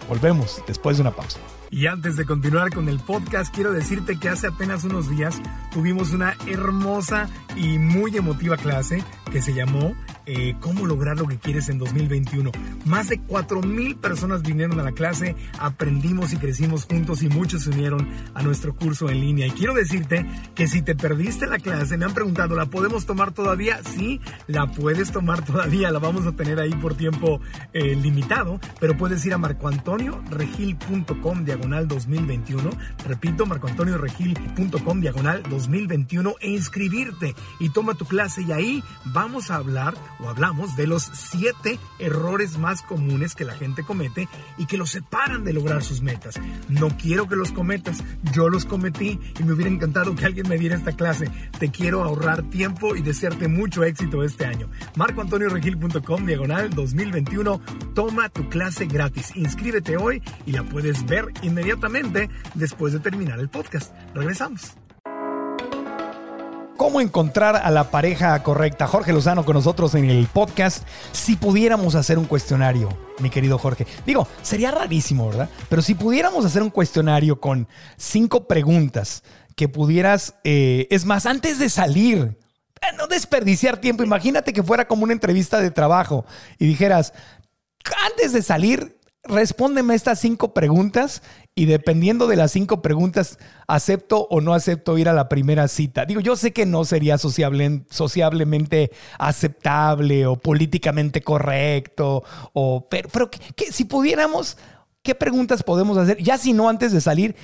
Volvemos 0.08 0.62
después 0.66 0.96
de 0.96 1.02
una 1.02 1.12
pausa. 1.12 1.38
Y 1.74 1.88
antes 1.88 2.16
de 2.16 2.24
continuar 2.24 2.70
con 2.70 2.88
el 2.88 3.00
podcast, 3.00 3.52
quiero 3.52 3.72
decirte 3.72 4.16
que 4.16 4.28
hace 4.28 4.46
apenas 4.46 4.84
unos 4.84 5.10
días 5.10 5.42
tuvimos 5.72 6.12
una 6.12 6.36
hermosa 6.46 7.28
y 7.56 7.80
muy 7.80 8.16
emotiva 8.16 8.56
clase 8.56 9.02
que 9.32 9.42
se 9.42 9.54
llamó 9.54 9.96
eh, 10.24 10.54
cómo 10.60 10.86
lograr 10.86 11.18
lo 11.18 11.26
que 11.26 11.36
quieres 11.36 11.68
en 11.68 11.78
2021. 11.78 12.52
Más 12.84 13.08
de 13.08 13.20
4.000 13.20 13.96
personas 13.96 14.42
vinieron 14.42 14.78
a 14.78 14.84
la 14.84 14.92
clase, 14.92 15.34
aprendimos 15.58 16.32
y 16.32 16.36
crecimos 16.36 16.84
juntos 16.84 17.24
y 17.24 17.28
muchos 17.28 17.64
se 17.64 17.70
unieron 17.70 18.08
a 18.34 18.42
nuestro 18.44 18.76
curso 18.76 19.10
en 19.10 19.18
línea. 19.18 19.48
Y 19.48 19.50
quiero 19.50 19.74
decirte 19.74 20.24
que 20.54 20.68
si 20.68 20.80
te 20.80 20.94
perdiste 20.94 21.48
la 21.48 21.58
clase, 21.58 21.98
me 21.98 22.04
han 22.04 22.14
preguntado, 22.14 22.54
¿la 22.54 22.66
podemos 22.66 23.04
tomar 23.04 23.32
todavía? 23.32 23.80
Sí, 23.82 24.20
la 24.46 24.68
puedes 24.68 25.10
tomar 25.10 25.44
todavía, 25.44 25.90
la 25.90 25.98
vamos 25.98 26.24
a 26.24 26.36
tener 26.36 26.60
ahí 26.60 26.74
por 26.76 26.94
tiempo 26.94 27.40
eh, 27.72 27.96
limitado, 27.96 28.60
pero 28.78 28.96
puedes 28.96 29.26
ir 29.26 29.34
a 29.34 29.38
marcoantonioregil.com 29.38 31.44
diagonal 31.44 31.63
2021. 31.70 32.70
Repito, 33.06 33.46
marcoantonioregil.com 33.46 35.00
diagonal 35.00 35.42
2021 35.48 36.34
e 36.40 36.50
inscribirte 36.50 37.34
y 37.58 37.70
toma 37.70 37.94
tu 37.94 38.04
clase 38.04 38.42
y 38.42 38.52
ahí 38.52 38.84
vamos 39.06 39.50
a 39.50 39.56
hablar 39.56 39.94
o 40.20 40.28
hablamos 40.28 40.76
de 40.76 40.86
los 40.86 41.02
siete 41.02 41.78
errores 41.98 42.58
más 42.58 42.82
comunes 42.82 43.34
que 43.34 43.44
la 43.44 43.54
gente 43.54 43.82
comete 43.82 44.28
y 44.58 44.66
que 44.66 44.76
los 44.76 44.90
separan 44.90 45.44
de 45.44 45.52
lograr 45.52 45.82
sus 45.82 46.02
metas. 46.02 46.34
No 46.68 46.88
quiero 46.96 47.28
que 47.28 47.36
los 47.36 47.52
cometas, 47.52 48.02
yo 48.32 48.48
los 48.48 48.64
cometí 48.64 49.18
y 49.38 49.42
me 49.42 49.52
hubiera 49.52 49.70
encantado 49.70 50.14
que 50.14 50.24
alguien 50.24 50.48
me 50.48 50.58
diera 50.58 50.76
esta 50.76 50.92
clase. 50.92 51.30
Te 51.58 51.70
quiero 51.70 52.02
ahorrar 52.02 52.42
tiempo 52.44 52.94
y 52.96 53.02
desearte 53.02 53.48
mucho 53.48 53.84
éxito 53.84 54.22
este 54.22 54.44
año. 54.44 54.68
MarcoAntonioRegil.com 54.96 56.26
diagonal 56.26 56.70
2021. 56.70 57.60
Toma 57.94 58.28
tu 58.28 58.48
clase 58.48 58.86
gratis. 58.86 59.32
Inscríbete 59.34 59.96
hoy 59.96 60.22
y 60.46 60.52
la 60.52 60.62
puedes 60.62 61.04
ver 61.06 61.26
inmediatamente 61.42 61.53
después 62.54 62.92
de 62.92 63.00
terminar 63.00 63.38
el 63.40 63.48
podcast. 63.48 63.94
Regresamos. 64.14 64.76
¿Cómo 66.76 67.00
encontrar 67.00 67.54
a 67.56 67.70
la 67.70 67.92
pareja 67.92 68.42
correcta? 68.42 68.88
Jorge 68.88 69.12
Lozano 69.12 69.44
con 69.44 69.54
nosotros 69.54 69.94
en 69.94 70.10
el 70.10 70.26
podcast. 70.26 70.86
Si 71.12 71.36
pudiéramos 71.36 71.94
hacer 71.94 72.18
un 72.18 72.24
cuestionario, 72.24 72.88
mi 73.20 73.30
querido 73.30 73.58
Jorge. 73.58 73.86
Digo, 74.04 74.26
sería 74.42 74.72
rarísimo, 74.72 75.28
¿verdad? 75.28 75.48
Pero 75.68 75.82
si 75.82 75.94
pudiéramos 75.94 76.44
hacer 76.44 76.62
un 76.62 76.70
cuestionario 76.70 77.40
con 77.40 77.68
cinco 77.96 78.48
preguntas 78.48 79.22
que 79.54 79.68
pudieras, 79.68 80.34
eh, 80.42 80.88
es 80.90 81.04
más, 81.04 81.26
antes 81.26 81.60
de 81.60 81.68
salir, 81.68 82.36
eh, 82.80 82.96
no 82.98 83.06
desperdiciar 83.06 83.76
tiempo. 83.76 84.02
Imagínate 84.02 84.52
que 84.52 84.64
fuera 84.64 84.88
como 84.88 85.04
una 85.04 85.12
entrevista 85.12 85.60
de 85.60 85.70
trabajo 85.70 86.26
y 86.58 86.66
dijeras, 86.66 87.12
antes 88.04 88.32
de 88.32 88.42
salir, 88.42 88.98
respóndeme 89.26 89.94
estas 89.94 90.20
cinco 90.20 90.52
preguntas 90.52 91.22
y 91.54 91.66
dependiendo 91.66 92.26
de 92.26 92.36
las 92.36 92.52
cinco 92.52 92.82
preguntas, 92.82 93.38
acepto 93.66 94.26
o 94.30 94.40
no 94.40 94.54
acepto 94.54 94.98
ir 94.98 95.08
a 95.08 95.12
la 95.12 95.28
primera 95.28 95.68
cita. 95.68 96.04
Digo, 96.04 96.20
yo 96.20 96.36
sé 96.36 96.52
que 96.52 96.66
no 96.66 96.84
sería 96.84 97.16
sociable, 97.16 97.84
sociablemente 97.90 98.90
aceptable 99.18 100.26
o 100.26 100.36
políticamente 100.36 101.22
correcto, 101.22 102.24
pero, 102.90 103.30
si 103.70 103.84
pudiéramos, 103.84 104.58
¿qué 105.02 105.14
preguntas 105.14 105.62
podemos 105.62 105.96
hacer? 105.96 106.22
Ya 106.22 106.38
si 106.38 106.52
no 106.52 106.68
antes 106.68 106.92
de 106.92 107.00
salir, 107.00 107.36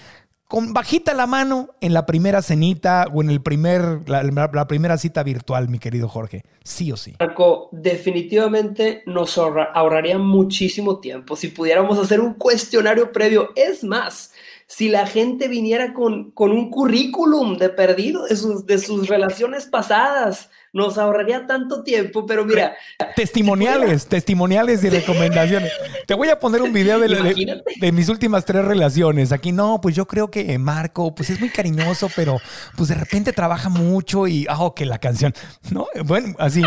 con 0.51 0.72
bajita 0.72 1.14
la 1.14 1.28
mano 1.28 1.76
en 1.80 1.94
la 1.94 2.07
primera 2.07 2.42
cenita 2.42 3.07
o 3.14 3.22
en 3.22 3.30
el 3.30 3.40
primer, 3.40 4.01
la, 4.09 4.66
primera 4.66 4.98
cita 4.98 5.22
virtual, 5.22 5.68
mi 5.68 5.78
querido 5.78 6.09
Jorge. 6.09 6.42
Sí 6.64 6.90
o 6.90 6.96
sí. 6.96 7.14
Marco, 7.20 7.68
definitivamente 7.70 9.05
nos 9.07 9.38
ahorraría 9.38 10.18
muchísimo 10.18 10.98
tiempo 10.98 11.36
si 11.36 11.48
pudiéramos 11.48 12.01
hacer 12.01 12.20
un 12.20 12.34
cuestionario 12.34 13.12
previo. 13.12 13.51
Es 13.55 13.84
más, 13.84 14.32
si 14.66 14.88
la 14.88 15.07
gente 15.07 15.46
viniera 15.46 15.94
con, 15.94 16.32
con 16.32 16.51
un 16.51 16.68
currículum 16.68 17.57
de 17.57 17.68
perdido 17.68 18.24
de 18.24 18.34
sus, 18.34 18.66
de 18.66 18.78
sus 18.78 19.07
relaciones 19.07 19.66
pasadas, 19.66 20.51
nos 20.72 20.98
ahorraría 20.98 21.46
tanto 21.46 21.82
tiempo, 21.82 22.26
pero 22.26 22.44
mira. 22.44 22.76
Testimoniales, 23.16 24.06
testimoniales 24.06 24.84
y 24.84 24.90
recomendaciones. 24.90 25.72
Te 26.06 26.14
voy 26.14 26.28
a 26.28 26.38
poner 26.38 26.62
un 26.62 26.72
video 26.72 26.98
de, 27.00 27.62
de, 27.80 27.92
mis 27.92 28.08
últimas 28.08 28.44
tres 28.44 28.64
relaciones. 28.64 29.32
Aquí 29.32 29.52
no, 29.52 29.80
pues 29.80 29.94
yo 29.94 30.06
creo 30.06 30.30
que 30.30 30.58
Marco, 30.58 31.14
pues 31.14 31.30
es 31.30 31.40
muy 31.40 31.48
cariñoso, 31.48 32.08
pero 32.14 32.38
pues 32.76 32.88
de 32.88 32.94
repente 32.94 33.32
trabaja 33.32 33.68
mucho 33.68 34.26
y, 34.26 34.46
ah, 34.48 34.72
que 34.74 34.86
la 34.86 34.98
canción, 34.98 35.34
¿no? 35.70 35.86
Bueno, 36.04 36.34
así. 36.38 36.62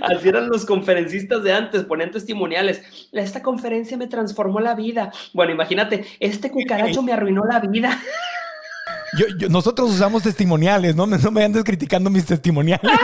Así 0.00 0.28
eran 0.28 0.48
los 0.48 0.64
conferencistas 0.64 1.42
de 1.42 1.52
antes, 1.52 1.84
ponían 1.84 2.10
testimoniales. 2.10 2.82
Esta 3.12 3.42
conferencia 3.42 3.96
me 3.96 4.06
transformó 4.06 4.60
la 4.60 4.74
vida. 4.74 5.12
Bueno, 5.32 5.52
imagínate, 5.52 6.04
este 6.20 6.50
cucaracho 6.50 7.02
me 7.02 7.12
arruinó 7.12 7.44
la 7.44 7.60
vida. 7.60 8.00
Nosotros 9.48 9.90
usamos 9.90 10.22
testimoniales, 10.22 10.94
¿no? 10.96 11.06
No 11.06 11.30
me 11.30 11.44
andes 11.44 11.64
criticando 11.64 12.10
mis 12.10 12.26
testimoniales. 12.26 12.92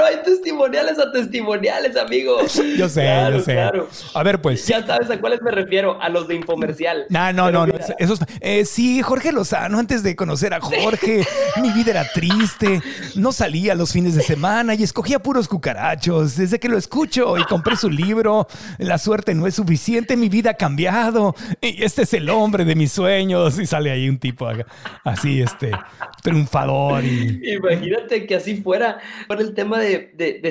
Pero 0.00 0.16
hay 0.16 0.22
testimoniales 0.24 0.98
a 0.98 1.12
testimoniales, 1.12 1.94
amigo. 1.94 2.38
Yo 2.78 2.88
sé, 2.88 3.06
yo 3.30 3.40
sé. 3.40 3.60
A 4.14 4.22
ver, 4.22 4.40
pues. 4.40 4.66
Ya 4.66 4.86
sabes 4.86 5.10
a 5.10 5.20
cuáles 5.20 5.42
me 5.42 5.50
refiero, 5.50 6.00
a 6.00 6.08
los 6.08 6.26
de 6.26 6.36
infomercial. 6.36 7.04
No, 7.10 7.32
no, 7.34 7.50
no, 7.50 7.66
esos, 7.98 8.20
eh, 8.40 8.64
sí, 8.64 9.02
Jorge 9.02 9.32
Lozano, 9.32 9.78
antes 9.78 10.02
de 10.02 10.16
conocer 10.16 10.54
a 10.54 10.60
Jorge, 10.60 11.26
mi 11.60 11.70
vida 11.72 11.90
era 11.90 12.10
triste. 12.12 12.80
No 13.14 13.32
salía 13.32 13.74
los 13.74 13.92
fines 13.92 14.14
de 14.14 14.22
semana 14.22 14.74
y 14.74 14.82
escogía 14.82 15.18
puros 15.18 15.48
cucarachos. 15.48 16.36
Desde 16.36 16.58
que 16.58 16.68
lo 16.68 16.78
escucho 16.78 17.36
y 17.36 17.44
compré 17.44 17.76
su 17.76 17.90
libro, 17.90 18.46
La 18.78 18.96
suerte 18.96 19.34
no 19.34 19.46
es 19.46 19.56
suficiente, 19.56 20.16
mi 20.16 20.30
vida 20.30 20.50
ha 20.50 20.54
cambiado. 20.54 21.34
Y 21.60 21.84
este 21.84 22.02
es 22.02 22.14
el 22.14 22.30
hombre 22.30 22.64
de 22.64 22.74
mis 22.74 22.92
sueños. 22.92 23.58
Y 23.58 23.66
sale 23.66 23.90
ahí 23.90 24.08
un 24.08 24.18
tipo 24.18 24.48
así, 25.04 25.42
este, 25.42 25.72
triunfador. 26.22 27.04
Y... 27.04 27.40
Imagínate 27.52 28.26
que 28.26 28.36
así 28.36 28.56
fuera 28.62 28.98
el 29.40 29.54
tema 29.54 29.78
de, 29.78 29.89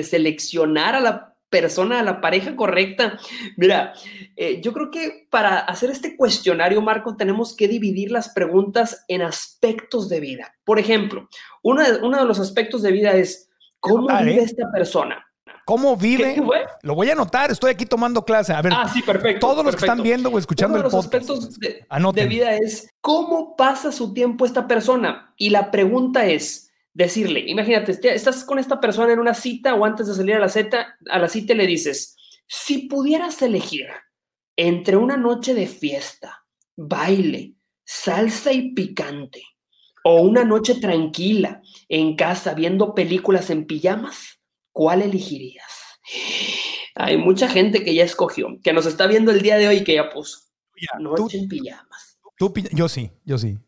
seleccionar 0.02 0.94
a 0.94 1.00
la 1.00 1.30
persona, 1.50 2.00
a 2.00 2.04
la 2.04 2.20
pareja 2.20 2.56
correcta. 2.56 3.18
Mira, 3.56 3.92
eh, 4.36 4.60
yo 4.62 4.72
creo 4.72 4.90
que 4.90 5.26
para 5.28 5.58
hacer 5.58 5.90
este 5.90 6.16
cuestionario, 6.16 6.80
Marco, 6.80 7.16
tenemos 7.16 7.54
que 7.54 7.68
dividir 7.68 8.10
las 8.10 8.30
preguntas 8.30 9.04
en 9.08 9.22
aspectos 9.22 10.08
de 10.08 10.20
vida. 10.20 10.54
Por 10.64 10.78
ejemplo, 10.78 11.28
uno 11.62 11.82
de, 11.82 11.98
uno 11.98 12.18
de 12.18 12.24
los 12.24 12.38
aspectos 12.38 12.82
de 12.82 12.92
vida 12.92 13.12
es, 13.12 13.50
¿cómo 13.80 14.06
vive 14.22 14.42
esta 14.42 14.70
persona? 14.70 15.26
¿Cómo 15.66 15.96
vive? 15.96 16.42
Lo 16.82 16.94
voy 16.94 17.10
a 17.10 17.12
anotar, 17.12 17.50
estoy 17.50 17.70
aquí 17.70 17.86
tomando 17.86 18.24
clase. 18.24 18.52
A 18.52 18.62
ver, 18.62 18.72
ah, 18.74 18.90
sí, 18.92 19.02
perfecto. 19.02 19.46
Todos 19.46 19.64
los 19.64 19.76
que 19.76 19.84
están 19.84 20.02
viendo 20.02 20.28
o 20.28 20.38
escuchando 20.38 20.74
Uno 20.74 20.88
de 20.88 20.92
los 20.92 21.04
aspectos 21.04 21.58
de, 21.60 21.86
de 22.14 22.26
vida 22.26 22.56
es, 22.56 22.88
¿cómo 23.00 23.54
pasa 23.56 23.92
su 23.92 24.12
tiempo 24.12 24.44
esta 24.44 24.66
persona? 24.66 25.32
Y 25.36 25.50
la 25.50 25.70
pregunta 25.70 26.26
es, 26.26 26.69
decirle, 26.92 27.44
imagínate, 27.46 27.98
estás 28.14 28.44
con 28.44 28.58
esta 28.58 28.80
persona 28.80 29.12
en 29.12 29.18
una 29.18 29.34
cita 29.34 29.74
o 29.74 29.84
antes 29.84 30.06
de 30.06 30.14
salir 30.14 30.34
a 30.34 30.40
la 30.40 30.48
cita, 30.48 30.96
a 31.08 31.18
la 31.18 31.28
cita 31.28 31.54
le 31.54 31.66
dices, 31.66 32.16
si 32.46 32.88
pudieras 32.88 33.40
elegir 33.42 33.86
entre 34.56 34.96
una 34.96 35.16
noche 35.16 35.54
de 35.54 35.66
fiesta, 35.66 36.44
baile, 36.76 37.54
salsa 37.84 38.52
y 38.52 38.72
picante, 38.74 39.42
o 40.04 40.22
una 40.22 40.44
noche 40.44 40.76
tranquila 40.76 41.62
en 41.88 42.16
casa 42.16 42.54
viendo 42.54 42.94
películas 42.94 43.50
en 43.50 43.66
pijamas, 43.66 44.40
¿cuál 44.72 45.02
elegirías? 45.02 45.70
Hay 46.94 47.18
mucha 47.18 47.48
gente 47.48 47.84
que 47.84 47.94
ya 47.94 48.04
escogió, 48.04 48.58
que 48.62 48.72
nos 48.72 48.86
está 48.86 49.06
viendo 49.06 49.30
el 49.30 49.42
día 49.42 49.56
de 49.56 49.68
hoy 49.68 49.76
y 49.76 49.84
que 49.84 49.94
ya 49.94 50.10
puso. 50.10 50.40
noche 50.98 51.38
en 51.38 51.48
pijamas 51.48 52.09
yo 52.72 52.88
sí, 52.88 53.10
yo 53.24 53.36
sí. 53.36 53.58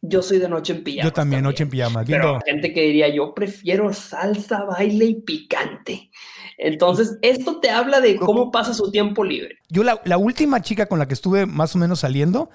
yo 0.00 0.22
soy 0.22 0.38
de 0.38 0.48
noche 0.48 0.72
en 0.72 0.82
pijamas. 0.82 1.04
Yo 1.04 1.12
también, 1.12 1.42
noche 1.42 1.64
en 1.64 1.70
pijamas. 1.70 2.06
Pero 2.06 2.40
gente 2.44 2.72
que 2.72 2.82
diría, 2.82 3.08
yo 3.08 3.34
prefiero 3.34 3.92
salsa, 3.92 4.64
baile 4.64 5.04
y 5.04 5.14
picante. 5.16 6.10
Entonces, 6.56 7.18
esto 7.20 7.60
te 7.60 7.68
habla 7.68 8.00
de 8.00 8.16
cómo 8.16 8.50
pasa 8.50 8.72
su 8.72 8.90
tiempo 8.90 9.24
libre. 9.24 9.58
Yo, 9.68 9.82
la, 9.82 10.00
la 10.04 10.16
última 10.16 10.62
chica 10.62 10.86
con 10.86 10.98
la 10.98 11.06
que 11.06 11.14
estuve 11.14 11.46
más 11.46 11.74
o 11.74 11.78
menos 11.78 12.00
saliendo, 12.00 12.48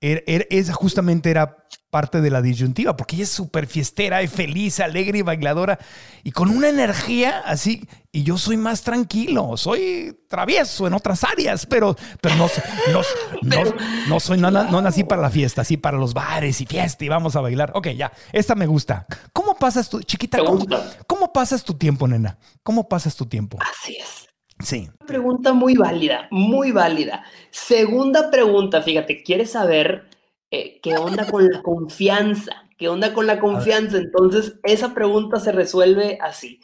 er, 0.00 0.24
er, 0.26 0.46
esa 0.50 0.72
justamente 0.72 1.30
era 1.30 1.64
parte 1.90 2.20
de 2.20 2.28
la 2.28 2.42
disyuntiva, 2.42 2.96
porque 2.96 3.14
ella 3.14 3.22
es 3.22 3.30
súper 3.30 3.68
fiestera 3.68 4.20
y 4.22 4.26
feliz, 4.26 4.80
alegre 4.80 5.18
y 5.18 5.22
bailadora, 5.22 5.78
y 6.24 6.32
con 6.32 6.50
una 6.50 6.68
energía 6.68 7.40
así, 7.46 7.88
y 8.10 8.24
yo 8.24 8.36
soy 8.36 8.56
más 8.56 8.82
tranquilo, 8.82 9.56
soy 9.56 10.24
travieso 10.28 10.88
en 10.88 10.94
otras 10.94 11.22
áreas, 11.22 11.66
pero, 11.66 11.96
pero 12.20 12.34
no, 12.34 12.50
no, 12.92 13.02
no, 13.42 13.74
no 14.08 14.18
soy, 14.18 14.38
no, 14.38 14.50
no, 14.50 14.82
nací 14.82 15.04
para 15.04 15.22
la 15.22 15.30
fiesta, 15.30 15.62
así 15.62 15.76
para 15.76 15.96
los 15.96 16.14
bares 16.14 16.60
y 16.60 16.66
fiesta 16.66 17.04
y 17.04 17.08
vamos 17.08 17.36
a 17.36 17.40
bailar. 17.40 17.70
Ok, 17.74 17.90
ya, 17.90 18.12
esta 18.32 18.56
me 18.56 18.66
gusta. 18.66 19.06
¿Cómo 19.32 19.54
pasas 19.56 19.88
tu, 19.88 20.02
chiquita, 20.02 20.38
cómo, 20.38 20.66
cómo 21.06 21.32
pasas 21.32 21.62
tu 21.62 21.74
tiempo, 21.74 22.08
nena? 22.08 22.38
¿Cómo 22.64 22.88
pasas 22.88 23.14
tu 23.14 23.26
tiempo? 23.26 23.58
Así 23.60 23.96
es. 23.96 24.23
Sí. 24.60 24.88
Pregunta 25.06 25.52
muy 25.52 25.74
válida, 25.74 26.28
muy 26.30 26.72
válida. 26.72 27.24
Segunda 27.50 28.30
pregunta, 28.30 28.82
fíjate, 28.82 29.22
¿quieres 29.22 29.50
saber 29.50 30.08
eh, 30.56 30.78
¿qué 30.80 30.96
onda 30.96 31.26
con 31.28 31.48
la 31.48 31.62
confianza? 31.62 32.68
¿Qué 32.78 32.88
onda 32.88 33.12
con 33.12 33.26
la 33.26 33.40
confianza? 33.40 33.96
Entonces, 33.96 34.54
esa 34.62 34.94
pregunta 34.94 35.40
se 35.40 35.50
resuelve 35.50 36.16
así. 36.20 36.60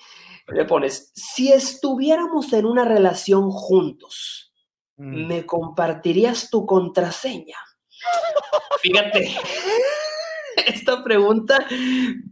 Le 0.46 0.64
pones, 0.64 1.10
si 1.14 1.52
estuviéramos 1.52 2.52
en 2.52 2.66
una 2.66 2.84
relación 2.84 3.50
juntos, 3.50 4.52
mm. 4.96 5.26
¿me 5.26 5.44
compartirías 5.44 6.50
tu 6.50 6.66
contraseña? 6.66 7.56
Fíjate, 8.80 9.34
esta 10.66 11.02
pregunta 11.02 11.66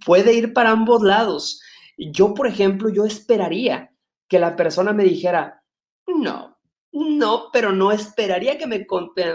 puede 0.07 0.35
ir 0.35 0.53
para 0.53 0.71
ambos 0.71 1.03
lados. 1.03 1.61
Yo, 1.97 2.35
por 2.35 2.47
ejemplo, 2.47 2.89
yo 2.89 3.05
esperaría 3.05 3.91
que 4.29 4.39
la 4.39 4.57
persona 4.57 4.93
me 4.93 5.05
dijera, 5.05 5.63
no, 6.07 6.59
no, 6.93 7.45
pero 7.53 7.73
no 7.73 7.93
esperaría 7.93 8.57
que 8.57 8.67
me, 8.67 8.87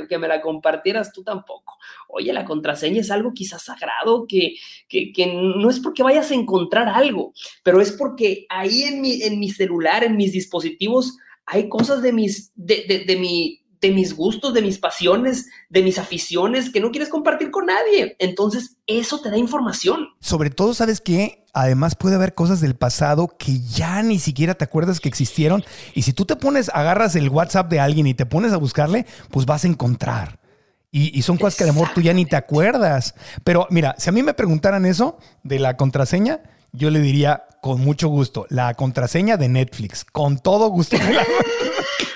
que 0.10 0.18
me 0.18 0.28
la 0.28 0.41
compartieras 0.41 1.12
tú 1.14 1.24
tampoco. 1.24 1.78
Oye, 2.08 2.34
la 2.34 2.46
contraseña 2.46 3.02
es 3.02 3.12
algo 3.12 3.34
quizás 3.34 3.64
sagrado, 3.64 4.26
que, 4.28 4.56
que, 4.89 5.28
no 5.28 5.70
es 5.70 5.80
porque 5.80 6.04
vayas 6.04 6.32
a 6.32 6.36
encontrar 6.36 6.89
algo, 6.89 7.34
pero 7.64 7.80
es 7.80 7.91
porque 7.91 8.46
ahí 8.50 8.84
en 8.84 9.02
mi, 9.02 9.22
en 9.22 9.39
mi 9.39 9.50
celular, 9.50 10.04
en 10.04 10.18
mis 10.18 10.32
dispositivos, 10.32 11.18
hay 11.46 11.70
cosas 11.70 12.02
de 12.02 12.14
mis, 12.14 12.52
de, 12.56 13.04
de 13.06 13.16
mi, 13.18 13.62
de 13.84 13.92
mis 13.92 14.16
gustos, 14.16 14.54
de 14.54 14.62
mis 14.62 14.80
pasiones, 14.80 15.50
de 15.70 15.84
mis 15.84 16.00
aficiones 16.00 16.70
que 16.70 16.80
no 16.80 16.90
quieres 16.90 17.10
compartir 17.10 17.52
con 17.52 17.66
nadie. 17.66 18.16
Entonces, 18.18 18.78
eso 18.88 19.20
te 19.20 19.30
da 19.30 19.38
información. 19.38 20.08
Sobre 20.22 20.50
todo, 20.50 20.74
¿sabes 20.74 21.02
qué? 21.02 21.44
Además 21.54 21.96
puede 21.96 22.16
haber 22.16 22.34
cosas 22.34 22.62
del 22.62 22.76
pasado 22.76 23.36
que 23.38 23.60
ya 23.60 24.02
ni 24.02 24.20
siquiera 24.20 24.56
te 24.56 24.64
acuerdas 24.64 25.02
que 25.02 25.10
existieron. 25.10 25.66
Y 25.94 26.04
si 26.04 26.14
tú 26.14 26.24
te 26.24 26.38
pones, 26.38 26.70
agarras 26.74 27.18
el 27.18 27.28
WhatsApp 27.28 27.70
de 27.70 27.82
alguien 27.82 28.08
y 28.08 28.14
te 28.14 28.26
pones 28.26 28.54
a 28.54 28.58
buscarle, 28.58 29.06
pues 29.30 29.46
vas 29.46 29.66
a 29.66 29.68
encontrar. 29.68 30.40
Y, 30.96 31.24
son 31.24 31.38
cosas 31.38 31.58
que 31.58 31.64
de 31.64 31.72
amor 31.72 31.90
tú 31.94 32.02
ya 32.02 32.14
ni 32.14 32.26
te 32.26 32.36
acuerdas. 32.36 33.16
Pero 33.44 33.68
mira, 33.72 33.96
si 33.98 34.10
a 34.10 34.14
mí 34.14 34.22
me 34.22 34.36
preguntaran 34.36 34.86
eso 34.86 35.18
de 35.42 35.58
la 35.58 35.76
contraseña, 35.76 36.42
yo 36.72 36.90
le 36.90 37.00
diría 37.00 37.46
con 37.62 37.82
mucho 37.82 38.10
gusto, 38.10 38.46
la 38.50 38.76
contraseña 38.76 39.36
de 39.36 39.50
Netflix, 39.50 40.06
con 40.06 40.38
todo 40.38 40.70
gusto. 40.70 40.96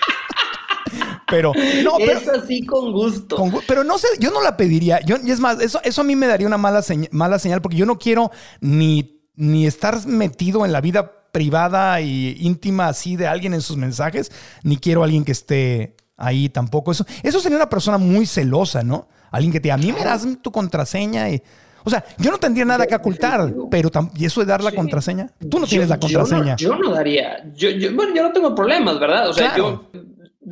Pero 1.29 1.51
no, 1.83 1.97
pero, 1.97 2.11
es 2.19 2.27
así 2.27 2.65
con 2.65 2.91
gusto. 2.91 3.37
pero 3.67 3.83
no 3.83 3.97
sé, 3.97 4.07
yo 4.19 4.31
no 4.31 4.41
la 4.41 4.55
pediría. 4.55 5.01
Yo, 5.01 5.17
y 5.23 5.31
es 5.31 5.39
más, 5.39 5.59
eso, 5.59 5.79
eso 5.83 6.01
a 6.01 6.03
mí 6.03 6.15
me 6.15 6.27
daría 6.27 6.47
una 6.47 6.57
mala, 6.57 6.81
mala 7.11 7.39
señal 7.39 7.61
porque 7.61 7.77
yo 7.77 7.85
no 7.85 7.99
quiero 7.99 8.31
ni, 8.61 9.21
ni 9.35 9.67
estar 9.67 10.05
metido 10.07 10.65
en 10.65 10.71
la 10.71 10.81
vida 10.81 11.11
privada 11.31 12.01
y 12.01 12.37
íntima 12.39 12.87
así 12.87 13.15
de 13.15 13.27
alguien 13.27 13.53
en 13.53 13.61
sus 13.61 13.77
mensajes, 13.77 14.31
ni 14.63 14.77
quiero 14.77 15.01
a 15.01 15.05
alguien 15.05 15.25
que 15.25 15.33
esté 15.33 15.95
ahí 16.17 16.49
tampoco. 16.49 16.91
Eso, 16.91 17.05
eso 17.23 17.39
sería 17.39 17.57
una 17.57 17.69
persona 17.69 17.97
muy 17.97 18.25
celosa, 18.25 18.83
¿no? 18.83 19.07
Alguien 19.31 19.51
que 19.51 19.59
te 19.59 19.71
a 19.71 19.77
mí 19.77 19.91
me 19.91 20.03
das 20.03 20.27
tu 20.41 20.51
contraseña 20.51 21.29
y. 21.29 21.41
O 21.83 21.89
sea, 21.89 22.03
yo 22.17 22.31
no 22.31 22.37
tendría 22.37 22.65
nada 22.65 22.85
que 22.85 22.93
ocultar, 22.93 23.53
pero 23.71 23.89
y 24.13 24.25
eso 24.25 24.41
de 24.41 24.45
dar 24.45 24.61
la 24.61 24.73
contraseña, 24.73 25.31
tú 25.49 25.57
no 25.57 25.65
tienes 25.65 25.87
la 25.87 25.97
contraseña. 25.97 26.57
Yo 26.57 26.75
no, 26.75 26.91
daría. 26.91 27.49
Yo, 27.55 27.69
bueno, 27.95 28.13
yo 28.13 28.23
no 28.23 28.33
tengo 28.33 28.53
problemas, 28.53 28.99
¿verdad? 28.99 29.29
O 29.29 29.33
sea, 29.33 29.55
yo 29.55 29.86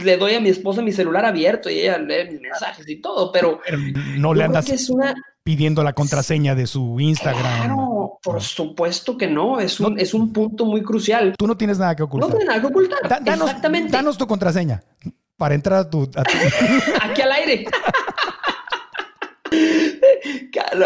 le 0.04 0.18
doy 0.18 0.36
a 0.36 0.42
mi 0.42 0.50
esposa 0.50 0.82
mi 0.82 0.92
celular 0.92 1.26
abierto 1.26 1.70
y 1.70 1.80
ella 1.80 1.98
lee 1.98 2.32
mis 2.32 2.42
mensajes 2.42 2.88
y 2.88 2.98
todo, 2.98 3.32
pero, 3.32 3.62
no 4.18 4.34
le 4.34 4.44
andas 4.44 4.66
pidiendo 5.44 5.84
la 5.84 5.94
contraseña 5.94 6.56
de 6.56 6.68
su 6.68 7.00
Instagram. 7.00 7.66
Claro, 7.66 8.20
por 8.22 8.42
supuesto 8.42 9.18
que 9.18 9.28
no, 9.28 9.60
es 9.60 9.80
un, 9.80 10.00
es 10.00 10.14
un 10.14 10.34
punto 10.34 10.66
muy 10.66 10.82
crucial. 10.82 11.36
Tú 11.38 11.48
no 11.48 11.56
tienes 11.56 11.78
nada 11.78 11.96
que 11.96 12.04
ocultar. 12.04 12.30
No 12.30 12.36
tienes 12.36 12.48
nada 12.48 12.62
que 12.62 12.68
ocultar. 12.68 13.24
danos, 13.24 13.48
Exactamente. 13.48 13.92
Danos 13.92 14.18
tu 14.18 14.26
contraseña 14.26 14.84
para 15.38 15.56
entrar 15.56 15.80
a 15.80 15.90
tu... 15.90 16.04
A 16.04 16.24
tu... 16.24 16.38
Aquí 17.02 17.22
al 17.22 17.32
aire. 17.32 17.66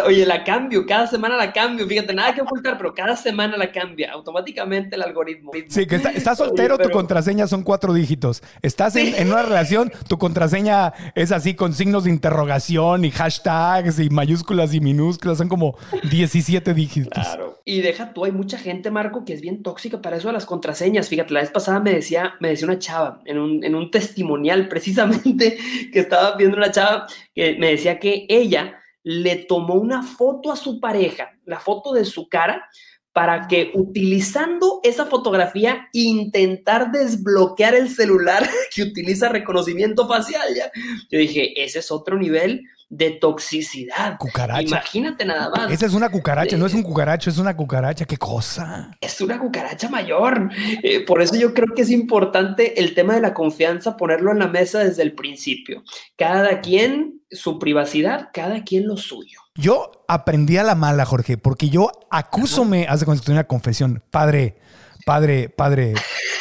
Oye, 0.06 0.26
la 0.26 0.44
cambio, 0.44 0.86
cada 0.86 1.08
semana 1.08 1.36
la 1.36 1.52
cambio. 1.54 1.88
Fíjate, 1.88 2.14
nada 2.14 2.34
que 2.34 2.42
ocultar, 2.42 2.78
pero 2.78 2.94
cada 2.94 3.16
semana 3.16 3.58
la 3.58 3.72
cambia 3.72 4.12
automáticamente 4.12 4.96
el 4.96 5.02
algoritmo. 5.02 5.52
Sí, 5.68 5.86
que 5.86 5.96
estás 5.96 6.38
soltero, 6.38 6.78
tu 6.78 6.90
contraseña 6.90 7.48
son 7.48 7.64
cuatro 7.64 7.94
dígitos. 7.94 8.42
Estás 8.62 8.96
en, 8.96 9.28
una 9.28 9.44
relación, 9.44 9.92
tu 10.08 10.18
contraseña 10.18 10.94
es 11.16 11.32
así 11.32 11.54
con 11.54 11.74
signos 11.74 12.04
de 12.06 12.10
interrogación 12.10 13.06
y 13.06 13.12
hashtags 13.12 14.00
y 14.00 14.10
mayúsculas 14.10 14.74
y 14.74 14.80
minúsculas, 14.80 15.38
son 15.38 15.50
como 15.50 15.78
17 16.10 16.74
dígitos. 16.74 17.14
Claro. 17.14 17.62
Y 17.66 17.82
deja 17.82 18.14
tú, 18.14 18.26
hay 18.26 18.32
mucha 18.32 18.58
gente, 18.58 18.92
Marco, 18.92 19.26
que 19.26 19.34
es 19.34 19.42
bien 19.42 19.62
tóxica 19.62 20.02
para 20.02 20.18
eso 20.18 20.28
de 20.28 20.34
las 20.34 20.46
contraseñas. 20.46 21.08
Fíjate, 21.08 21.34
la 21.34 21.42
vez 21.42 21.52
pasada 21.52 21.80
me 21.80 21.94
decía, 21.94 22.36
me 22.40 22.50
decía 22.50 22.68
una 22.68 22.80
chava 22.80 23.22
en 23.26 23.38
un, 23.38 23.64
en 23.64 23.76
un 23.76 23.92
testimonial 23.92 24.68
precisamente 24.68 25.58
que 25.94 26.00
estaba 26.00 26.36
viendo 26.36 26.58
una 26.58 26.72
chava 26.72 27.06
que 27.34 27.58
me 27.60 27.72
decía 27.72 28.00
que 28.00 28.26
ella 28.28 28.79
le 29.04 29.36
tomó 29.38 29.76
una 29.76 30.04
foto 30.04 30.52
a 30.52 30.56
su 30.56 30.80
pareja, 30.80 31.32
la 31.46 31.60
foto 31.60 31.94
de 31.94 32.06
su 32.06 32.28
cara, 32.28 32.70
para 33.12 33.48
que 33.48 33.72
utilizando 33.74 34.80
esa 34.84 35.06
fotografía 35.06 35.90
intentar 35.94 36.92
desbloquear 36.92 37.76
el 37.76 37.90
celular 37.90 38.48
que 38.76 38.84
utiliza 38.84 39.30
reconocimiento 39.30 40.08
facial. 40.08 40.48
¿ya? 40.56 40.72
Yo 41.10 41.20
dije, 41.20 41.64
ese 41.64 41.80
es 41.80 41.92
otro 41.92 42.18
nivel 42.18 42.64
de 42.90 43.12
toxicidad. 43.12 44.18
Cucaracha. 44.18 44.62
Imagínate 44.62 45.24
nada 45.24 45.50
más. 45.50 45.72
Esa 45.72 45.86
es 45.86 45.94
una 45.94 46.10
cucaracha, 46.10 46.58
no 46.58 46.66
es 46.66 46.74
un 46.74 46.82
cucaracho, 46.82 47.30
es 47.30 47.38
una 47.38 47.56
cucaracha. 47.56 48.06
¿Qué 48.06 48.18
cosa? 48.18 48.92
Es 49.00 49.22
una 49.22 49.40
cucaracha 49.40 49.90
mayor. 49.90 50.50
Eh, 50.84 51.06
por 51.06 51.22
eso 51.22 51.36
yo 51.36 51.54
creo 51.54 51.74
que 51.76 51.84
es 51.84 51.92
importante 51.92 52.80
el 52.80 52.96
tema 52.96 53.14
de 53.14 53.22
la 53.22 53.34
confianza, 53.34 53.96
ponerlo 53.96 54.32
en 54.32 54.40
la 54.40 54.48
mesa 54.48 54.80
desde 54.80 55.04
el 55.04 55.14
principio. 55.14 55.84
Cada 56.18 56.62
quien 56.62 57.22
su 57.30 57.60
privacidad, 57.60 58.30
cada 58.34 58.64
quien 58.64 58.88
lo 58.88 58.98
suyo. 58.98 59.40
Yo 59.54 60.04
aprendí 60.08 60.58
a 60.58 60.64
la 60.64 60.74
mala, 60.74 61.06
Jorge, 61.06 61.38
porque 61.38 61.70
yo 61.70 61.92
acúsome, 62.10 62.88
hace 62.90 63.06
cuando 63.06 63.22
una 63.32 63.44
confesión, 63.44 64.02
padre, 64.10 64.58
padre, 65.06 65.50
padre, 65.50 65.94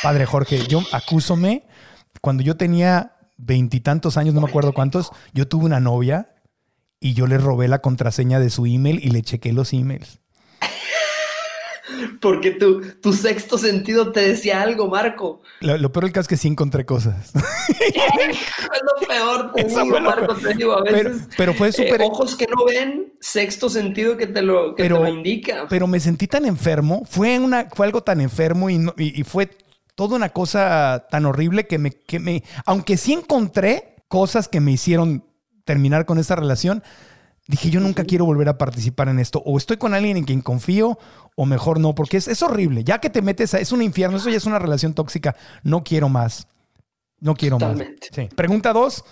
padre 0.03 0.24
Jorge, 0.24 0.66
yo 0.66 0.80
acúsome 0.92 1.66
cuando 2.22 2.42
yo 2.42 2.57
tenía 2.57 3.16
veintitantos 3.36 4.16
años, 4.16 4.34
no 4.34 4.40
me 4.40 4.49
acuerdo 4.49 4.72
cuántos, 4.72 5.11
yo 5.32 5.46
tuve 5.46 5.64
una 5.64 5.80
novia 5.80 6.30
y 7.01 7.14
yo 7.14 7.26
le 7.26 7.38
robé 7.38 7.68
la 7.68 7.80
contraseña 7.80 8.40
de 8.40 8.51
su 8.51 8.66
email 8.66 9.01
y 9.03 9.11
le 9.11 9.22
chequé 9.22 9.53
los 9.53 9.72
emails. 9.72 10.18
Porque 12.20 12.51
tu, 12.51 12.82
tu 13.01 13.12
sexto 13.12 13.57
sentido 13.57 14.12
te 14.12 14.20
decía 14.20 14.61
algo, 14.62 14.88
Marco. 14.88 15.40
Lo, 15.61 15.78
lo 15.78 15.90
peor 15.90 16.05
del 16.05 16.12
caso 16.12 16.22
es 16.24 16.28
que 16.28 16.36
sí 16.36 16.49
encontré 16.49 16.84
cosas. 16.84 17.32
es 17.68 18.82
lo 18.82 19.07
peor, 19.07 19.53
te 19.55 19.64
digo, 19.64 19.84
lo 19.99 20.01
Marco, 20.03 20.26
peor. 20.34 20.40
te 20.42 20.55
digo, 20.55 20.72
a 20.74 20.84
Pero, 20.84 21.11
veces 21.11 21.28
pero 21.36 21.55
fue 21.55 21.68
eh, 21.68 21.72
súper. 21.72 22.03
ojos 22.03 22.36
que 22.36 22.46
no 22.46 22.64
ven, 22.66 23.14
sexto 23.20 23.70
sentido 23.70 24.16
que 24.16 24.26
te 24.26 24.42
lo, 24.42 24.74
que 24.74 24.82
te 24.82 24.88
Pero- 24.88 25.03
lo 25.05 25.09
indica. 25.09 25.66
pero 25.68 25.86
me 25.86 25.99
sentí 26.01 26.26
tan 26.26 26.44
enfermo, 26.44 27.05
fue, 27.09 27.38
una, 27.38 27.68
fue 27.74 27.86
algo 27.86 28.03
tan 28.03 28.20
enfermo 28.20 28.68
y, 28.70 28.78
no- 28.78 28.94
y- 28.99 29.18
y 29.18 29.24
fue 29.24 29.49
toda 29.94 30.16
una 30.16 30.28
cosa 30.28 31.07
tan 31.11 31.24
horrible 31.26 31.66
que 31.66 31.78
me, 31.78 31.90
que 31.90 32.18
me, 32.20 32.44
aunque 32.66 32.96
sí 32.96 33.12
encontré 33.14 33.96
cosas 34.09 34.46
que 34.49 34.61
me 34.61 34.72
hicieron 34.72 35.24
terminar 35.68 36.06
con 36.06 36.18
esta 36.18 36.34
relación, 36.34 36.82
dije 37.46 37.68
yo 37.70 37.78
nunca 37.80 38.04
quiero 38.04 38.24
volver 38.24 38.48
a 38.48 38.56
participar 38.58 39.08
en 39.08 39.18
esto, 39.18 39.42
o 39.44 39.56
estoy 39.58 39.76
con 39.76 39.92
alguien 39.94 40.16
en 40.16 40.24
quien 40.24 40.40
confío, 40.40 40.98
o 41.36 41.44
mejor 41.46 41.78
no, 41.78 41.94
porque 41.94 42.16
es, 42.16 42.26
es 42.26 42.42
horrible, 42.42 42.84
ya 42.84 42.98
que 42.98 43.10
te 43.10 43.22
metes 43.22 43.54
a, 43.54 43.60
es 43.60 43.70
un 43.72 43.82
infierno, 43.82 44.16
eso 44.16 44.30
ya 44.30 44.36
es 44.38 44.46
una 44.46 44.58
relación 44.58 44.94
tóxica, 44.94 45.36
no 45.62 45.84
quiero 45.84 46.08
más, 46.08 46.46
no 47.20 47.34
quiero 47.34 47.58
Totalmente. 47.58 48.08
más. 48.10 48.16
Sí. 48.28 48.34
Pregunta 48.34 48.72
dos, 48.72 49.04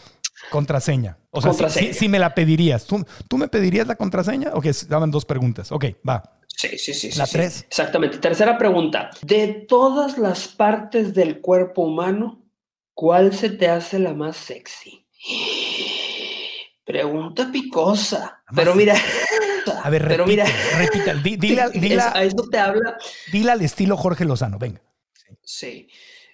contraseña. 0.51 1.19
O 1.31 1.41
sea, 1.41 1.53
si- 1.53 1.59
Contraseña. 1.59 1.93
Si, 1.93 1.99
si 1.99 2.09
me 2.09 2.19
la 2.19 2.35
pedirías, 2.35 2.87
¿tú, 2.87 3.05
¿tú 3.29 3.37
me 3.39 3.49
pedirías 3.49 3.87
la 3.87 3.97
contraseña? 3.97 4.51
Ok, 4.55 4.67
daban 4.89 5.11
dos 5.11 5.25
preguntas, 5.25 5.71
ok, 5.73 5.85
va. 6.09 6.23
Sí, 6.49 6.79
sí, 6.79 6.95
sí. 6.95 7.13
sí, 7.13 7.19
La 7.19 7.27
sí. 7.27 7.33
tres. 7.33 7.65
Exactamente. 7.69 8.17
Tercera 8.19 8.57
pregunta. 8.57 9.11
De 9.23 9.49
todas 9.69 10.17
las 10.19 10.49
partes 10.49 11.13
del 11.13 11.41
cuerpo 11.43 11.83
humano, 11.83 12.43
¿cuál 12.95 13.35
se 13.35 13.51
te 13.51 13.69
hace 13.69 13.99
la 13.99 14.15
más 14.15 14.37
sexy? 14.39 15.05
Pregunta 16.87 17.51
picosa. 17.53 18.43
Pero 18.55 18.75
mira. 18.77 18.95
A 19.83 19.91
ver, 19.91 20.07
pero 20.07 20.25
repite, 20.25 20.45
mira. 20.45 20.79
repite, 20.79 21.15
di- 21.23 21.37
dila, 21.81 22.13
a 22.15 22.23
eso 22.23 22.49
te 22.51 22.59
habla. 22.59 22.97
dila 23.33 23.53
al 23.55 23.63
estilo 23.63 23.97
Jorge 23.97 24.25
Lozano, 24.25 24.57
venga. 24.59 24.81
Sí. 25.43 25.89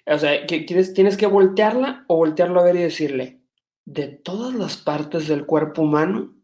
O 0.05 0.19
sea, 0.19 0.45
que 0.45 0.59
tienes 0.59 1.17
que 1.17 1.25
voltearla 1.25 2.05
o 2.07 2.17
voltearlo 2.17 2.59
a 2.59 2.63
ver 2.65 2.75
y 2.75 2.83
decirle, 2.83 3.41
de 3.85 4.09
todas 4.09 4.53
las 4.53 4.77
partes 4.77 5.27
del 5.27 5.45
cuerpo 5.47 5.81
humano, 5.81 6.35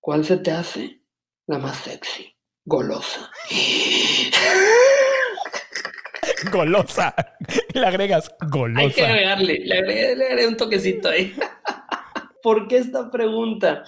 ¿cuál 0.00 0.24
se 0.26 0.36
te 0.36 0.50
hace 0.50 1.00
la 1.46 1.58
más 1.58 1.78
sexy? 1.78 2.36
Golosa. 2.64 3.30
Golosa. 6.52 7.14
Le 7.72 7.86
agregas 7.86 8.28
Hay 8.28 8.36
que 8.38 8.46
golosa. 8.58 9.04
agregarle, 9.06 9.60
le 9.64 9.78
agregué, 9.78 10.16
le 10.16 10.26
agregué 10.26 10.48
un 10.48 10.56
toquecito 10.56 11.08
ahí. 11.08 11.34
¿Por 12.46 12.68
qué 12.68 12.76
esta 12.76 13.10
pregunta? 13.10 13.82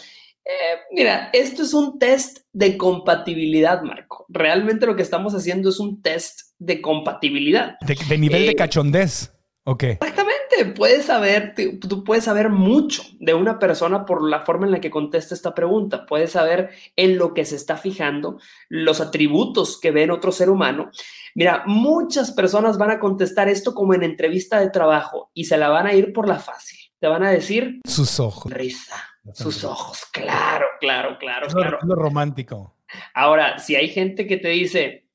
Eh, 0.44 0.78
mira, 0.90 1.30
esto 1.32 1.62
es 1.62 1.72
un 1.74 1.96
test 1.96 2.38
de 2.52 2.76
compatibilidad, 2.76 3.82
Marco. 3.82 4.26
Realmente 4.28 4.84
lo 4.84 4.96
que 4.96 5.02
estamos 5.02 5.32
haciendo 5.32 5.68
es 5.68 5.78
un 5.78 6.02
test 6.02 6.40
de 6.58 6.80
compatibilidad. 6.80 7.76
De, 7.86 7.96
de 8.08 8.18
nivel 8.18 8.46
de 8.46 8.50
Eh, 8.50 8.56
cachondez. 8.56 9.32
Ok. 9.62 9.84
Exactamente, 9.84 10.74
puedes 10.74 11.04
saber, 11.04 11.54
tú 11.88 12.02
puedes 12.02 12.24
saber 12.24 12.48
mucho 12.48 13.04
de 13.20 13.34
una 13.34 13.60
persona 13.60 14.04
por 14.04 14.28
la 14.28 14.40
forma 14.40 14.66
en 14.66 14.72
la 14.72 14.80
que 14.80 14.90
contesta 14.90 15.36
esta 15.36 15.54
pregunta. 15.54 16.04
Puedes 16.04 16.32
saber 16.32 16.70
en 16.96 17.16
lo 17.16 17.34
que 17.34 17.44
se 17.44 17.54
está 17.54 17.76
fijando, 17.76 18.40
los 18.68 19.00
atributos 19.00 19.78
que 19.78 19.92
ve 19.92 20.02
en 20.02 20.10
otro 20.10 20.32
ser 20.32 20.50
humano. 20.50 20.90
Mira, 21.36 21.62
muchas 21.66 22.32
personas 22.32 22.76
van 22.76 22.90
a 22.90 22.98
contestar 22.98 23.48
esto 23.48 23.72
como 23.72 23.94
en 23.94 24.02
entrevista 24.02 24.58
de 24.58 24.70
trabajo 24.70 25.30
y 25.32 25.44
se 25.44 25.58
la 25.58 25.68
van 25.68 25.86
a 25.86 25.94
ir 25.94 26.12
por 26.12 26.26
la 26.26 26.40
fácil. 26.40 26.77
Te 27.00 27.06
van 27.06 27.22
a 27.22 27.30
decir 27.30 27.80
Sus 27.84 28.18
ojos. 28.20 28.52
risa, 28.52 28.96
sus 29.34 29.62
ojos. 29.64 30.00
Claro, 30.12 30.66
claro, 30.80 31.16
claro, 31.18 31.46
Es 31.46 31.54
lo, 31.54 31.60
claro. 31.60 31.78
lo 31.82 31.94
romántico. 31.94 32.76
Ahora, 33.14 33.58
si 33.58 33.76
hay 33.76 33.88
gente 33.88 34.26
que 34.26 34.36
te 34.38 34.48
dice 34.48 35.06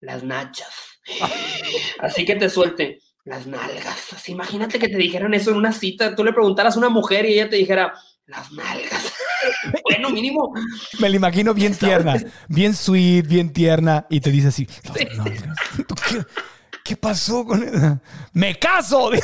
las 0.00 0.22
nachas, 0.22 0.74
así 2.00 2.24
que 2.24 2.36
te 2.36 2.50
suelten 2.50 2.98
las 3.24 3.46
nalgas. 3.46 4.12
Así, 4.12 4.32
imagínate 4.32 4.78
que 4.78 4.88
te 4.88 4.96
dijeran 4.96 5.32
eso 5.34 5.50
en 5.50 5.56
una 5.56 5.72
cita, 5.72 6.14
tú 6.14 6.24
le 6.24 6.32
preguntaras 6.32 6.74
a 6.76 6.78
una 6.78 6.88
mujer 6.88 7.24
y 7.26 7.34
ella 7.34 7.48
te 7.48 7.56
dijera 7.56 7.94
las 8.26 8.50
nalgas. 8.52 9.12
bueno, 9.84 10.10
mínimo. 10.10 10.52
Me 10.98 11.08
la 11.08 11.16
imagino 11.16 11.54
bien 11.54 11.74
tierna, 11.74 12.16
bien 12.48 12.74
sweet, 12.74 13.26
bien 13.26 13.52
tierna. 13.52 14.06
Y 14.10 14.20
te 14.20 14.30
dice 14.30 14.48
así, 14.48 14.66
"Las 14.84 15.16
nalgas". 15.16 15.56
¿Tú 15.88 15.94
¿Qué, 15.94 16.22
qué 16.84 16.96
pasó 16.96 17.44
con 17.46 17.62
esa? 17.62 18.00
¡Me 18.32 18.58
caso! 18.58 19.10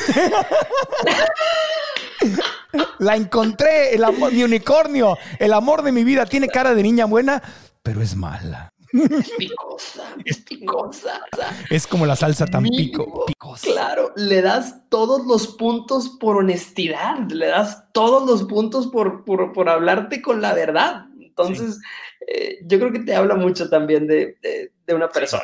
La 2.98 3.16
encontré, 3.16 3.94
el 3.94 4.04
amor, 4.04 4.32
mi 4.32 4.42
unicornio, 4.42 5.16
el 5.38 5.52
amor 5.52 5.82
de 5.82 5.92
mi 5.92 6.04
vida. 6.04 6.26
Tiene 6.26 6.48
cara 6.48 6.74
de 6.74 6.82
niña 6.82 7.04
buena, 7.06 7.42
pero 7.82 8.02
es 8.02 8.16
mala. 8.16 8.72
Es 8.92 9.30
picosa, 9.36 10.14
es 10.24 10.38
picosa. 10.38 11.20
Es 11.68 11.86
como 11.86 12.06
la 12.06 12.16
salsa 12.16 12.46
tampico. 12.46 13.04
Mínimo. 13.04 13.24
Picosa. 13.26 13.66
Claro, 13.70 14.12
le 14.16 14.40
das 14.42 14.88
todos 14.88 15.26
los 15.26 15.48
puntos 15.48 16.16
por 16.20 16.36
honestidad, 16.36 17.18
le 17.28 17.46
das 17.48 17.92
todos 17.92 18.26
los 18.28 18.44
puntos 18.48 18.86
por, 18.86 19.24
por, 19.24 19.52
por 19.52 19.68
hablarte 19.68 20.22
con 20.22 20.40
la 20.40 20.54
verdad. 20.54 21.06
Entonces, 21.20 21.78
eh, 22.26 22.58
yo 22.64 22.78
creo 22.78 22.92
que 22.92 23.00
te 23.00 23.14
habla 23.14 23.34
mucho 23.34 23.68
también 23.68 24.06
de, 24.06 24.38
de- 24.40 24.72
de 24.86 24.94
una 24.94 25.08
persona. 25.08 25.42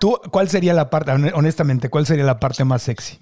¿Tú, 0.00 0.18
cuál 0.30 0.48
sería 0.48 0.72
la 0.72 0.88
parte, 0.88 1.10
honestamente, 1.34 1.90
cuál 1.90 2.06
sería 2.06 2.24
la 2.24 2.38
parte 2.38 2.64
más 2.64 2.82
sexy? 2.82 3.18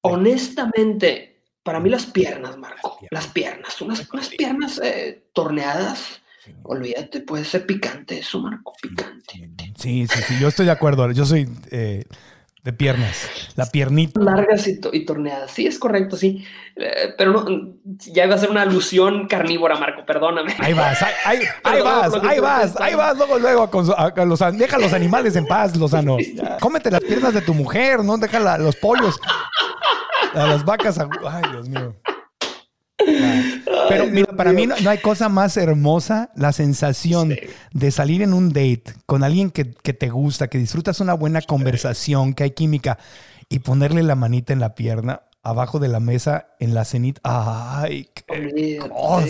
Honestamente, 0.00 1.31
para 1.62 1.80
mí 1.80 1.88
las 1.90 2.06
piernas, 2.06 2.56
Marco, 2.56 2.98
las 3.10 3.26
piernas, 3.28 3.80
unas, 3.80 4.08
unas 4.12 4.28
piernas 4.28 4.80
eh, 4.82 5.24
torneadas. 5.32 6.20
Olvídate, 6.64 7.20
puede 7.20 7.44
ser 7.44 7.66
picante 7.66 8.18
eso, 8.18 8.40
Marco, 8.40 8.72
picante. 8.82 9.48
Sí, 9.78 10.06
sí, 10.08 10.22
sí, 10.26 10.38
yo 10.40 10.48
estoy 10.48 10.66
de 10.66 10.72
acuerdo. 10.72 11.08
Yo 11.12 11.24
soy 11.24 11.48
eh, 11.70 12.04
de 12.64 12.72
piernas, 12.72 13.28
la 13.54 13.66
piernita. 13.66 14.20
Largas 14.20 14.66
y, 14.66 14.80
to- 14.80 14.90
y 14.92 15.04
torneadas, 15.04 15.52
sí, 15.52 15.66
es 15.68 15.78
correcto, 15.78 16.16
sí. 16.16 16.44
Eh, 16.74 17.14
pero 17.16 17.32
no, 17.32 17.74
ya 17.84 18.24
iba 18.24 18.34
a 18.34 18.38
ser 18.38 18.50
una 18.50 18.62
alusión 18.62 19.28
carnívora, 19.28 19.76
Marco, 19.78 20.04
perdóname. 20.04 20.52
Ahí 20.58 20.72
vas, 20.72 21.00
ahí, 21.00 21.12
ahí, 21.24 21.38
ahí 21.62 21.80
vas, 21.84 22.14
ahí 22.24 22.40
vas, 22.40 22.80
ahí 22.80 22.94
vas, 22.96 23.16
luego, 23.16 23.38
luego, 23.38 23.70
con 23.70 23.86
su- 23.86 23.92
a- 23.92 24.12
a 24.16 24.24
los, 24.24 24.40
deja 24.58 24.76
a 24.76 24.80
los 24.80 24.92
animales 24.92 25.36
en 25.36 25.46
paz, 25.46 25.76
Lozano. 25.76 26.16
Cómete 26.60 26.90
las 26.90 27.02
piernas 27.02 27.34
de 27.34 27.42
tu 27.42 27.54
mujer, 27.54 28.02
no 28.04 28.18
deja 28.18 28.40
la- 28.40 28.58
los 28.58 28.74
pollos, 28.74 29.20
a 30.34 30.46
las 30.46 30.64
vacas. 30.64 30.98
a- 30.98 31.08
Ay, 31.28 31.42
Dios 31.52 31.68
mío. 31.68 31.94
Pero 33.88 34.04
Ay, 34.04 34.10
mira, 34.10 34.26
Dios 34.26 34.36
para 34.36 34.52
mí 34.52 34.66
no, 34.66 34.74
no 34.80 34.90
hay 34.90 34.98
cosa 34.98 35.28
más 35.28 35.56
hermosa 35.56 36.30
la 36.36 36.52
sensación 36.52 37.30
Sí. 37.32 37.38
de 37.72 37.90
salir 37.90 38.22
en 38.22 38.32
un 38.32 38.48
date 38.50 38.84
con 39.06 39.24
alguien 39.24 39.50
que, 39.50 39.72
que 39.72 39.92
te 39.92 40.08
gusta, 40.08 40.48
que 40.48 40.58
disfrutas 40.58 41.00
una 41.00 41.14
buena 41.14 41.42
conversación, 41.42 42.32
que 42.34 42.44
hay 42.44 42.50
química 42.52 42.98
y 43.48 43.58
ponerle 43.58 44.02
la 44.02 44.14
manita 44.14 44.52
en 44.52 44.60
la 44.60 44.74
pierna 44.74 45.22
abajo 45.42 45.78
de 45.78 45.88
la 45.88 46.00
mesa 46.00 46.54
en 46.60 46.74
la 46.74 46.84
cenita. 46.84 47.20
Ay, 47.24 48.08
qué 48.14 48.22
te 48.22 48.40
digo, 48.52 49.20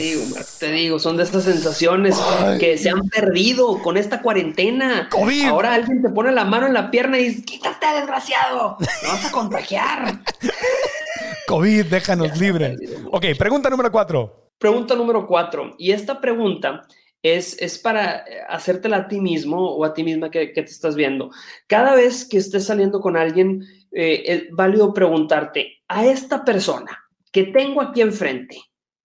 te 0.60 0.70
digo, 0.70 0.98
son 0.98 1.16
de 1.16 1.22
estas 1.22 1.44
sensaciones 1.44 2.18
Ay. 2.38 2.58
que 2.58 2.78
se 2.78 2.90
han 2.90 3.08
perdido 3.08 3.80
con 3.82 3.96
esta 3.96 4.20
cuarentena. 4.20 5.08
COVID. 5.10 5.46
Ahora 5.46 5.74
alguien 5.74 6.02
te 6.02 6.10
pone 6.10 6.32
la 6.32 6.44
mano 6.44 6.66
en 6.66 6.74
la 6.74 6.90
pierna 6.90 7.18
y 7.18 7.28
dice, 7.28 7.42
quítate, 7.42 7.86
desgraciado, 7.96 8.76
me 8.78 9.08
vas 9.08 9.24
a 9.24 9.30
contagiar. 9.30 10.20
COVID, 11.46 11.86
déjanos 11.86 12.38
libres. 12.38 12.78
Ok, 13.10 13.26
pregunta 13.38 13.70
número 13.70 13.90
cuatro. 13.90 14.50
Pregunta 14.58 14.94
número 14.94 15.26
cuatro. 15.26 15.74
Y 15.78 15.90
esta 15.92 16.20
pregunta 16.20 16.82
es, 17.22 17.60
es 17.60 17.78
para 17.78 18.18
eh, 18.18 18.42
hacértela 18.48 18.96
a 18.98 19.08
ti 19.08 19.20
mismo 19.20 19.74
o 19.74 19.84
a 19.84 19.94
ti 19.94 20.04
misma 20.04 20.30
que, 20.30 20.52
que 20.52 20.62
te 20.62 20.70
estás 20.70 20.94
viendo. 20.94 21.30
Cada 21.66 21.94
vez 21.94 22.24
que 22.24 22.38
estés 22.38 22.66
saliendo 22.66 23.00
con 23.00 23.16
alguien, 23.16 23.64
eh, 23.92 24.22
es 24.26 24.42
válido 24.50 24.94
preguntarte, 24.94 25.82
a 25.97 26.05
esta 26.07 26.45
persona 26.45 26.99
que 27.32 27.45
tengo 27.45 27.80
aquí 27.82 28.01
enfrente, 28.01 28.59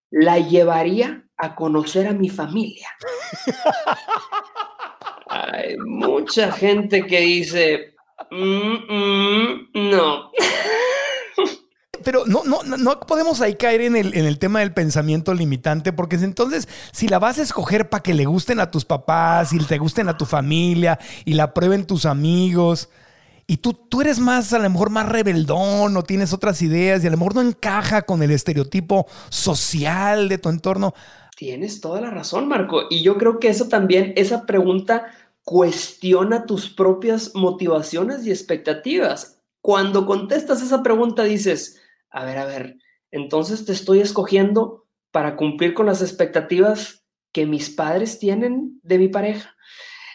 ¿la 0.10 0.38
llevaría 0.40 1.24
a 1.38 1.56
conocer 1.56 2.08
a 2.08 2.14
mi 2.14 2.30
familia? 2.30 2.88
Hay 5.30 5.76
mucha 5.78 6.52
gente 6.52 7.06
que 7.06 7.20
dice, 7.20 7.96
"Mm, 8.32 8.94
mm, 8.94 9.90
no. 9.92 10.32
Pero 12.04 12.26
no, 12.26 12.44
no, 12.46 12.64
no- 12.64 13.00
podemos 13.02 13.42
ahí 13.42 13.56
caer 13.56 13.82
en 13.82 13.96
el, 13.98 14.16
en 14.16 14.26
el 14.26 14.40
tema 14.40 14.60
del 14.60 14.74
pensamiento 14.74 15.34
limitante, 15.34 15.92
porque 15.92 16.16
entonces, 16.16 16.70
si 16.94 17.08
la 17.10 17.20
vas 17.20 17.38
a 17.40 17.42
escoger 17.42 17.90
para 17.90 18.02
que 18.04 18.14
le 18.14 18.26
gusten 18.26 18.60
a 18.62 18.72
tus 18.72 18.86
papás 18.86 19.52
y 19.52 19.58
te 19.60 19.78
gusten 19.78 20.08
a 20.08 20.18
tu 20.18 20.26
familia 20.26 21.00
y 21.26 21.34
la 21.34 21.54
prueben 21.54 21.86
tus 21.86 22.06
amigos, 22.06 22.90
y 23.48 23.58
tú, 23.58 23.74
tú 23.74 24.02
eres 24.02 24.20
más, 24.20 24.54
a 24.54 24.60
lo 24.60 24.70
mejor 24.70 24.90
más 24.90 25.08
rebeldón 25.08 25.96
o 25.96 26.04
tienes 26.04 26.34
otras 26.34 26.62
ideas 26.62 27.04
y 27.04 27.08
a 27.08 27.12
lo 27.12 27.18
mejor 27.18 27.36
no 27.36 27.42
encaja 27.42 28.02
con 28.02 28.22
el 28.22 28.32
estereotipo 28.32 29.08
social 29.30 30.28
de 30.28 30.38
tu 30.38 30.50
entorno, 30.50 30.94
Tienes 31.38 31.82
toda 31.82 32.02
la 32.02 32.10
razón, 32.10 32.48
Marco. 32.48 32.88
Y 32.90 33.04
yo 33.04 33.20
creo 33.20 33.38
que 33.38 33.50
eso 33.50 33.68
también, 33.68 34.12
esa 34.16 34.48
pregunta 34.48 35.14
cuestiona 35.44 36.48
tus 36.48 36.68
propias 36.68 37.36
motivaciones 37.36 38.26
y 38.26 38.32
expectativas. 38.32 39.40
Cuando 39.62 40.08
contestas 40.08 40.64
esa 40.64 40.82
pregunta 40.82 41.24
dices, 41.24 41.80
a 42.10 42.26
ver, 42.26 42.40
a 42.40 42.46
ver, 42.46 42.78
entonces 43.12 43.66
te 43.66 43.72
estoy 43.72 44.00
escogiendo 44.00 44.88
para 45.12 45.36
cumplir 45.36 45.76
con 45.76 45.86
las 45.86 46.02
expectativas 46.02 47.06
que 47.32 47.46
mis 47.46 47.70
padres 47.70 48.18
tienen 48.18 48.80
de 48.82 48.98
mi 48.98 49.08
pareja. 49.08 49.56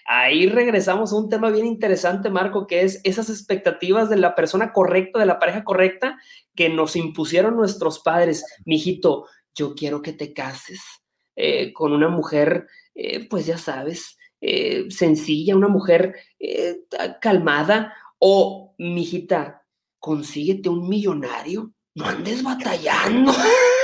Ahí 0.06 0.46
regresamos 0.46 1.12
a 1.12 1.16
un 1.16 1.28
tema 1.28 1.50
bien 1.50 1.66
interesante, 1.66 2.30
Marco, 2.30 2.66
que 2.66 2.82
es 2.82 3.00
esas 3.04 3.30
expectativas 3.30 4.08
de 4.10 4.16
la 4.16 4.34
persona 4.34 4.72
correcta, 4.72 5.18
de 5.18 5.26
la 5.26 5.38
pareja 5.38 5.64
correcta, 5.64 6.18
que 6.54 6.68
nos 6.68 6.96
impusieron 6.96 7.56
nuestros 7.56 8.00
padres. 8.00 8.44
Mijito, 8.64 9.26
yo 9.54 9.74
quiero 9.74 10.02
que 10.02 10.12
te 10.12 10.32
cases 10.32 10.80
eh, 11.36 11.72
con 11.72 11.92
una 11.92 12.08
mujer, 12.08 12.66
eh, 12.94 13.28
pues 13.28 13.46
ya 13.46 13.58
sabes, 13.58 14.18
eh, 14.40 14.86
sencilla, 14.90 15.56
una 15.56 15.68
mujer 15.68 16.14
calmada, 17.20 17.94
o, 18.18 18.74
mijita, 18.78 19.64
consíguete 19.98 20.68
un 20.68 20.88
millonario, 20.88 21.72
no 21.94 22.06
andes 22.06 22.42
batallando. 22.42 23.32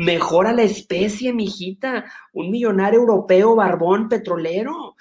Mejora 0.00 0.54
la 0.54 0.62
especie, 0.62 1.34
mijita. 1.34 2.06
Un 2.32 2.50
millonario 2.50 3.00
europeo, 3.00 3.54
barbón, 3.54 4.08
petrolero. 4.08 4.96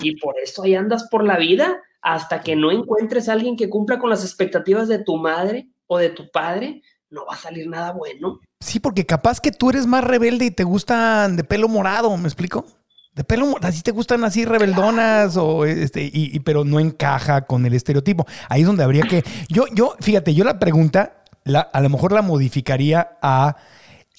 Y 0.00 0.16
por 0.16 0.38
eso 0.38 0.64
ahí 0.64 0.74
andas 0.74 1.08
por 1.10 1.24
la 1.24 1.38
vida 1.38 1.80
hasta 2.02 2.42
que 2.42 2.54
no 2.54 2.70
encuentres 2.70 3.28
a 3.28 3.32
alguien 3.32 3.56
que 3.56 3.70
cumpla 3.70 3.98
con 3.98 4.10
las 4.10 4.22
expectativas 4.22 4.86
de 4.88 4.98
tu 4.98 5.16
madre 5.16 5.70
o 5.86 5.96
de 5.96 6.10
tu 6.10 6.30
padre. 6.30 6.82
No 7.08 7.24
va 7.24 7.34
a 7.34 7.38
salir 7.38 7.66
nada 7.66 7.92
bueno. 7.92 8.40
Sí, 8.60 8.80
porque 8.80 9.06
capaz 9.06 9.40
que 9.40 9.50
tú 9.50 9.70
eres 9.70 9.86
más 9.86 10.04
rebelde 10.04 10.44
y 10.44 10.50
te 10.50 10.64
gustan 10.64 11.36
de 11.36 11.44
pelo 11.44 11.66
morado, 11.66 12.14
¿me 12.18 12.28
explico? 12.28 12.66
De 13.14 13.24
pelo 13.24 13.46
morado, 13.46 13.68
así 13.68 13.82
te 13.82 13.92
gustan 13.92 14.24
así 14.24 14.44
rebeldonas 14.44 15.38
o 15.38 15.64
este, 15.64 16.10
y, 16.12 16.38
pero 16.40 16.64
no 16.64 16.80
encaja 16.80 17.46
con 17.46 17.64
el 17.64 17.72
estereotipo. 17.72 18.26
Ahí 18.50 18.60
es 18.60 18.66
donde 18.66 18.84
habría 18.84 19.04
que. 19.04 19.24
Yo, 19.48 19.64
yo, 19.72 19.94
fíjate, 20.00 20.34
yo 20.34 20.44
la 20.44 20.58
pregunta, 20.58 21.24
a 21.72 21.80
lo 21.80 21.88
mejor 21.88 22.12
la 22.12 22.20
modificaría 22.20 23.16
a 23.22 23.56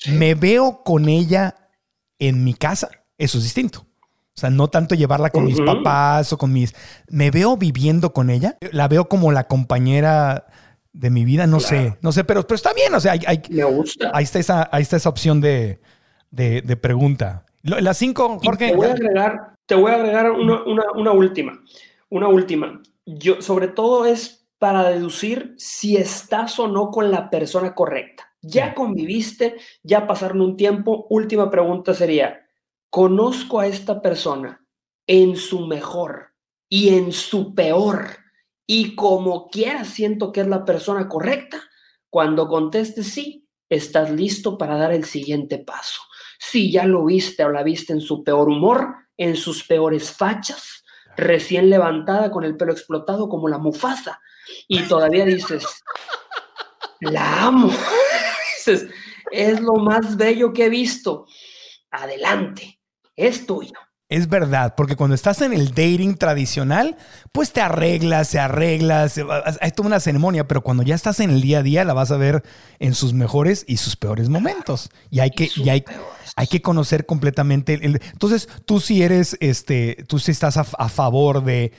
me 0.09 0.35
veo 0.35 0.83
con 0.83 1.09
ella 1.09 1.55
en 2.19 2.43
mi 2.43 2.53
casa. 2.53 2.89
Eso 3.17 3.37
es 3.37 3.43
distinto. 3.43 3.85
O 4.35 4.37
sea, 4.37 4.49
no 4.49 4.67
tanto 4.67 4.95
llevarla 4.95 5.29
con 5.29 5.45
mis 5.45 5.61
papás 5.61 6.33
o 6.33 6.37
con 6.37 6.51
mis... 6.51 6.75
Me 7.07 7.31
veo 7.31 7.55
viviendo 7.55 8.11
con 8.11 8.29
ella. 8.29 8.57
La 8.71 8.89
veo 8.89 9.07
como 9.07 9.31
la 9.31 9.47
compañera 9.47 10.47
de 10.91 11.09
mi 11.09 11.23
vida. 11.23 11.47
No 11.47 11.61
sé, 11.61 11.97
no 12.01 12.11
sé, 12.11 12.25
pero, 12.25 12.43
pero 12.43 12.55
está 12.55 12.73
bien. 12.73 12.93
O 12.93 12.99
sea, 12.99 13.13
hay, 13.13 13.41
me 13.49 13.63
gusta. 13.63 14.11
Ahí 14.13 14.25
está 14.25 14.39
esa, 14.39 14.69
ahí 14.73 14.81
está 14.81 14.97
esa 14.97 15.07
opción 15.07 15.39
de, 15.39 15.79
de, 16.31 16.77
pregunta. 16.77 17.45
Las 17.63 17.97
cinco, 17.97 18.39
Jorge. 18.43 18.69
te 18.71 18.75
voy 18.75 18.87
a 18.87 18.91
agregar, 18.91 19.55
te 19.65 19.75
voy 19.75 19.91
a 19.91 19.95
agregar 19.95 20.31
una, 20.31 20.63
una, 20.63 20.83
una 20.95 21.11
última. 21.13 21.61
Una 22.09 22.27
última. 22.27 22.81
Yo, 23.05 23.41
sobre 23.41 23.69
todo 23.69 24.05
es 24.05 24.47
para 24.59 24.89
deducir 24.89 25.55
si 25.57 25.95
estás 25.95 26.59
o 26.59 26.67
no 26.67 26.91
con 26.91 27.09
la 27.09 27.29
persona 27.29 27.73
correcta. 27.73 28.34
Ya 28.47 28.75
conviviste, 28.75 29.55
ya 29.81 30.05
pasaron 30.05 30.41
un 30.41 30.55
tiempo. 30.55 31.07
Última 31.09 31.49
pregunta 31.49 31.95
sería, 31.95 32.45
¿conozco 32.91 33.59
a 33.59 33.65
esta 33.65 34.03
persona 34.03 34.63
en 35.07 35.35
su 35.35 35.65
mejor 35.65 36.33
y 36.69 36.89
en 36.89 37.11
su 37.11 37.55
peor? 37.55 38.17
Y 38.67 38.95
como 38.95 39.49
quiera 39.49 39.83
siento 39.83 40.31
que 40.31 40.41
es 40.41 40.47
la 40.47 40.63
persona 40.63 41.09
correcta, 41.09 41.59
cuando 42.11 42.47
contestes 42.47 43.07
sí, 43.07 43.47
estás 43.67 44.11
listo 44.11 44.59
para 44.59 44.77
dar 44.77 44.93
el 44.93 45.05
siguiente 45.05 45.57
paso. 45.57 46.01
Si 46.37 46.71
ya 46.71 46.85
lo 46.85 47.05
viste 47.05 47.43
o 47.43 47.49
la 47.49 47.63
viste 47.63 47.93
en 47.93 48.01
su 48.01 48.23
peor 48.23 48.47
humor, 48.47 48.93
en 49.17 49.35
sus 49.35 49.63
peores 49.63 50.11
fachas, 50.11 50.83
recién 51.17 51.71
levantada 51.71 52.29
con 52.29 52.43
el 52.43 52.57
pelo 52.57 52.73
explotado 52.73 53.27
como 53.27 53.47
la 53.47 53.57
mufasa, 53.57 54.21
y 54.67 54.83
todavía 54.83 55.25
dices, 55.25 55.65
la 56.99 57.45
amo 57.45 57.71
es 58.67 59.61
lo 59.61 59.75
más 59.75 60.17
bello 60.17 60.53
que 60.53 60.65
he 60.65 60.69
visto. 60.69 61.25
Adelante, 61.91 62.79
es 63.15 63.45
tuyo. 63.45 63.73
Es 64.07 64.29
verdad, 64.29 64.75
porque 64.77 64.95
cuando 64.95 65.15
estás 65.15 65.41
en 65.41 65.51
el 65.51 65.69
dating 65.69 66.15
tradicional, 66.15 66.95
pues 67.31 67.51
te 67.51 67.61
arreglas, 67.61 68.27
se 68.27 68.39
arreglas, 68.39 69.19
hay 69.59 69.71
toda 69.71 69.87
una 69.87 69.99
ceremonia, 69.99 70.47
pero 70.47 70.61
cuando 70.61 70.83
ya 70.83 70.93
estás 70.93 71.19
en 71.21 71.31
el 71.31 71.41
día 71.41 71.59
a 71.59 71.63
día, 71.63 71.83
la 71.83 71.93
vas 71.95 72.11
a 72.11 72.17
ver 72.17 72.43
en 72.77 72.93
sus 72.93 73.13
mejores 73.13 73.65
y 73.67 73.77
sus 73.77 73.95
peores 73.95 74.29
momentos. 74.29 74.91
Y 75.09 75.21
hay 75.21 75.31
que, 75.31 75.49
y 75.55 75.69
hay, 75.69 75.83
hay, 76.35 76.45
que 76.45 76.61
conocer 76.61 77.07
completamente. 77.07 77.79
entonces, 77.81 78.47
tú 78.65 78.79
sí 78.79 79.01
eres, 79.01 79.37
este, 79.39 80.05
tú 80.07 80.19
sí 80.19 80.29
estás 80.29 80.57
a, 80.57 80.89
favor 80.89 81.43
de 81.43 81.71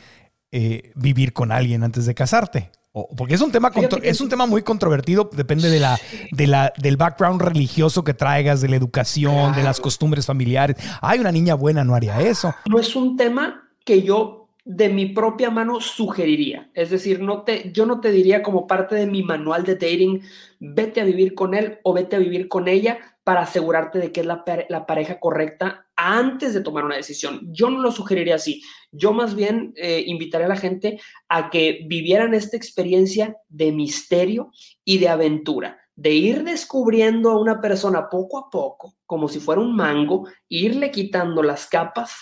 eh, 0.50 0.90
vivir 0.96 1.32
con 1.32 1.52
alguien 1.52 1.84
antes 1.84 2.06
de 2.06 2.14
casarte 2.16 2.72
porque 3.16 3.34
es 3.34 3.40
un 3.42 3.52
tema 3.52 3.70
es 4.02 4.20
un 4.20 4.28
tema 4.28 4.46
muy 4.46 4.62
controvertido, 4.62 5.28
depende 5.32 5.68
de 5.68 5.80
la, 5.80 5.98
de 6.30 6.46
la, 6.46 6.72
del 6.78 6.96
background 6.96 7.42
religioso 7.42 8.04
que 8.04 8.14
traigas, 8.14 8.60
de 8.60 8.68
la 8.68 8.76
educación, 8.76 9.54
de 9.54 9.62
las 9.62 9.80
costumbres 9.80 10.26
familiares. 10.26 10.76
Hay 11.02 11.18
una 11.18 11.32
niña 11.32 11.54
buena 11.54 11.84
no 11.84 11.94
haría 11.94 12.20
eso. 12.20 12.54
No 12.66 12.78
es 12.78 12.96
un 12.96 13.16
tema 13.16 13.68
que 13.84 14.02
yo 14.02 14.48
de 14.64 14.88
mi 14.88 15.06
propia 15.06 15.50
mano 15.50 15.80
sugeriría. 15.80 16.70
Es 16.74 16.90
decir, 16.90 17.20
no 17.20 17.42
te, 17.42 17.70
yo 17.72 17.86
no 17.86 18.00
te 18.00 18.10
diría 18.10 18.42
como 18.42 18.66
parte 18.66 18.96
de 18.96 19.06
mi 19.06 19.22
manual 19.22 19.62
de 19.64 19.74
dating, 19.74 20.22
vete 20.58 21.00
a 21.00 21.04
vivir 21.04 21.34
con 21.34 21.54
él 21.54 21.78
o 21.84 21.92
vete 21.92 22.16
a 22.16 22.18
vivir 22.18 22.48
con 22.48 22.66
ella 22.66 22.98
para 23.22 23.42
asegurarte 23.42 23.98
de 23.98 24.10
que 24.10 24.20
es 24.20 24.26
la, 24.26 24.44
la 24.68 24.86
pareja 24.86 25.20
correcta 25.20 25.86
antes 25.94 26.52
de 26.52 26.62
tomar 26.62 26.84
una 26.84 26.96
decisión. 26.96 27.40
Yo 27.52 27.70
no 27.70 27.80
lo 27.80 27.92
sugeriría 27.92 28.36
así. 28.36 28.62
Yo 28.96 29.12
más 29.12 29.34
bien 29.34 29.72
eh, 29.76 30.02
invitaría 30.06 30.46
a 30.46 30.50
la 30.50 30.56
gente 30.56 31.00
a 31.28 31.50
que 31.50 31.80
vivieran 31.86 32.34
esta 32.34 32.56
experiencia 32.56 33.36
de 33.48 33.72
misterio 33.72 34.50
y 34.84 34.98
de 34.98 35.08
aventura, 35.08 35.78
de 35.94 36.12
ir 36.12 36.44
descubriendo 36.44 37.30
a 37.30 37.40
una 37.40 37.60
persona 37.60 38.08
poco 38.08 38.38
a 38.38 38.50
poco, 38.50 38.94
como 39.06 39.28
si 39.28 39.40
fuera 39.40 39.60
un 39.60 39.76
mango, 39.76 40.28
irle 40.48 40.90
quitando 40.90 41.42
las 41.42 41.66
capas. 41.66 42.12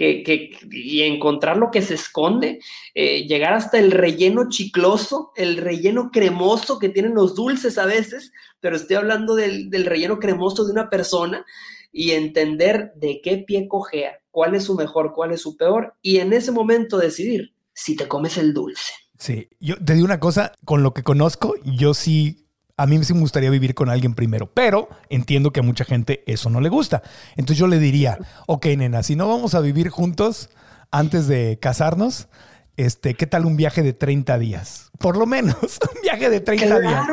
Y 0.00 1.02
encontrar 1.02 1.56
lo 1.56 1.72
que 1.72 1.82
se 1.82 1.94
esconde, 1.94 2.60
eh, 2.94 3.26
llegar 3.26 3.52
hasta 3.54 3.80
el 3.80 3.90
relleno 3.90 4.48
chicloso, 4.48 5.32
el 5.34 5.56
relleno 5.56 6.10
cremoso 6.12 6.78
que 6.78 6.88
tienen 6.88 7.16
los 7.16 7.34
dulces 7.34 7.78
a 7.78 7.84
veces, 7.84 8.30
pero 8.60 8.76
estoy 8.76 8.94
hablando 8.94 9.34
del, 9.34 9.70
del 9.70 9.86
relleno 9.86 10.20
cremoso 10.20 10.64
de 10.64 10.70
una 10.70 10.88
persona 10.88 11.44
y 11.90 12.12
entender 12.12 12.92
de 12.94 13.20
qué 13.22 13.38
pie 13.38 13.66
cojea, 13.66 14.20
cuál 14.38 14.54
es 14.54 14.62
su 14.62 14.76
mejor, 14.76 15.14
cuál 15.14 15.32
es 15.32 15.40
su 15.40 15.56
peor, 15.56 15.96
y 16.00 16.18
en 16.18 16.32
ese 16.32 16.52
momento 16.52 16.96
decidir 16.96 17.56
si 17.72 17.96
te 17.96 18.06
comes 18.06 18.38
el 18.38 18.54
dulce. 18.54 18.92
Sí, 19.18 19.48
yo 19.58 19.74
te 19.84 19.94
digo 19.94 20.04
una 20.04 20.20
cosa, 20.20 20.52
con 20.64 20.84
lo 20.84 20.94
que 20.94 21.02
conozco, 21.02 21.56
yo 21.64 21.92
sí, 21.92 22.46
a 22.76 22.86
mí 22.86 23.02
sí 23.02 23.14
me 23.14 23.18
gustaría 23.18 23.50
vivir 23.50 23.74
con 23.74 23.90
alguien 23.90 24.14
primero, 24.14 24.48
pero 24.54 24.90
entiendo 25.08 25.50
que 25.50 25.58
a 25.58 25.64
mucha 25.64 25.84
gente 25.84 26.22
eso 26.28 26.50
no 26.50 26.60
le 26.60 26.68
gusta. 26.68 27.02
Entonces 27.30 27.58
yo 27.58 27.66
le 27.66 27.80
diría, 27.80 28.16
ok, 28.46 28.66
nena, 28.76 29.02
si 29.02 29.16
no 29.16 29.26
vamos 29.26 29.56
a 29.56 29.60
vivir 29.60 29.88
juntos 29.88 30.50
antes 30.92 31.26
de 31.26 31.58
casarnos, 31.60 32.28
este, 32.76 33.14
¿qué 33.14 33.26
tal 33.26 33.44
un 33.44 33.56
viaje 33.56 33.82
de 33.82 33.92
30 33.92 34.38
días? 34.38 34.92
Por 35.00 35.16
lo 35.16 35.26
menos, 35.26 35.56
un 35.96 36.00
viaje 36.00 36.30
de 36.30 36.38
30 36.38 36.78
días. 36.78 37.08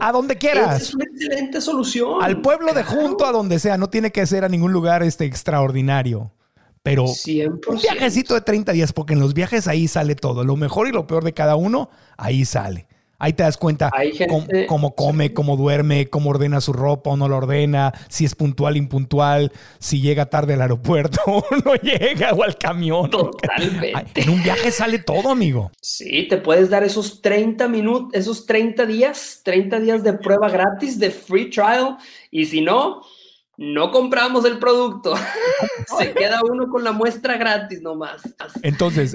A 0.00 0.12
donde 0.12 0.38
quieras. 0.38 0.80
Es 0.80 0.94
una 0.94 1.04
excelente 1.04 1.60
solución. 1.60 2.22
Al 2.22 2.40
pueblo 2.40 2.72
de 2.72 2.84
junto, 2.84 3.26
a 3.26 3.32
donde 3.32 3.58
sea. 3.58 3.76
No 3.76 3.90
tiene 3.90 4.12
que 4.12 4.24
ser 4.26 4.46
a 4.46 4.48
ningún 4.48 4.72
lugar 4.72 5.02
este, 5.02 5.26
extraordinario. 5.26 6.32
Pero 6.82 7.04
un 7.04 7.78
viajecito 7.80 8.34
de 8.34 8.40
30 8.40 8.72
días, 8.72 8.92
porque 8.92 9.12
en 9.12 9.20
los 9.20 9.34
viajes 9.34 9.68
ahí 9.68 9.86
sale 9.86 10.14
todo. 10.14 10.44
Lo 10.44 10.56
mejor 10.56 10.88
y 10.88 10.92
lo 10.92 11.06
peor 11.06 11.24
de 11.24 11.34
cada 11.34 11.56
uno, 11.56 11.90
ahí 12.16 12.44
sale. 12.44 12.86
Ahí 13.22 13.34
te 13.34 13.42
das 13.42 13.58
cuenta 13.58 13.92
cómo, 14.66 14.94
come, 14.94 15.34
cómo 15.34 15.58
duerme, 15.58 16.08
cómo 16.08 16.30
ordena 16.30 16.62
su 16.62 16.72
ropa 16.72 17.10
o 17.10 17.16
no 17.18 17.28
lo 17.28 17.36
ordena, 17.36 17.92
si 18.08 18.24
es 18.24 18.34
puntual, 18.34 18.78
impuntual, 18.78 19.52
si 19.78 20.00
llega 20.00 20.30
tarde 20.30 20.54
al 20.54 20.62
aeropuerto 20.62 21.20
o 21.26 21.44
no 21.62 21.74
llega 21.74 22.32
o 22.32 22.42
al 22.42 22.56
camión. 22.56 23.10
Totalmente. 23.10 24.22
En 24.22 24.30
un 24.30 24.42
viaje 24.42 24.70
sale 24.70 25.00
todo, 25.00 25.28
amigo. 25.28 25.70
Sí, 25.82 26.28
te 26.30 26.38
puedes 26.38 26.70
dar 26.70 26.82
esos 26.82 27.20
30 27.20 27.68
minutos, 27.68 28.08
esos 28.14 28.46
30 28.46 28.86
días, 28.86 29.42
30 29.44 29.80
días 29.80 30.02
de 30.02 30.14
prueba 30.14 30.48
gratis, 30.48 30.98
de 30.98 31.10
free 31.10 31.50
trial. 31.50 31.98
Y 32.30 32.46
si 32.46 32.62
no, 32.62 33.02
no 33.60 33.90
compramos 33.90 34.46
el 34.46 34.58
producto. 34.58 35.14
Se 35.98 36.14
queda 36.14 36.40
uno 36.42 36.70
con 36.70 36.82
la 36.82 36.92
muestra 36.92 37.36
gratis 37.36 37.82
nomás. 37.82 38.22
Entonces, 38.62 39.14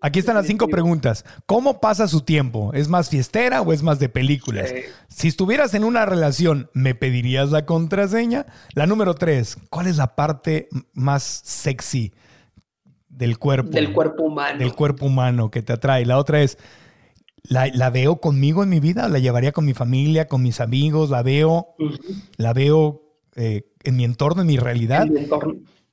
aquí 0.00 0.18
están 0.18 0.34
las 0.34 0.48
cinco 0.48 0.66
preguntas. 0.66 1.24
¿Cómo 1.46 1.80
pasa 1.80 2.08
su 2.08 2.22
tiempo? 2.22 2.72
¿Es 2.74 2.88
más 2.88 3.08
fiestera 3.08 3.62
o 3.62 3.72
es 3.72 3.84
más 3.84 4.00
de 4.00 4.08
películas? 4.08 4.74
Si 5.06 5.28
estuvieras 5.28 5.74
en 5.74 5.84
una 5.84 6.04
relación, 6.06 6.68
¿me 6.74 6.96
pedirías 6.96 7.52
la 7.52 7.66
contraseña? 7.66 8.46
La 8.74 8.88
número 8.88 9.14
tres, 9.14 9.56
¿cuál 9.70 9.86
es 9.86 9.96
la 9.96 10.16
parte 10.16 10.68
más 10.92 11.22
sexy 11.22 12.12
del 13.08 13.38
cuerpo? 13.38 13.70
Del 13.70 13.92
cuerpo 13.92 14.24
humano. 14.24 14.58
Del 14.58 14.74
cuerpo 14.74 15.06
humano 15.06 15.52
que 15.52 15.62
te 15.62 15.72
atrae. 15.72 16.04
La 16.04 16.18
otra 16.18 16.42
es, 16.42 16.58
¿la, 17.44 17.90
veo 17.90 18.16
conmigo 18.16 18.64
en 18.64 18.70
mi 18.70 18.80
vida? 18.80 19.08
¿La 19.08 19.20
llevaría 19.20 19.52
con 19.52 19.64
mi 19.64 19.72
familia, 19.72 20.26
con 20.26 20.42
mis 20.42 20.60
amigos? 20.60 21.10
¿La 21.10 21.22
veo? 21.22 21.76
¿La 22.38 22.52
veo 22.52 23.07
eh, 23.38 23.62
en 23.84 23.96
mi 23.96 24.02
entorno, 24.02 24.42
en 24.42 24.48
mi 24.48 24.56
realidad. 24.56 25.06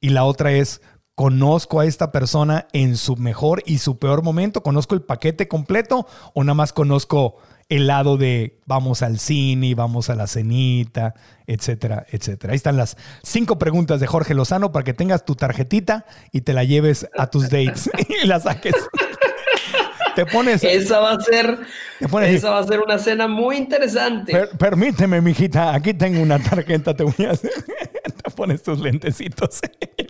Y 0.02 0.10
la 0.10 0.26
otra 0.26 0.52
es, 0.52 0.82
conozco 1.14 1.80
a 1.80 1.86
esta 1.86 2.12
persona 2.12 2.68
en 2.74 2.98
su 2.98 3.16
mejor 3.18 3.62
y 3.68 3.78
su 3.78 4.00
peor 4.00 4.24
momento, 4.24 4.64
conozco 4.64 4.96
el 4.96 5.04
paquete 5.04 5.48
completo 5.48 6.08
o 6.34 6.44
nada 6.44 6.56
más 6.56 6.74
conozco 6.74 7.38
el 7.70 7.86
lado 7.86 8.18
de 8.18 8.60
vamos 8.66 9.04
al 9.04 9.20
cine, 9.20 9.76
vamos 9.76 10.10
a 10.10 10.16
la 10.16 10.26
cenita, 10.26 11.14
etcétera, 11.46 12.06
etcétera. 12.10 12.52
Ahí 12.52 12.58
están 12.58 12.78
las 12.78 12.98
cinco 13.22 13.60
preguntas 13.60 14.00
de 14.00 14.08
Jorge 14.08 14.34
Lozano 14.34 14.72
para 14.72 14.84
que 14.84 14.94
tengas 14.94 15.24
tu 15.24 15.36
tarjetita 15.36 16.06
y 16.32 16.42
te 16.42 16.54
la 16.54 16.64
lleves 16.64 17.08
a 17.16 17.28
tus 17.28 17.44
dates 17.44 17.92
y 18.24 18.26
la 18.26 18.40
saques. 18.40 18.76
Te 20.16 20.26
pones. 20.26 20.64
Esa 20.64 21.00
va 21.00 21.12
a 21.12 21.20
ser. 21.22 21.58
esa 22.00 22.50
va 22.50 22.60
a 22.60 22.64
ser 22.64 22.80
una 22.80 22.98
cena 22.98 23.28
muy 23.28 23.58
interesante. 23.58 24.48
permíteme, 24.58 25.22
mijita. 25.22 25.74
Aquí 25.74 25.94
tengo 25.94 26.22
una 26.22 26.40
tarjeta. 26.40 26.94
Te 26.94 27.04
voy 27.04 27.26
a 27.26 27.32
hacer. 27.32 27.52
pones 28.36 28.64
tus 28.64 28.80
lentecitos 28.80 29.62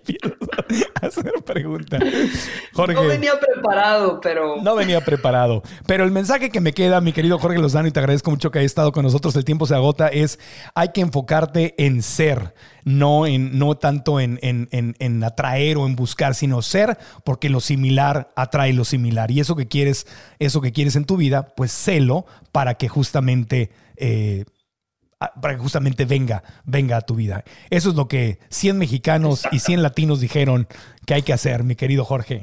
y 0.07 0.17
a 1.01 1.07
hacer 1.07 1.33
preguntas. 1.45 2.01
Jorge. 2.73 2.93
No 2.93 3.07
venía 3.07 3.39
preparado, 3.39 4.19
pero. 4.21 4.61
No 4.61 4.75
venía 4.75 5.01
preparado. 5.01 5.63
Pero 5.85 6.03
el 6.03 6.11
mensaje 6.11 6.49
que 6.49 6.61
me 6.61 6.73
queda, 6.73 7.01
mi 7.01 7.13
querido 7.13 7.39
Jorge 7.39 7.59
Lozano, 7.59 7.87
y 7.87 7.91
te 7.91 7.99
agradezco 7.99 8.31
mucho 8.31 8.51
que 8.51 8.59
hayas 8.59 8.71
estado 8.71 8.91
con 8.91 9.03
nosotros. 9.03 9.35
El 9.35 9.45
tiempo 9.45 9.65
se 9.65 9.75
agota. 9.75 10.07
Es 10.07 10.39
hay 10.73 10.89
que 10.89 11.01
enfocarte 11.01 11.75
en 11.77 12.01
ser 12.01 12.53
no, 12.85 13.25
en, 13.25 13.57
no 13.57 13.75
tanto 13.75 14.19
en, 14.19 14.39
en, 14.41 15.23
atraer 15.23 15.77
o 15.77 15.87
en 15.87 15.95
buscar, 15.95 16.35
sino 16.35 16.61
ser, 16.61 16.97
porque 17.23 17.49
lo 17.49 17.59
similar 17.59 18.31
atrae 18.35 18.73
lo 18.73 18.85
similar. 18.85 19.31
Y 19.31 19.39
eso 19.39 19.55
que 19.55 19.67
quieres, 19.67 20.05
eso 20.39 20.61
que 20.61 20.71
quieres 20.71 20.95
en 20.95 21.05
tu 21.05 21.17
vida, 21.17 21.53
pues 21.55 21.71
sélo 21.71 22.25
para 22.51 22.75
que 22.75 22.87
justamente... 22.87 23.71
Eh, 23.97 24.45
para 25.19 25.55
que 25.55 25.61
justamente 25.61 26.05
venga, 26.05 26.43
venga 26.65 26.97
a 26.97 27.01
tu 27.01 27.15
vida. 27.15 27.43
Eso 27.69 27.89
es 27.89 27.95
lo 27.95 28.07
que 28.07 28.39
100 28.49 28.77
mexicanos 28.77 29.43
y 29.51 29.59
100 29.59 29.81
latinos 29.81 30.19
dijeron 30.19 30.67
que 31.05 31.13
hay 31.13 31.21
que 31.21 31.33
hacer, 31.33 31.63
mi 31.63 31.75
querido 31.75 32.03
Jorge. 32.05 32.41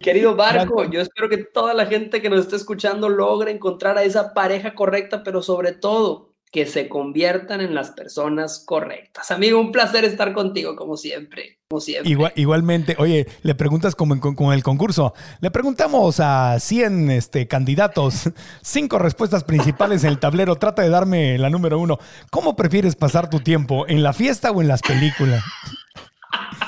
Querido 0.00 0.36
Barco, 0.36 0.84
yo 0.90 1.00
espero 1.00 1.30
que 1.30 1.38
toda 1.38 1.72
la 1.72 1.86
gente 1.86 2.20
que 2.20 2.28
nos 2.28 2.40
esté 2.40 2.56
escuchando 2.56 3.08
logre 3.08 3.50
encontrar 3.50 3.96
a 3.96 4.02
esa 4.02 4.34
pareja 4.34 4.74
correcta, 4.74 5.22
pero 5.22 5.40
sobre 5.40 5.72
todo 5.72 6.33
que 6.54 6.66
se 6.66 6.88
conviertan 6.88 7.60
en 7.60 7.74
las 7.74 7.90
personas 7.90 8.62
correctas. 8.64 9.32
Amigo, 9.32 9.58
un 9.58 9.72
placer 9.72 10.04
estar 10.04 10.32
contigo 10.32 10.76
como 10.76 10.96
siempre. 10.96 11.58
Como 11.66 11.80
siempre. 11.80 12.16
igualmente, 12.36 12.94
oye, 13.00 13.26
le 13.42 13.56
preguntas 13.56 13.96
como 13.96 14.14
en, 14.14 14.52
el 14.52 14.62
concurso, 14.62 15.14
le 15.40 15.50
preguntamos 15.50 16.20
a 16.20 16.60
100 16.60 17.10
este, 17.10 17.48
candidatos, 17.48 18.30
cinco 18.62 19.00
respuestas 19.00 19.42
principales 19.42 20.04
en 20.04 20.10
el 20.10 20.20
tablero, 20.20 20.54
trata 20.54 20.82
de 20.82 20.90
darme 20.90 21.38
la 21.38 21.50
número 21.50 21.76
uno. 21.80 21.98
¿Cómo 22.30 22.54
prefieres 22.54 22.94
pasar 22.94 23.28
tu 23.28 23.40
tiempo, 23.40 23.88
en 23.88 24.04
la 24.04 24.12
fiesta 24.12 24.52
o 24.52 24.62
en 24.62 24.68
las 24.68 24.80
películas? 24.80 25.42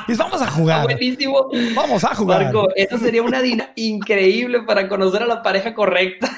Y 0.08 0.14
vamos 0.14 0.40
a 0.40 0.48
jugar. 0.48 0.84
buenísimo. 0.84 1.48
Vamos 1.74 2.04
a 2.04 2.14
jugar. 2.14 2.44
Marco, 2.44 2.68
eso 2.76 2.96
sería 2.96 3.22
una 3.22 3.42
dinámica 3.42 3.72
increíble 3.74 4.62
para 4.62 4.88
conocer 4.88 5.24
a 5.24 5.26
la 5.26 5.42
pareja 5.42 5.74
correcta. 5.74 6.30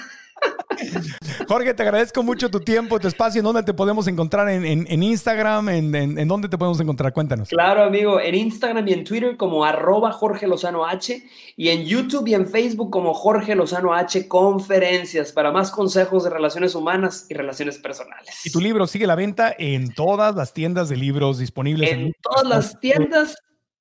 Jorge, 1.49 1.74
te 1.74 1.82
agradezco 1.82 2.22
mucho 2.22 2.51
tu 2.51 2.61
tiempo, 2.61 3.01
tu 3.01 3.09
espacio. 3.09 3.41
¿En 3.41 3.45
dónde 3.45 3.62
te 3.62 3.74
podemos 3.74 4.07
encontrar? 4.07 4.49
¿En, 4.49 5.03
Instagram? 5.03 5.68
¿En, 5.68 6.28
dónde 6.28 6.49
te 6.49 6.59
podemos 6.59 6.80
encontrar? 6.80 7.12
Cuéntanos. 7.12 7.49
Claro, 7.49 7.82
amigo. 7.82 8.20
En 8.20 8.34
Instagram 8.34 8.86
y 8.89 8.93
en 8.93 9.05
Twitter 9.05 9.36
como 9.36 9.64
arroba 9.64 10.12
Jorge 10.12 10.47
Lozano 10.47 10.86
H. 10.86 11.22
Y 11.57 11.68
en 11.70 11.84
YouTube 11.84 12.28
y 12.28 12.34
en 12.34 12.47
Facebook 12.47 12.91
como 12.91 13.14
Jorge 13.14 13.55
Lozano 13.55 13.95
H 13.95 14.28
Conferencias 14.28 15.32
para 15.32 15.51
más 15.51 15.70
consejos 15.70 16.24
de 16.24 16.30
relaciones 16.30 16.74
humanas 16.74 17.26
y 17.28 17.34
relaciones 17.34 17.78
personales. 17.78 18.45
Y 18.45 18.51
tu 18.51 18.61
libro 18.61 18.86
sigue 18.86 19.07
la 19.07 19.14
venta 19.14 19.55
en 19.59 19.93
todas 19.93 20.34
las 20.34 20.53
tiendas 20.53 20.89
de 20.89 20.97
libros 20.97 21.39
disponibles. 21.39 21.91
En, 21.91 22.01
en 22.01 22.12
todas 22.22 22.47
las 22.47 22.78
tiendas 22.80 23.36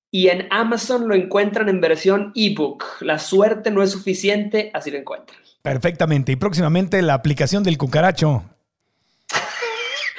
y 0.10 0.30
en 0.30 0.48
Amazon 0.52 1.08
lo 1.08 1.16
encuentran 1.16 1.70
en 1.70 1.82
versión 1.82 2.32
ebook. 2.34 2.84
La 3.02 3.20
suerte 3.20 3.72
no 3.72 3.84
es 3.84 3.92
suficiente, 3.92 4.72
así 4.74 4.90
lo 4.90 4.98
encuentran. 4.98 5.47
Perfectamente. 5.68 6.32
Y 6.32 6.36
próximamente 6.36 7.02
la 7.02 7.14
aplicación 7.14 7.64
del 7.64 7.78
cucaracho. 7.78 8.44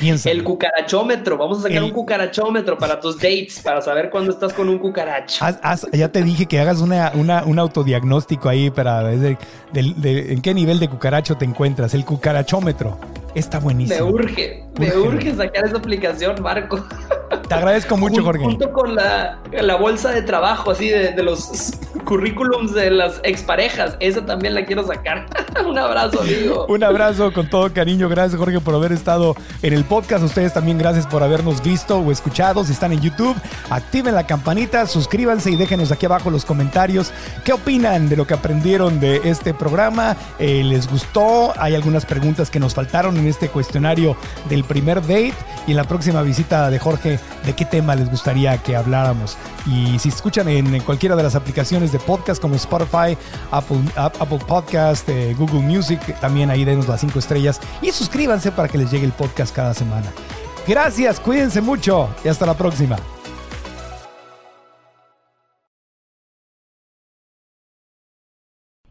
El 0.00 0.44
cucarachómetro. 0.44 1.36
Vamos 1.36 1.58
a 1.58 1.62
sacar 1.62 1.82
un 1.82 1.90
cucarachómetro 1.90 2.78
para 2.78 3.00
tus 3.00 3.16
dates, 3.16 3.60
para 3.60 3.80
saber 3.82 4.10
cuándo 4.10 4.30
estás 4.30 4.52
con 4.52 4.68
un 4.68 4.78
cucaracho. 4.78 5.44
ya 5.92 6.08
te 6.08 6.22
dije 6.22 6.46
que 6.46 6.60
hagas 6.60 6.80
una, 6.80 7.12
un 7.14 7.58
autodiagnóstico 7.58 8.48
ahí 8.48 8.70
para 8.70 9.02
ver 9.02 9.38
en 9.74 10.42
qué 10.42 10.54
nivel 10.54 10.78
de 10.78 10.88
cucaracho 10.88 11.36
te 11.36 11.44
encuentras. 11.44 11.94
El 11.94 12.04
cucarachómetro. 12.04 12.98
Está 13.34 13.58
buenísimo. 13.60 14.06
Me 14.06 14.12
urge, 14.12 14.64
me 14.78 14.96
urge 14.96 15.34
sacar 15.34 15.66
esa 15.66 15.76
aplicación, 15.76 16.42
Marco. 16.42 16.84
Te 17.46 17.54
agradezco 17.54 17.96
mucho, 17.96 18.22
Jorge. 18.22 18.44
Junto 18.44 18.72
con 18.72 18.94
la, 18.94 19.38
la 19.52 19.76
bolsa 19.76 20.10
de 20.10 20.22
trabajo, 20.22 20.70
así 20.70 20.88
de, 20.88 21.12
de, 21.12 21.22
los 21.22 21.72
currículums 22.04 22.74
de 22.74 22.90
las 22.90 23.20
exparejas. 23.22 23.96
Esa 24.00 24.24
también 24.24 24.54
la 24.54 24.64
quiero 24.64 24.86
sacar. 24.86 25.26
Un 25.66 25.78
abrazo, 25.78 26.20
amigo. 26.20 26.66
Un 26.68 26.82
abrazo 26.82 27.32
con 27.32 27.48
todo 27.48 27.72
cariño. 27.72 28.08
Gracias, 28.08 28.38
Jorge, 28.38 28.60
por 28.60 28.74
haber 28.74 28.92
estado 28.92 29.36
en 29.62 29.72
el 29.72 29.84
podcast. 29.88 30.22
Ustedes 30.22 30.52
también 30.52 30.78
gracias 30.78 31.06
por 31.06 31.22
habernos 31.22 31.62
visto 31.62 31.98
o 31.98 32.12
escuchado. 32.12 32.64
Si 32.64 32.72
están 32.72 32.92
en 32.92 33.00
YouTube, 33.00 33.36
activen 33.70 34.14
la 34.14 34.26
campanita, 34.26 34.86
suscríbanse 34.86 35.50
y 35.50 35.56
déjenos 35.56 35.90
aquí 35.90 36.06
abajo 36.06 36.30
los 36.30 36.44
comentarios. 36.44 37.12
¿Qué 37.44 37.52
opinan 37.52 38.08
de 38.08 38.16
lo 38.16 38.26
que 38.26 38.34
aprendieron 38.34 39.00
de 39.00 39.22
este 39.24 39.54
programa? 39.54 40.16
Eh, 40.38 40.62
¿Les 40.62 40.88
gustó? 40.88 41.52
Hay 41.58 41.74
algunas 41.74 42.04
preguntas 42.04 42.50
que 42.50 42.60
nos 42.60 42.74
faltaron 42.74 43.16
en 43.16 43.26
este 43.26 43.48
cuestionario 43.48 44.16
del 44.48 44.64
primer 44.64 45.00
date 45.00 45.34
y 45.66 45.72
en 45.72 45.76
la 45.76 45.84
próxima 45.84 46.22
visita 46.22 46.70
de 46.70 46.78
Jorge, 46.78 47.18
de 47.44 47.52
qué 47.54 47.64
tema 47.64 47.94
les 47.94 48.10
gustaría 48.10 48.58
que 48.58 48.76
habláramos. 48.76 49.36
Y 49.66 49.98
si 49.98 50.08
escuchan 50.08 50.48
en, 50.48 50.80
cualquiera 50.80 51.16
de 51.16 51.22
las 51.22 51.34
aplicaciones 51.34 51.92
de 51.92 51.98
podcast 51.98 52.40
como 52.40 52.54
Spotify, 52.54 53.16
Apple, 53.50 54.38
Podcast, 54.46 55.08
eh, 55.08 55.34
Google 55.36 55.60
Music, 55.60 56.00
también 56.20 56.50
ahí 56.50 56.64
denos 56.64 56.88
las 56.88 57.00
cinco 57.00 57.18
estrellas 57.18 57.60
y 57.82 57.90
suscríbanse 57.90 58.52
para 58.52 58.68
que 58.68 58.78
les 58.78 58.90
llegue 58.90 59.04
el 59.04 59.12
podcast 59.12 59.54
cada 59.54 59.74
semana. 59.78 60.12
Gracias, 60.66 61.18
cuídense 61.20 61.60
mucho 61.60 62.08
y 62.24 62.28
hasta 62.28 62.44
la 62.44 62.54
próxima. 62.54 62.96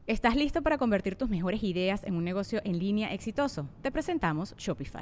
¿Estás 0.07 0.37
listo 0.37 0.61
para 0.61 0.77
convertir 0.77 1.17
tus 1.17 1.27
mejores 1.27 1.61
ideas 1.63 2.05
en 2.05 2.15
un 2.15 2.23
negocio 2.23 2.61
en 2.63 2.79
línea 2.79 3.13
exitoso? 3.13 3.67
Te 3.81 3.91
presentamos 3.91 4.55
Shopify. 4.57 5.01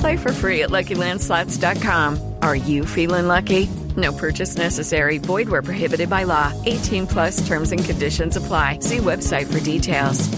Play 0.00 0.16
for 0.16 0.32
free 0.32 0.62
at 0.62 0.70
LuckyLandSlots.com. 0.70 2.18
Are 2.42 2.56
you 2.56 2.86
feeling 2.86 3.28
lucky? 3.28 3.68
No 3.96 4.12
purchase 4.12 4.56
necessary. 4.56 5.18
Void 5.18 5.48
where 5.48 5.62
prohibited 5.62 6.08
by 6.08 6.24
law. 6.24 6.52
18 6.64 7.06
plus 7.06 7.46
terms 7.46 7.72
and 7.72 7.84
conditions 7.84 8.36
apply. 8.36 8.78
See 8.80 8.98
website 8.98 9.46
for 9.46 9.60
details. 9.60 10.28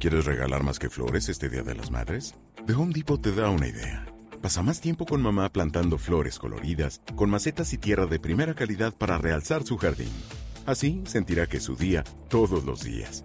¿Quieres 0.00 0.24
regalar 0.26 0.62
más 0.62 0.78
que 0.78 0.90
flores 0.90 1.28
este 1.28 1.48
Día 1.48 1.62
de 1.62 1.74
las 1.74 1.90
Madres? 1.90 2.34
The 2.66 2.72
Home 2.72 2.92
Depot 2.92 3.20
te 3.20 3.32
da 3.32 3.50
una 3.50 3.68
idea. 3.68 4.04
Pasa 4.40 4.62
más 4.62 4.80
tiempo 4.80 5.06
con 5.06 5.20
mamá 5.20 5.48
plantando 5.52 5.98
flores 5.98 6.38
coloridas, 6.38 7.00
con 7.16 7.30
macetas 7.30 7.72
y 7.72 7.78
tierra 7.78 8.06
de 8.06 8.20
primera 8.20 8.54
calidad 8.54 8.92
para 8.96 9.18
realzar 9.18 9.64
su 9.64 9.76
jardín. 9.76 10.12
Así 10.66 11.02
sentirá 11.06 11.46
que 11.46 11.56
es 11.56 11.64
su 11.64 11.74
día 11.74 12.04
todos 12.28 12.64
los 12.64 12.84
días 12.84 13.24